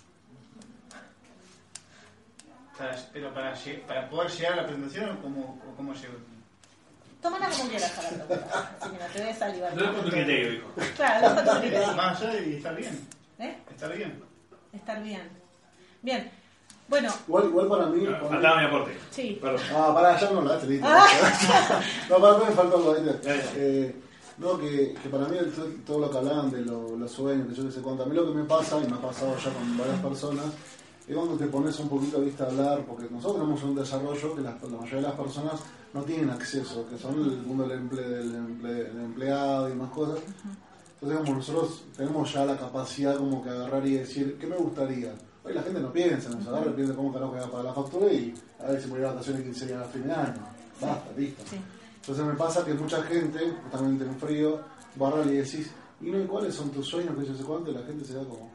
Para- 2.78 2.96
pero 3.14 3.34
para, 3.34 3.56
lle- 3.56 3.82
para 3.86 4.10
poder 4.10 4.32
llegar 4.32 4.54
a 4.54 4.56
la 4.58 4.64
presentación, 4.68 5.18
¿cómo, 5.22 5.60
o 5.70 5.76
cómo 5.76 5.94
llego? 5.94 6.14
Tómala 7.22 7.50
como 7.50 7.70
quieras 7.70 7.98
a 7.98 8.02
la 8.04 8.10
pregunta. 8.26 8.76
Así 8.80 8.90
que 8.92 8.98
no 8.98 9.06
te 9.14 9.24
des 9.24 9.42
a 9.42 9.48
libertad. 9.50 9.78
Lo 9.78 9.88
dejo 9.88 10.00
a 10.00 10.04
tu 10.06 10.10
criterio, 10.12 10.54
hijo. 10.54 10.68
Claro, 10.96 11.52
tu 11.54 11.60
criterio. 11.60 11.94
Más 11.94 12.22
allá 12.22 12.40
y 12.42 12.54
estar 12.56 12.76
bien. 12.76 13.08
¿Eh? 13.40 13.58
Estar 13.70 13.96
bien. 13.98 14.24
Estar 14.72 15.04
bien. 15.04 15.30
Bien. 16.02 16.32
Bueno, 16.90 17.10
Igual, 17.28 17.46
igual 17.46 17.68
para 17.68 17.86
mí. 17.88 18.06
para 18.06 18.20
mí- 18.24 18.28
Faltaba 18.30 18.60
mi 18.62 18.66
aporte. 18.66 18.98
sí. 19.12 19.38
Perdón. 19.42 19.62
Ah, 19.76 19.92
pará, 19.94 20.20
ya 20.20 20.30
no 20.32 20.42
lo 20.42 20.56
listo. 20.66 20.88
Ah. 20.90 21.06
no, 22.10 22.18
para 22.20 22.38
mí 22.40 22.44
me 22.48 22.52
faltó 22.52 22.76
algo. 22.78 22.94
Dale. 22.96 23.20
Eh, 23.56 23.96
no, 24.40 24.58
que, 24.58 24.96
que 25.04 25.10
para 25.10 25.28
mí 25.28 25.38
todo, 25.86 26.00
lo 26.00 26.10
que 26.10 26.18
hablaban 26.18 26.50
de 26.50 26.62
lo- 26.62 26.96
los 26.96 27.12
sueños, 27.12 27.48
que 27.50 27.56
yo 27.56 27.66
qué 27.66 27.72
sé 27.72 27.82
cuánto, 27.82 28.04
a 28.04 28.06
mí 28.08 28.16
lo 28.16 28.26
que 28.26 28.34
me 28.34 28.44
pasa, 28.46 28.78
y 28.84 28.88
me 28.90 28.96
ha 28.96 29.02
pasado 29.02 29.36
ya 29.38 29.52
con 29.54 29.78
varias 29.78 30.00
personas, 30.00 30.46
es 31.08 31.16
cuando 31.16 31.36
te 31.36 31.46
pones 31.48 31.78
un 31.80 31.90
poquito 31.90 32.22
¿viste, 32.22 32.42
a 32.44 32.48
hablar, 32.48 32.84
porque 32.88 33.06
nosotros 33.12 33.36
tenemos 33.42 33.64
un 33.64 33.76
desarrollo 33.76 34.36
que 34.36 34.42
las- 34.42 34.62
la 34.64 34.70
mayoría 34.78 34.96
de 34.96 35.02
las 35.02 35.14
personas 35.14 35.54
no 35.94 36.02
tienen 36.04 36.30
acceso, 36.30 36.88
que 36.90 36.98
son 36.98 37.16
el 37.16 37.38
mundo 37.44 37.68
del, 37.68 37.80
emple- 37.82 38.08
del, 38.08 38.34
emple- 38.36 38.84
del 38.94 39.00
empleado 39.00 39.70
y 39.70 39.74
más 39.74 39.90
cosas. 39.92 40.20
Entonces, 41.02 41.20
como 41.26 41.38
nosotros 41.38 41.84
tenemos 41.96 42.34
ya 42.34 42.46
la 42.46 42.58
capacidad 42.58 43.16
como 43.18 43.44
que 43.44 43.50
agarrar 43.50 43.86
y 43.88 43.96
decir, 43.96 44.38
¿qué 44.40 44.48
me 44.48 44.56
gustaría? 44.58 45.14
Hoy 45.44 45.54
la 45.54 45.62
gente 45.64 45.80
no 45.80 45.92
piensa, 45.92 46.30
nos 46.30 46.46
agarra 46.48 46.72
y 46.72 46.74
piensa 46.74 46.94
cómo 46.94 47.14
carajo 47.14 47.32
voy 47.32 47.42
a 47.42 47.48
pagar 47.48 47.66
la 47.66 47.74
factura 47.74 48.12
y 48.12 48.34
a 48.60 48.72
ver 48.72 48.82
si 48.82 48.88
me 48.88 48.98
voy 48.98 49.04
a 49.04 49.12
vacaciones 49.12 49.44
15 49.44 49.66
días 49.68 49.82
a 49.82 49.86
fin 49.86 50.04
de 50.04 50.14
año. 50.14 50.40
Basta, 50.82 51.12
listo. 51.18 51.44
Sí. 51.50 51.58
Entonces 52.02 52.26
me 52.26 52.34
pasa 52.34 52.66
que 52.66 52.74
mucha 52.74 53.02
gente, 53.04 53.40
justamente 53.64 54.04
en 54.04 54.16
frío, 54.20 54.60
barra 54.96 55.24
y 55.26 55.38
decís, 55.38 55.70
¿y 56.02 56.12
no? 56.12 56.20
¿y 56.20 56.26
cuáles 56.26 56.56
son 56.56 56.70
tus 56.72 56.88
sueños? 56.88 57.16
Que 57.18 57.26
yo 57.26 57.36
sé 57.36 57.44
cuánto, 57.44 57.72
y 57.72 57.74
la 57.74 57.84
gente 57.84 58.04
se 58.04 58.14
da 58.16 58.24
como, 58.24 58.52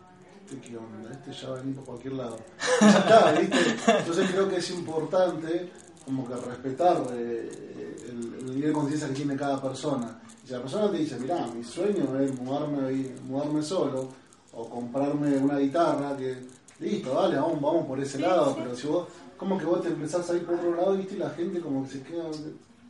¿qué, 0.48 0.60
qué 0.60 0.76
onda? 0.76 1.10
Este 1.10 1.32
ya 1.32 1.48
va 1.50 1.56
a 1.56 1.60
venir 1.60 1.76
por 1.76 1.84
cualquier 1.84 2.14
lado. 2.14 2.38
Y 2.80 2.84
ya 2.84 2.98
está, 2.98 3.32
¿viste? 3.32 3.58
Entonces 3.98 4.30
creo 4.30 4.48
que 4.48 4.56
es 4.56 4.70
importante 4.70 5.70
como 6.04 6.28
que 6.28 6.34
respetar 6.36 7.02
eh, 7.12 7.96
el, 8.08 8.34
el 8.40 8.46
nivel 8.46 8.68
de 8.68 8.72
conciencia 8.72 9.08
que 9.08 9.14
tiene 9.14 9.36
cada 9.36 9.60
persona. 9.60 10.20
Y 10.42 10.48
si 10.48 10.52
la 10.52 10.60
persona 10.60 10.90
te 10.90 10.98
dice, 10.98 11.18
mirá, 11.18 11.46
mi 11.46 11.64
sueño 11.64 12.18
es 12.20 12.38
mudarme, 12.38 13.14
mudarme 13.26 13.62
solo, 13.62 14.08
o 14.52 14.68
comprarme 14.68 15.36
una 15.38 15.58
guitarra, 15.58 16.16
que 16.16 16.38
listo, 16.84 17.14
dale, 17.14 17.36
vamos, 17.36 17.60
vamos 17.60 17.86
por 17.86 17.98
ese 18.00 18.16
Sí, 18.18 18.22
lado, 18.22 18.54
sí. 18.54 18.60
pero 18.62 18.76
si 18.76 18.86
vos, 18.86 19.08
como 19.36 19.58
que 19.58 19.64
vos 19.64 19.82
te 19.82 19.88
empezás 19.88 20.28
a 20.30 20.34
ir 20.34 20.44
por 20.44 20.54
otro 20.56 20.74
lado, 20.76 20.96
viste, 20.96 21.14
y 21.14 21.18
la 21.18 21.30
gente 21.30 21.60
como 21.60 21.84
que 21.84 21.90
se 21.90 22.02
queda, 22.02 22.24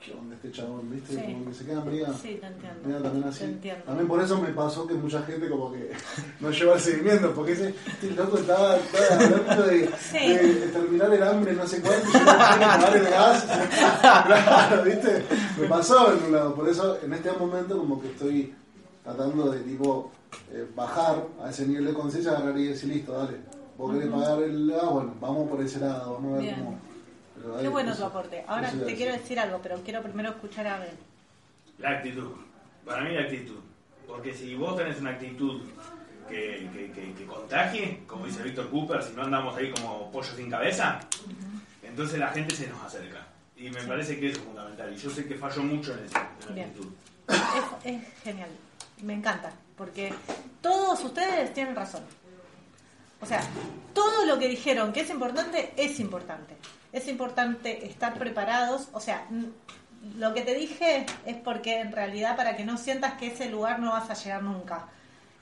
¿qué 0.04 0.12
onda 0.12 0.34
este 0.34 0.52
chabón? 0.52 0.90
¿Viste? 0.90 1.14
Sí. 1.14 1.32
Como 1.32 1.46
que 1.46 1.54
se 1.54 1.64
queda 1.64 1.84
media, 1.84 2.06
Sí, 2.12 2.38
te 2.40 2.46
entiendo. 2.46 2.80
media 2.84 3.02
también 3.02 3.24
así. 3.24 3.38
Te 3.38 3.44
entiendo. 3.46 3.84
También 3.84 4.08
por 4.08 4.20
eso 4.20 4.38
me 4.40 4.48
pasó 4.48 4.86
que 4.86 4.94
mucha 4.94 5.22
gente 5.22 5.48
como 5.48 5.72
que 5.72 5.90
no 6.40 6.50
lleva 6.50 6.74
el 6.74 6.80
seguimiento, 6.80 7.32
porque 7.34 7.52
ese 7.52 7.68
este 7.86 8.10
loco 8.10 8.36
estaba, 8.38 8.76
estaba 8.76 9.24
hablando 9.24 9.62
de, 9.62 9.86
terminar 10.72 11.14
el 11.14 11.22
hambre, 11.22 11.52
no 11.54 11.66
sé 11.66 11.80
cuánto, 11.80 12.06
y 12.08 12.12
yo 12.12 12.18
no 12.18 12.24
quería 12.26 12.68
pagar 12.68 12.96
el 12.96 13.04
gas. 13.04 13.44
claro, 14.26 14.82
¿viste? 14.84 15.24
Me 15.58 15.66
pasó 15.68 16.12
en 16.12 16.24
un 16.24 16.32
lado, 16.32 16.54
por 16.54 16.68
eso 16.68 16.98
en 17.02 17.12
este 17.14 17.32
momento 17.32 17.78
como 17.78 18.00
que 18.00 18.08
estoy 18.08 18.54
tratando 19.02 19.50
de 19.50 19.60
tipo 19.60 20.10
eh, 20.50 20.66
bajar 20.74 21.26
a 21.42 21.50
ese 21.50 21.66
nivel 21.66 21.86
de 21.86 21.94
conciencia, 21.94 22.32
agarrar 22.32 22.58
y 22.58 22.66
decir, 22.68 22.90
listo, 22.90 23.12
dale, 23.12 23.38
vos 23.76 23.94
querés 23.94 24.08
pagar 24.10 24.42
el 24.42 24.70
gas, 24.70 24.84
bueno, 24.90 25.14
vamos 25.20 25.48
por 25.50 25.60
ese 25.62 25.80
lado, 25.80 26.14
vamos 26.14 26.32
a 26.32 26.34
ver 26.36 26.42
Bien. 26.42 26.54
cómo... 26.64 26.78
pero 27.34 27.54
Qué 27.56 27.60
ahí, 27.60 27.68
bueno 27.68 27.90
eso- 27.92 28.00
tu 28.00 28.06
aporte. 28.06 28.44
Ahora 28.46 28.68
eso 28.68 28.78
te 28.78 28.94
quiero 28.94 29.12
decir 29.12 29.38
algo, 29.40 29.60
pero 29.62 29.76
quiero 29.82 30.02
primero 30.02 30.30
escuchar 30.30 30.66
a 30.66 30.78
Ben. 30.78 30.90
La 31.78 31.90
actitud. 31.90 32.30
Para 32.84 33.02
mí 33.02 33.14
la 33.14 33.22
actitud. 33.22 33.58
Porque 34.06 34.32
si 34.34 34.54
vos 34.54 34.76
tenés 34.76 35.00
una 35.00 35.10
actitud 35.10 35.62
que, 36.28 36.68
que, 36.72 36.92
que- 36.92 37.12
que 37.14 37.24
contagie, 37.26 38.02
como 38.06 38.26
dice 38.26 38.42
Víctor 38.42 38.70
Cooper, 38.70 39.02
si 39.02 39.12
no 39.14 39.22
andamos 39.22 39.56
ahí 39.56 39.70
como 39.72 40.10
pollos 40.10 40.34
sin 40.36 40.50
cabeza, 40.50 41.00
entonces 41.82 42.18
la 42.18 42.28
gente 42.28 42.54
se 42.54 42.68
nos 42.68 42.82
acerca. 42.82 43.26
Y 43.56 43.70
me 43.70 43.82
parece 43.82 44.18
que 44.18 44.28
eso 44.30 44.40
es 44.40 44.44
fundamental. 44.46 44.92
Y 44.92 44.96
yo 44.96 45.10
sé 45.10 45.26
que 45.26 45.34
fallo 45.36 45.62
mucho 45.62 45.92
en 45.94 46.04
eso, 46.04 46.18
en 46.18 46.48
la 46.48 46.54
Bien. 46.54 46.68
actitud. 46.68 46.88
Es, 47.84 47.92
es 47.94 48.02
genial. 48.22 48.50
Me 49.02 49.14
encanta. 49.14 49.52
Porque 49.76 50.12
todos 50.60 51.02
ustedes 51.04 51.52
tienen 51.54 51.74
razón. 51.74 52.02
O 53.24 53.26
sea, 53.26 53.40
todo 53.94 54.26
lo 54.26 54.38
que 54.38 54.48
dijeron 54.48 54.92
que 54.92 55.00
es 55.00 55.08
importante, 55.08 55.72
es 55.78 55.98
importante. 55.98 56.58
Es 56.92 57.08
importante 57.08 57.86
estar 57.86 58.12
preparados. 58.18 58.88
O 58.92 59.00
sea, 59.00 59.26
lo 60.18 60.34
que 60.34 60.42
te 60.42 60.54
dije 60.54 61.06
es 61.24 61.36
porque 61.36 61.80
en 61.80 61.90
realidad 61.90 62.36
para 62.36 62.54
que 62.54 62.64
no 62.64 62.76
sientas 62.76 63.14
que 63.14 63.28
ese 63.28 63.48
lugar 63.48 63.78
no 63.80 63.92
vas 63.92 64.10
a 64.10 64.14
llegar 64.14 64.42
nunca. 64.42 64.88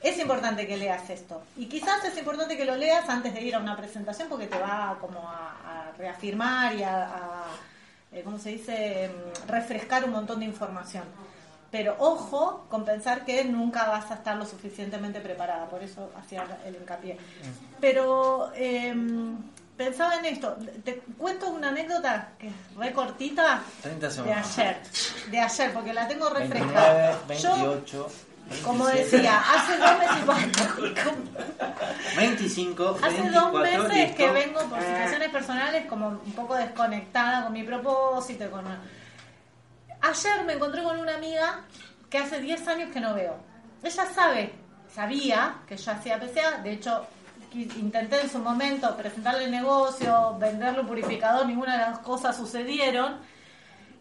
Es 0.00 0.16
importante 0.20 0.64
que 0.68 0.76
leas 0.76 1.10
esto. 1.10 1.42
Y 1.56 1.66
quizás 1.66 2.04
es 2.04 2.16
importante 2.16 2.56
que 2.56 2.64
lo 2.64 2.76
leas 2.76 3.08
antes 3.08 3.34
de 3.34 3.42
ir 3.42 3.56
a 3.56 3.58
una 3.58 3.76
presentación 3.76 4.28
porque 4.28 4.46
te 4.46 4.60
va 4.60 4.96
como 5.00 5.28
a, 5.28 5.88
a 5.88 5.92
reafirmar 5.98 6.76
y 6.76 6.84
a, 6.84 7.02
a, 7.02 7.44
eh, 8.12 8.22
¿cómo 8.22 8.38
se 8.38 8.50
dice? 8.50 9.10
Mm, 9.10 9.48
Refrescar 9.48 10.04
un 10.04 10.12
montón 10.12 10.38
de 10.38 10.44
información. 10.46 11.02
Pero 11.72 11.96
ojo 11.98 12.66
con 12.68 12.84
pensar 12.84 13.24
que 13.24 13.42
nunca 13.44 13.88
vas 13.88 14.10
a 14.10 14.14
estar 14.16 14.36
lo 14.36 14.44
suficientemente 14.44 15.20
preparada, 15.20 15.66
por 15.70 15.82
eso 15.82 16.12
hacía 16.20 16.44
el 16.66 16.76
hincapié. 16.76 17.16
Pero 17.80 18.52
em, 18.54 19.38
pensaba 19.74 20.16
en 20.16 20.26
esto, 20.26 20.54
te 20.84 20.98
cuento 21.16 21.48
una 21.48 21.70
anécdota 21.70 22.32
que 22.38 22.48
es 22.48 22.54
re 22.76 22.92
cortita 22.92 23.62
30 23.80 24.08
de 24.22 24.32
ayer, 24.34 24.76
de 25.30 25.40
ayer, 25.40 25.72
porque 25.72 25.94
la 25.94 26.06
tengo 26.06 26.30
29, 26.30 26.60
refrescada. 26.60 27.18
Yo, 27.38 27.70
28, 27.70 28.08
como 28.66 28.84
27, 28.84 29.16
decía, 29.16 29.38
hace 29.38 29.78
dos 29.78 29.98
meses, 29.98 30.26
25, 32.18 32.98
hace 33.02 33.22
24, 33.22 33.40
dos 33.40 33.62
meses 33.62 34.14
que 34.14 34.30
vengo 34.30 34.60
por 34.60 34.78
situaciones 34.78 35.30
personales 35.30 35.86
como 35.86 36.08
un 36.08 36.32
poco 36.32 36.54
desconectada 36.54 37.44
con 37.44 37.54
mi 37.54 37.62
propósito, 37.62 38.50
con 38.50 38.66
Ayer 40.02 40.44
me 40.44 40.54
encontré 40.54 40.82
con 40.82 40.98
una 40.98 41.14
amiga 41.14 41.60
que 42.10 42.18
hace 42.18 42.40
10 42.40 42.66
años 42.66 42.90
que 42.92 43.00
no 43.00 43.14
veo. 43.14 43.36
Ella 43.84 44.04
sabe, 44.06 44.52
sabía 44.92 45.58
que 45.66 45.76
yo 45.76 45.92
hacía 45.92 46.18
PCA, 46.18 46.58
de 46.62 46.72
hecho 46.72 47.06
intenté 47.54 48.20
en 48.20 48.30
su 48.30 48.38
momento 48.38 48.96
presentarle 48.96 49.44
el 49.44 49.50
negocio, 49.52 50.36
venderle 50.38 50.80
un 50.80 50.88
purificador, 50.88 51.46
ninguna 51.46 51.74
de 51.74 51.90
las 51.90 51.98
cosas 52.00 52.36
sucedieron. 52.36 53.18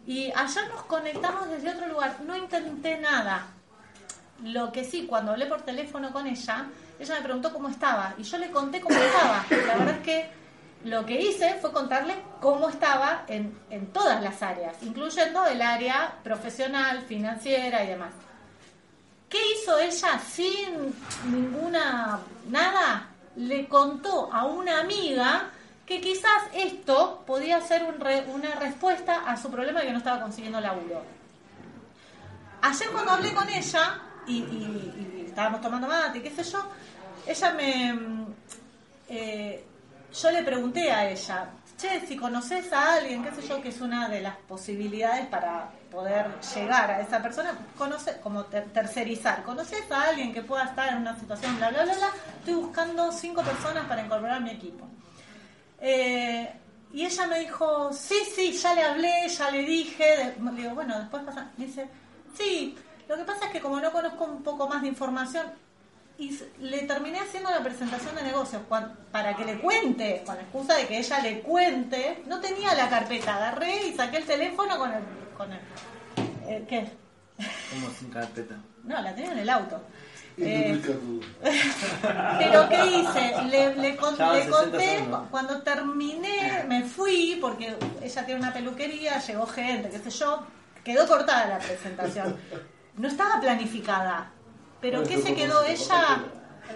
Y 0.04 0.32
ayer 0.34 0.68
nos 0.70 0.82
conectamos 0.84 1.48
desde 1.48 1.70
otro 1.70 1.86
lugar, 1.86 2.16
no 2.26 2.36
intenté 2.36 2.98
nada. 2.98 3.46
Lo 4.42 4.72
que 4.72 4.84
sí, 4.84 5.06
cuando 5.06 5.30
hablé 5.30 5.46
por 5.46 5.62
teléfono 5.62 6.12
con 6.12 6.26
ella, 6.26 6.66
ella 6.98 7.14
me 7.14 7.22
preguntó 7.22 7.52
cómo 7.52 7.68
estaba 7.68 8.14
y 8.18 8.24
yo 8.24 8.38
le 8.38 8.50
conté 8.50 8.80
cómo 8.80 8.96
estaba. 8.96 9.44
La 9.50 9.76
verdad 9.76 9.96
es 9.96 10.02
que 10.02 10.41
lo 10.84 11.06
que 11.06 11.20
hice 11.20 11.54
fue 11.60 11.72
contarle 11.72 12.14
cómo 12.40 12.68
estaba 12.68 13.24
en, 13.28 13.56
en 13.70 13.86
todas 13.92 14.22
las 14.22 14.42
áreas, 14.42 14.76
incluyendo 14.82 15.46
el 15.46 15.62
área 15.62 16.14
profesional, 16.24 17.02
financiera 17.02 17.84
y 17.84 17.88
demás. 17.88 18.12
¿Qué 19.28 19.38
hizo 19.52 19.78
ella 19.78 20.18
sin 20.18 20.94
ninguna 21.30 22.20
nada? 22.48 23.08
Le 23.36 23.66
contó 23.66 24.30
a 24.32 24.44
una 24.44 24.80
amiga 24.80 25.50
que 25.86 26.00
quizás 26.00 26.42
esto 26.52 27.22
podía 27.26 27.60
ser 27.60 27.84
una 27.84 28.54
respuesta 28.56 29.22
a 29.26 29.36
su 29.36 29.50
problema 29.50 29.80
de 29.80 29.86
que 29.86 29.92
no 29.92 29.98
estaba 29.98 30.20
consiguiendo 30.20 30.60
laburo. 30.60 31.02
Ayer 32.60 32.88
cuando 32.90 33.12
hablé 33.12 33.32
con 33.32 33.48
ella 33.48 34.00
y 34.26 35.24
estábamos 35.26 35.60
tomando 35.60 35.88
mate, 35.88 36.22
qué 36.22 36.30
sé 36.30 36.44
yo, 36.44 36.62
ella 37.26 37.52
me... 37.54 37.94
mm, 37.94 38.26
eh, 39.08 39.64
yo 40.14 40.30
le 40.30 40.42
pregunté 40.42 40.90
a 40.92 41.08
ella, 41.10 41.50
che, 41.78 42.06
si 42.06 42.16
conoces 42.16 42.72
a 42.72 42.94
alguien, 42.94 43.24
qué 43.24 43.30
sé 43.32 43.46
yo, 43.48 43.60
que 43.62 43.70
es 43.70 43.80
una 43.80 44.08
de 44.08 44.20
las 44.20 44.36
posibilidades 44.36 45.26
para 45.26 45.70
poder 45.90 46.26
llegar 46.54 46.90
a 46.90 47.00
esa 47.00 47.20
persona, 47.22 47.54
conoce, 47.76 48.18
como 48.20 48.44
ter- 48.44 48.70
tercerizar, 48.72 49.42
conoces 49.42 49.90
a 49.90 50.02
alguien 50.08 50.32
que 50.32 50.42
pueda 50.42 50.64
estar 50.64 50.88
en 50.92 50.98
una 50.98 51.18
situación, 51.18 51.56
bla, 51.58 51.70
bla, 51.70 51.84
bla, 51.84 51.94
bla, 51.94 52.08
estoy 52.38 52.54
buscando 52.54 53.10
cinco 53.12 53.42
personas 53.42 53.84
para 53.86 54.02
incorporar 54.04 54.36
a 54.36 54.40
mi 54.40 54.50
equipo. 54.50 54.86
Eh, 55.80 56.52
y 56.92 57.04
ella 57.06 57.26
me 57.26 57.40
dijo, 57.40 57.92
sí, 57.92 58.16
sí, 58.34 58.52
ya 58.52 58.74
le 58.74 58.82
hablé, 58.84 59.28
ya 59.28 59.50
le 59.50 59.62
dije. 59.62 60.34
Digo, 60.54 60.74
bueno, 60.74 60.98
después 60.98 61.22
pasa. 61.24 61.50
Me 61.56 61.66
dice, 61.66 61.88
sí, 62.36 62.76
lo 63.08 63.16
que 63.16 63.24
pasa 63.24 63.46
es 63.46 63.52
que 63.52 63.60
como 63.60 63.80
no 63.80 63.90
conozco 63.90 64.24
un 64.24 64.42
poco 64.42 64.68
más 64.68 64.82
de 64.82 64.88
información, 64.88 65.46
y 66.18 66.34
s- 66.34 66.48
le 66.60 66.82
terminé 66.82 67.18
haciendo 67.20 67.50
la 67.50 67.62
presentación 67.62 68.14
de 68.14 68.22
negocios 68.22 68.62
para 69.10 69.36
que 69.36 69.44
le 69.44 69.58
cuente, 69.58 70.22
con 70.26 70.36
la 70.36 70.42
excusa 70.42 70.74
de 70.76 70.86
que 70.86 70.98
ella 70.98 71.18
le 71.20 71.40
cuente. 71.40 72.22
No 72.26 72.40
tenía 72.40 72.74
la 72.74 72.88
carpeta, 72.88 73.36
agarré 73.36 73.86
y 73.88 73.94
saqué 73.94 74.18
el 74.18 74.24
teléfono 74.24 74.76
con 74.78 74.92
el. 74.92 75.02
Con 75.36 75.52
el 75.52 75.60
eh, 76.48 76.64
¿Qué? 76.68 76.88
Como 77.72 77.90
sin 77.98 78.10
carpeta. 78.10 78.56
No, 78.84 79.00
la 79.00 79.14
tenía 79.14 79.32
en 79.32 79.38
el 79.38 79.50
auto. 79.50 79.80
Eh, 80.38 80.80
pero 82.38 82.68
¿qué 82.68 82.86
hice? 82.86 83.42
Le, 83.50 83.74
le, 83.76 83.96
con- 83.96 84.16
le 84.16 84.44
60 84.44 84.50
conté, 84.50 85.04
cuando 85.30 85.62
terminé, 85.62 86.64
me 86.66 86.82
fui, 86.84 87.38
porque 87.40 87.76
ella 88.02 88.24
tiene 88.26 88.40
una 88.40 88.52
peluquería, 88.52 89.18
llegó 89.18 89.46
gente, 89.46 89.90
qué 89.90 89.98
sé 89.98 90.10
yo, 90.10 90.42
quedó 90.84 91.06
cortada 91.06 91.46
la 91.46 91.58
presentación. 91.58 92.36
No 92.96 93.08
estaba 93.08 93.40
planificada, 93.40 94.30
pero 94.82 95.02
¿qué 95.04 95.16
se 95.22 95.34
quedó 95.34 95.62
ella? 95.64 96.24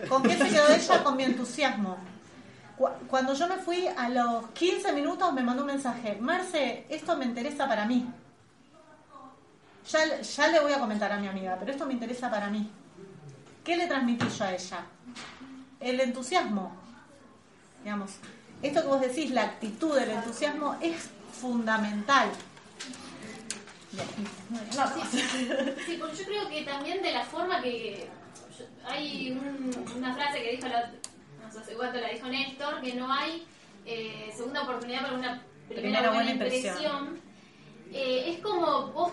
¿Con 0.08 0.22
qué 0.22 0.36
se 0.38 0.48
quedó 0.48 0.68
ella? 0.68 1.04
Con 1.04 1.16
mi 1.16 1.24
entusiasmo. 1.24 1.98
Cu- 2.78 2.88
Cuando 3.08 3.34
yo 3.34 3.46
me 3.48 3.56
fui, 3.56 3.86
a 3.88 4.08
los 4.08 4.46
15 4.50 4.92
minutos 4.92 5.32
me 5.34 5.42
mandó 5.42 5.62
un 5.62 5.66
mensaje, 5.68 6.16
Marce, 6.20 6.86
esto 6.88 7.16
me 7.16 7.24
interesa 7.26 7.68
para 7.68 7.84
mí. 7.84 8.06
Ya, 9.90 10.20
ya 10.20 10.48
le 10.48 10.60
voy 10.60 10.72
a 10.72 10.80
comentar 10.80 11.12
a 11.12 11.18
mi 11.18 11.28
amiga, 11.28 11.56
pero 11.58 11.70
esto 11.72 11.86
me 11.86 11.92
interesa 11.92 12.30
para 12.30 12.48
mí. 12.48 12.70
¿Qué 13.64 13.76
le 13.76 13.86
transmití 13.86 14.26
yo 14.28 14.44
a 14.44 14.52
ella? 14.54 14.80
El 15.80 16.00
entusiasmo. 16.00 16.72
Digamos, 17.84 18.12
esto 18.62 18.82
que 18.82 18.88
vos 18.88 19.00
decís, 19.00 19.30
la 19.30 19.42
actitud 19.42 19.94
del 19.98 20.10
entusiasmo 20.10 20.76
es 20.80 21.08
fundamental. 21.40 22.28
No, 24.50 24.84
no. 24.84 24.92
Sí, 25.86 25.96
porque 26.00 26.16
yo 26.16 26.24
creo 26.24 26.48
que 26.48 26.62
también 26.64 27.02
de 27.02 27.12
la 27.12 27.24
forma 27.24 27.60
que. 27.62 28.08
yo- 28.58 28.64
hay 28.88 29.32
un- 29.32 29.74
una 29.96 30.14
frase 30.14 30.42
que 30.42 30.52
dijo, 30.56 30.68
la, 30.68 30.90
no 31.42 31.52
sé 31.52 31.58
hace 31.58 31.74
cuánto 31.74 31.98
la 32.00 32.08
dijo 32.10 32.26
Néstor, 32.28 32.80
que 32.80 32.94
no 32.94 33.12
hay 33.12 33.46
eh, 33.84 34.32
segunda 34.36 34.62
oportunidad 34.62 35.02
para 35.02 35.14
una 35.14 35.42
primera, 35.68 35.98
buena 36.00 36.14
buena 36.14 36.30
impresión. 36.32 36.74
impresión. 36.76 37.20
Eh, 37.92 38.32
es 38.34 38.38
como 38.40 38.88
vos 38.88 39.12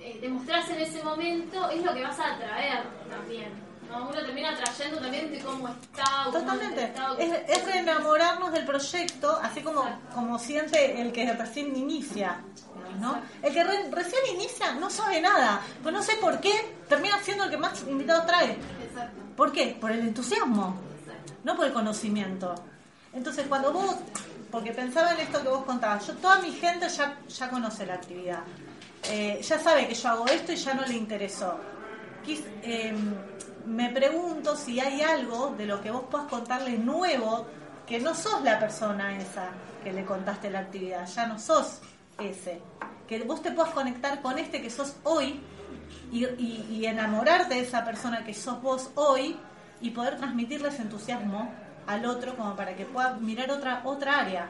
eh, 0.00 0.18
demostrás 0.20 0.68
en 0.70 0.80
ese 0.80 1.02
momento, 1.02 1.68
es 1.70 1.82
lo 1.84 1.92
que 1.94 2.02
vas 2.02 2.18
a 2.18 2.34
atraer 2.34 2.84
también. 3.10 3.66
¿no? 3.90 4.08
Uno 4.08 4.12
termina 4.20 4.50
atrayendo 4.50 4.98
también 4.98 5.30
de 5.30 5.38
cómo 5.40 5.68
está. 5.68 6.04
cómo 6.24 6.38
Totalmente. 6.40 6.84
está, 6.84 7.12
Es, 7.18 7.28
cómo- 7.28 7.34
es 7.48 7.64
reenamorarnos 7.66 8.52
del 8.52 8.64
proyecto, 8.64 9.38
así 9.42 9.60
como, 9.60 9.84
como 10.14 10.38
siente 10.38 11.00
el 11.00 11.12
que 11.12 11.30
recién 11.32 11.76
inicia. 11.76 12.40
¿No? 12.98 13.20
El 13.42 13.52
que 13.52 13.62
re- 13.64 13.90
recién 13.90 14.20
inicia 14.34 14.72
no 14.74 14.88
sabe 14.90 15.20
nada, 15.20 15.60
pues 15.82 15.94
no 15.94 16.02
sé 16.02 16.14
por 16.16 16.40
qué, 16.40 16.52
termina 16.88 17.18
siendo 17.22 17.44
el 17.44 17.50
que 17.50 17.56
más 17.58 17.82
invitados 17.82 18.26
trae. 18.26 18.56
¿Por 19.36 19.52
qué? 19.52 19.76
Por 19.80 19.90
el 19.92 20.00
entusiasmo, 20.00 20.76
no 21.44 21.56
por 21.56 21.66
el 21.66 21.72
conocimiento. 21.72 22.54
Entonces, 23.12 23.46
cuando 23.48 23.72
vos, 23.72 23.94
porque 24.50 24.72
pensaba 24.72 25.12
en 25.14 25.20
esto 25.20 25.42
que 25.42 25.48
vos 25.48 25.64
contabas, 25.64 26.06
yo 26.06 26.14
toda 26.14 26.38
mi 26.40 26.52
gente 26.52 26.88
ya, 26.88 27.18
ya 27.28 27.50
conoce 27.50 27.86
la 27.86 27.94
actividad, 27.94 28.40
Eh, 29.08 29.40
ya 29.40 29.58
sabe 29.60 29.86
que 29.86 29.94
yo 29.94 30.08
hago 30.08 30.26
esto 30.26 30.52
y 30.52 30.56
ya 30.56 30.74
no 30.74 30.82
le 30.84 30.94
interesó. 30.94 31.60
Quis- 32.26 32.42
eh, 32.62 32.92
me 33.66 33.90
pregunto 33.90 34.56
si 34.56 34.80
hay 34.80 35.00
algo 35.02 35.54
de 35.56 35.64
lo 35.66 35.80
que 35.80 35.92
vos 35.92 36.04
puedas 36.10 36.26
contarle 36.28 36.76
nuevo, 36.78 37.46
que 37.86 38.00
no 38.00 38.14
sos 38.14 38.42
la 38.42 38.58
persona 38.58 39.16
esa 39.16 39.50
que 39.84 39.92
le 39.92 40.04
contaste 40.04 40.50
la 40.50 40.60
actividad, 40.60 41.06
ya 41.06 41.26
no 41.26 41.38
sos 41.38 41.78
ese. 42.18 42.60
Que 43.08 43.22
vos 43.22 43.42
te 43.42 43.52
puedas 43.52 43.72
conectar 43.72 44.20
con 44.22 44.38
este 44.38 44.60
que 44.62 44.70
sos 44.70 44.96
hoy 45.04 45.40
y, 46.10 46.24
y- 46.24 46.66
y 46.70 46.86
enamorarte 46.86 47.54
de 47.54 47.60
esa 47.60 47.84
persona 47.84 48.24
que 48.24 48.34
sos 48.34 48.60
vos 48.62 48.90
hoy 48.94 49.36
y 49.80 49.90
poder 49.90 50.16
transmitirle 50.16 50.68
ese 50.68 50.82
entusiasmo 50.82 51.50
al 51.86 52.04
otro 52.06 52.34
como 52.36 52.56
para 52.56 52.74
que 52.74 52.84
pueda 52.84 53.14
mirar 53.14 53.50
otra 53.50 53.82
otra 53.84 54.20
área. 54.20 54.48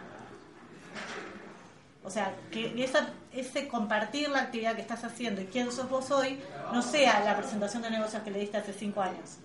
O 2.03 2.11
sea, 2.11 2.33
que 2.53 2.83
esa, 2.85 3.09
ese 3.33 3.67
compartir 3.67 4.29
la 4.29 4.39
actividad 4.43 4.77
que 4.77 4.81
estás 4.83 5.03
haciendo 5.03 5.41
y 5.43 5.47
quién 5.47 5.73
sos 5.73 5.89
vos 5.91 6.09
hoy 6.13 6.41
no 6.73 6.81
sea 6.81 7.21
la 7.25 7.37
presentación 7.37 7.83
de 7.83 7.91
negocios 7.91 8.23
que 8.23 8.31
le 8.31 8.39
diste 8.39 8.57
hace 8.59 8.73
cinco 8.73 9.03
años. 9.03 9.39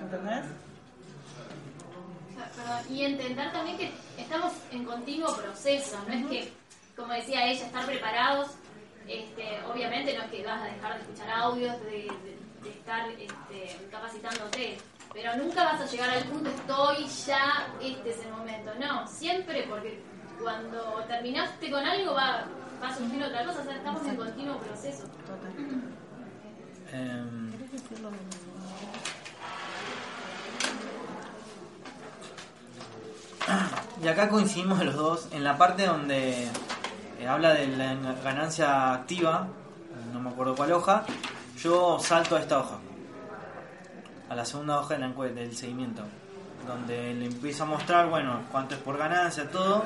¿Entendés? 0.00 0.44
Perdón, 2.56 2.80
Y 2.96 3.02
entender 3.04 3.52
también 3.52 3.76
que 3.76 3.90
estamos 4.16 4.52
en 4.70 4.84
continuo 4.84 5.34
proceso, 5.36 5.96
no 6.06 6.14
es 6.14 6.26
que, 6.26 6.52
como 6.96 7.12
decía 7.12 7.46
ella, 7.46 7.66
estar 7.66 7.84
preparados, 7.86 8.48
este, 9.08 9.60
obviamente 9.70 10.16
no 10.16 10.24
es 10.24 10.30
que 10.30 10.44
vas 10.44 10.62
a 10.62 10.66
dejar 10.66 10.94
de 10.94 11.00
escuchar 11.02 11.30
audios, 11.30 11.80
de, 11.82 11.90
de- 11.90 12.38
de 12.62 12.70
estar 12.70 13.10
este, 13.10 13.76
capacitándote, 13.90 14.78
pero 15.12 15.36
nunca 15.36 15.64
vas 15.64 15.80
a 15.82 15.86
llegar 15.86 16.08
al 16.08 16.24
punto 16.24 16.48
estoy 16.48 17.06
ya, 17.26 17.68
este 17.82 18.10
es 18.10 18.24
el 18.24 18.32
momento, 18.32 18.70
no, 18.80 19.06
siempre 19.06 19.64
porque 19.68 20.00
cuando 20.42 21.04
terminaste 21.06 21.70
con 21.70 21.84
algo 21.84 22.14
va, 22.14 22.44
va 22.82 22.88
a 22.88 22.96
surgir 22.96 23.22
otra 23.22 23.44
cosa, 23.44 23.60
o 23.60 23.64
sea, 23.64 23.76
estamos 23.76 24.06
en 24.06 24.16
continuo 24.16 24.58
proceso. 24.58 25.02
Total. 25.26 25.52
Em, 26.92 27.52
¿Querés 27.52 27.72
decirlo 27.72 28.10
de 28.10 28.16
nuevo? 28.16 28.54
Y 34.02 34.08
acá 34.08 34.28
coincidimos 34.28 34.82
los 34.84 34.94
dos 34.96 35.28
en 35.32 35.44
la 35.44 35.56
parte 35.58 35.86
donde 35.86 36.48
eh, 37.24 37.28
habla 37.28 37.54
de 37.54 37.66
la 37.68 37.94
ganancia 38.22 38.92
activa, 38.92 39.48
no 40.12 40.20
me 40.20 40.30
acuerdo 40.30 40.54
cuál 40.54 40.72
hoja, 40.72 41.04
yo 41.58 41.98
salto 41.98 42.36
a 42.36 42.40
esta 42.40 42.58
hoja, 42.58 42.78
a 44.28 44.34
la 44.34 44.44
segunda 44.44 44.78
hoja 44.78 44.96
del 44.96 45.56
seguimiento, 45.56 46.02
donde 46.66 47.14
le 47.14 47.26
empiezo 47.26 47.62
a 47.62 47.66
mostrar, 47.66 48.08
bueno, 48.08 48.42
cuánto 48.52 48.74
es 48.74 48.80
por 48.80 48.98
ganancia, 48.98 49.50
todo, 49.50 49.84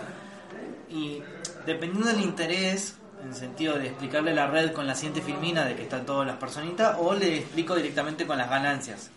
y 0.91 1.23
dependiendo 1.65 2.09
del 2.09 2.21
interés, 2.21 2.97
en 3.23 3.35
sentido 3.35 3.79
de 3.79 3.89
explicarle 3.89 4.35
la 4.35 4.47
red 4.47 4.73
con 4.73 4.87
la 4.87 4.95
siguiente 4.95 5.23
filmina 5.23 5.65
de 5.65 5.75
que 5.75 5.83
están 5.83 6.07
todas 6.07 6.27
las 6.27 6.37
personitas, 6.37 6.97
o 6.99 7.15
le 7.15 7.39
explico 7.39 7.75
directamente 7.75 8.27
con 8.27 8.39
las 8.39 8.51
ganancias, 8.51 9.11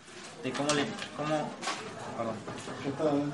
de 0.43 0.51
cómo 0.51 0.73
le... 0.73 0.85
Cómo, 1.17 1.49
perdón. 2.95 3.31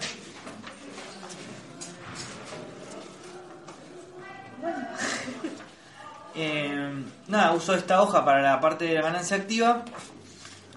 ¿eh? 6.35 7.03
Nada, 7.27 7.51
uso 7.53 7.73
esta 7.73 8.01
hoja 8.01 8.23
para 8.23 8.41
la 8.41 8.59
parte 8.59 8.85
de 8.85 8.95
la 8.95 9.01
ganancia 9.01 9.37
activa. 9.37 9.83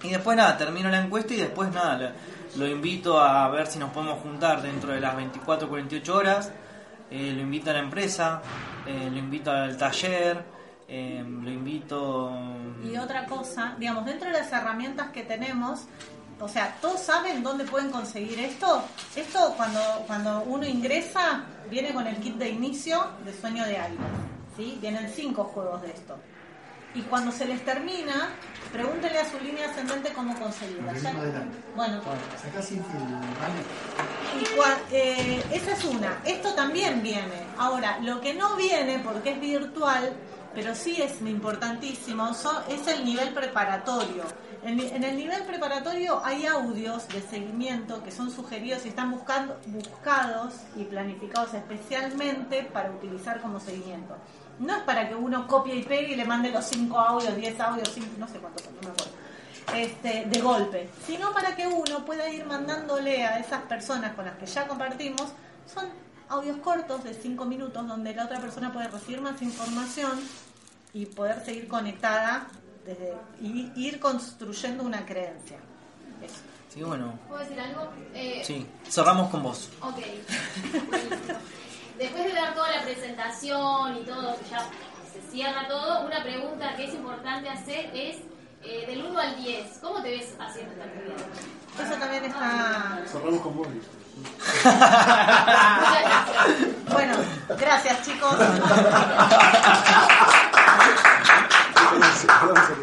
Y 0.03 0.09
después 0.09 0.35
nada, 0.35 0.57
termino 0.57 0.89
la 0.89 0.99
encuesta 0.99 1.33
y 1.33 1.37
después 1.37 1.71
nada, 1.71 2.13
lo, 2.55 2.67
invito 2.67 3.19
a 3.19 3.47
ver 3.49 3.67
si 3.67 3.77
nos 3.77 3.91
podemos 3.91 4.19
juntar 4.19 4.61
dentro 4.61 4.91
de 4.91 4.99
las 4.99 5.15
24 5.15 5.69
48 5.69 6.15
horas. 6.15 6.51
Eh, 7.11 7.33
lo 7.35 7.41
invito 7.41 7.69
a 7.69 7.73
la 7.73 7.79
empresa, 7.79 8.41
eh, 8.87 9.09
lo 9.11 9.17
invito 9.17 9.51
al 9.51 9.77
taller, 9.77 10.43
lo 10.87 11.49
invito... 11.49 12.31
Y 12.83 12.97
otra 12.97 13.25
cosa, 13.25 13.75
digamos, 13.77 14.05
dentro 14.05 14.29
de 14.29 14.39
las 14.39 14.51
herramientas 14.51 15.09
que 15.11 15.23
tenemos, 15.23 15.85
o 16.41 16.47
sea, 16.47 16.75
¿todos 16.81 16.99
saben 17.01 17.43
dónde 17.43 17.63
pueden 17.65 17.91
conseguir 17.91 18.39
esto? 18.39 18.83
Esto 19.15 19.53
cuando, 19.55 19.79
cuando 20.07 20.41
uno 20.47 20.65
ingresa, 20.65 21.43
viene 21.69 21.93
con 21.93 22.07
el 22.07 22.17
kit 22.17 22.35
de 22.35 22.49
inicio 22.49 23.05
de 23.23 23.33
Sueño 23.39 23.63
de 23.65 23.77
Águila, 23.77 24.01
¿sí? 24.57 24.77
Vienen 24.81 25.09
cinco 25.15 25.43
juegos 25.45 25.81
de 25.83 25.91
esto. 25.91 26.17
Y 26.93 27.01
cuando 27.03 27.31
se 27.31 27.45
les 27.45 27.63
termina, 27.63 28.29
pregúntenle 28.73 29.19
a 29.19 29.29
su 29.31 29.39
línea 29.39 29.69
ascendente 29.69 30.11
cómo 30.13 30.37
conseguirla. 30.37 30.91
Ya- 31.03 31.13
Bueno, 31.75 32.01
y 34.41 34.45
cua- 34.57 34.77
eh, 34.91 35.43
esa 35.53 35.71
es 35.71 35.83
una. 35.85 36.17
Esto 36.25 36.53
también 36.53 37.01
viene. 37.01 37.45
Ahora, 37.57 37.99
lo 37.99 38.19
que 38.19 38.33
no 38.33 38.57
viene, 38.57 38.99
porque 38.99 39.31
es 39.31 39.39
virtual, 39.39 40.11
pero 40.53 40.75
sí 40.75 41.01
es 41.01 41.21
importantísimo, 41.21 42.33
so- 42.33 42.63
es 42.69 42.85
el 42.87 43.05
nivel 43.05 43.33
preparatorio. 43.33 44.23
En, 44.63 44.79
el 44.79 45.15
nivel 45.17 45.41
preparatorio 45.43 46.21
hay 46.23 46.45
audios 46.45 47.07
de 47.07 47.21
seguimiento 47.21 48.03
que 48.03 48.11
son 48.11 48.29
sugeridos 48.29 48.85
y 48.85 48.89
están 48.89 49.09
buscando, 49.09 49.57
buscados 49.67 50.53
y 50.75 50.83
planificados 50.83 51.53
especialmente 51.53 52.63
para 52.71 52.91
utilizar 52.91 53.41
como 53.41 53.59
seguimiento. 53.59 54.15
No 54.59 54.75
es 54.75 54.83
para 54.83 55.09
que 55.09 55.15
uno 55.15 55.47
copie 55.47 55.75
y 55.77 55.83
pegue 55.83 56.13
y 56.13 56.15
le 56.15 56.25
mande 56.25 56.51
los 56.51 56.65
5 56.65 56.99
audios, 56.99 57.35
10 57.35 57.59
audios, 57.59 57.89
cinco- 57.93 58.11
no 58.19 58.27
sé 58.27 58.37
cuántos 58.39 58.65
no 58.65 58.71
me 58.81 58.89
acuerdo 58.89 59.11
este, 59.75 60.25
de 60.25 60.41
golpe, 60.41 60.89
sino 61.07 61.31
para 61.33 61.55
que 61.55 61.65
uno 61.67 62.03
pueda 62.05 62.27
ir 62.29 62.45
mandándole 62.45 63.25
a 63.25 63.39
esas 63.39 63.61
personas 63.63 64.13
con 64.15 64.25
las 64.25 64.35
que 64.35 64.45
ya 64.45 64.67
compartimos, 64.67 65.29
son 65.71 65.85
audios 66.31 66.57
cortos 66.57 67.03
de 67.03 67.13
5 67.13 67.45
minutos 67.45 67.85
donde 67.87 68.15
la 68.15 68.25
otra 68.25 68.39
persona 68.39 68.71
puede 68.71 68.87
recibir 68.87 69.21
más 69.21 69.41
información 69.41 70.19
y 70.93 71.05
poder 71.05 71.43
seguir 71.45 71.67
conectada 71.67 72.47
desde, 72.85 73.13
y 73.41 73.71
ir 73.75 73.99
construyendo 73.99 74.83
una 74.83 75.05
creencia. 75.05 75.57
Eso. 76.21 76.35
Sí, 76.73 76.83
bueno. 76.83 77.19
¿Puedo 77.27 77.41
decir 77.41 77.59
algo? 77.59 77.89
Eh, 78.13 78.41
Sí, 78.45 78.65
cerramos 78.89 79.29
con 79.29 79.43
vos. 79.43 79.69
Ok. 79.81 79.97
Después 81.97 82.23
de 82.23 82.33
dar 82.33 82.55
toda 82.55 82.71
la 82.71 82.81
presentación 82.83 83.97
y 83.97 84.03
todo, 84.05 84.35
que 84.37 84.49
ya 84.49 84.65
se 85.11 85.21
cierra 85.29 85.67
todo, 85.67 86.05
una 86.05 86.23
pregunta 86.23 86.75
que 86.77 86.85
es 86.85 86.93
importante 86.93 87.49
hacer 87.49 87.91
es 87.93 88.17
eh, 88.63 88.85
del 88.87 89.05
1 89.05 89.19
al 89.19 89.35
10. 89.43 89.79
¿Cómo 89.81 90.01
te 90.01 90.11
ves 90.11 90.33
haciendo 90.39 90.71
esta 90.71 90.85
actividad? 90.85 91.17
Eso 91.85 91.99
también 91.99 92.23
está... 92.25 93.03
Cerramos 93.05 93.41
con 93.41 93.57
vos. 93.57 93.67
bueno, 96.91 97.15
gracias 97.59 98.05
chicos. 98.05 98.35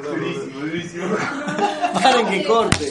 Durísimo, 0.03 0.61
durísimo. 0.61 1.17
Para 2.03 2.27
que 2.29 2.45
corte. 2.45 2.91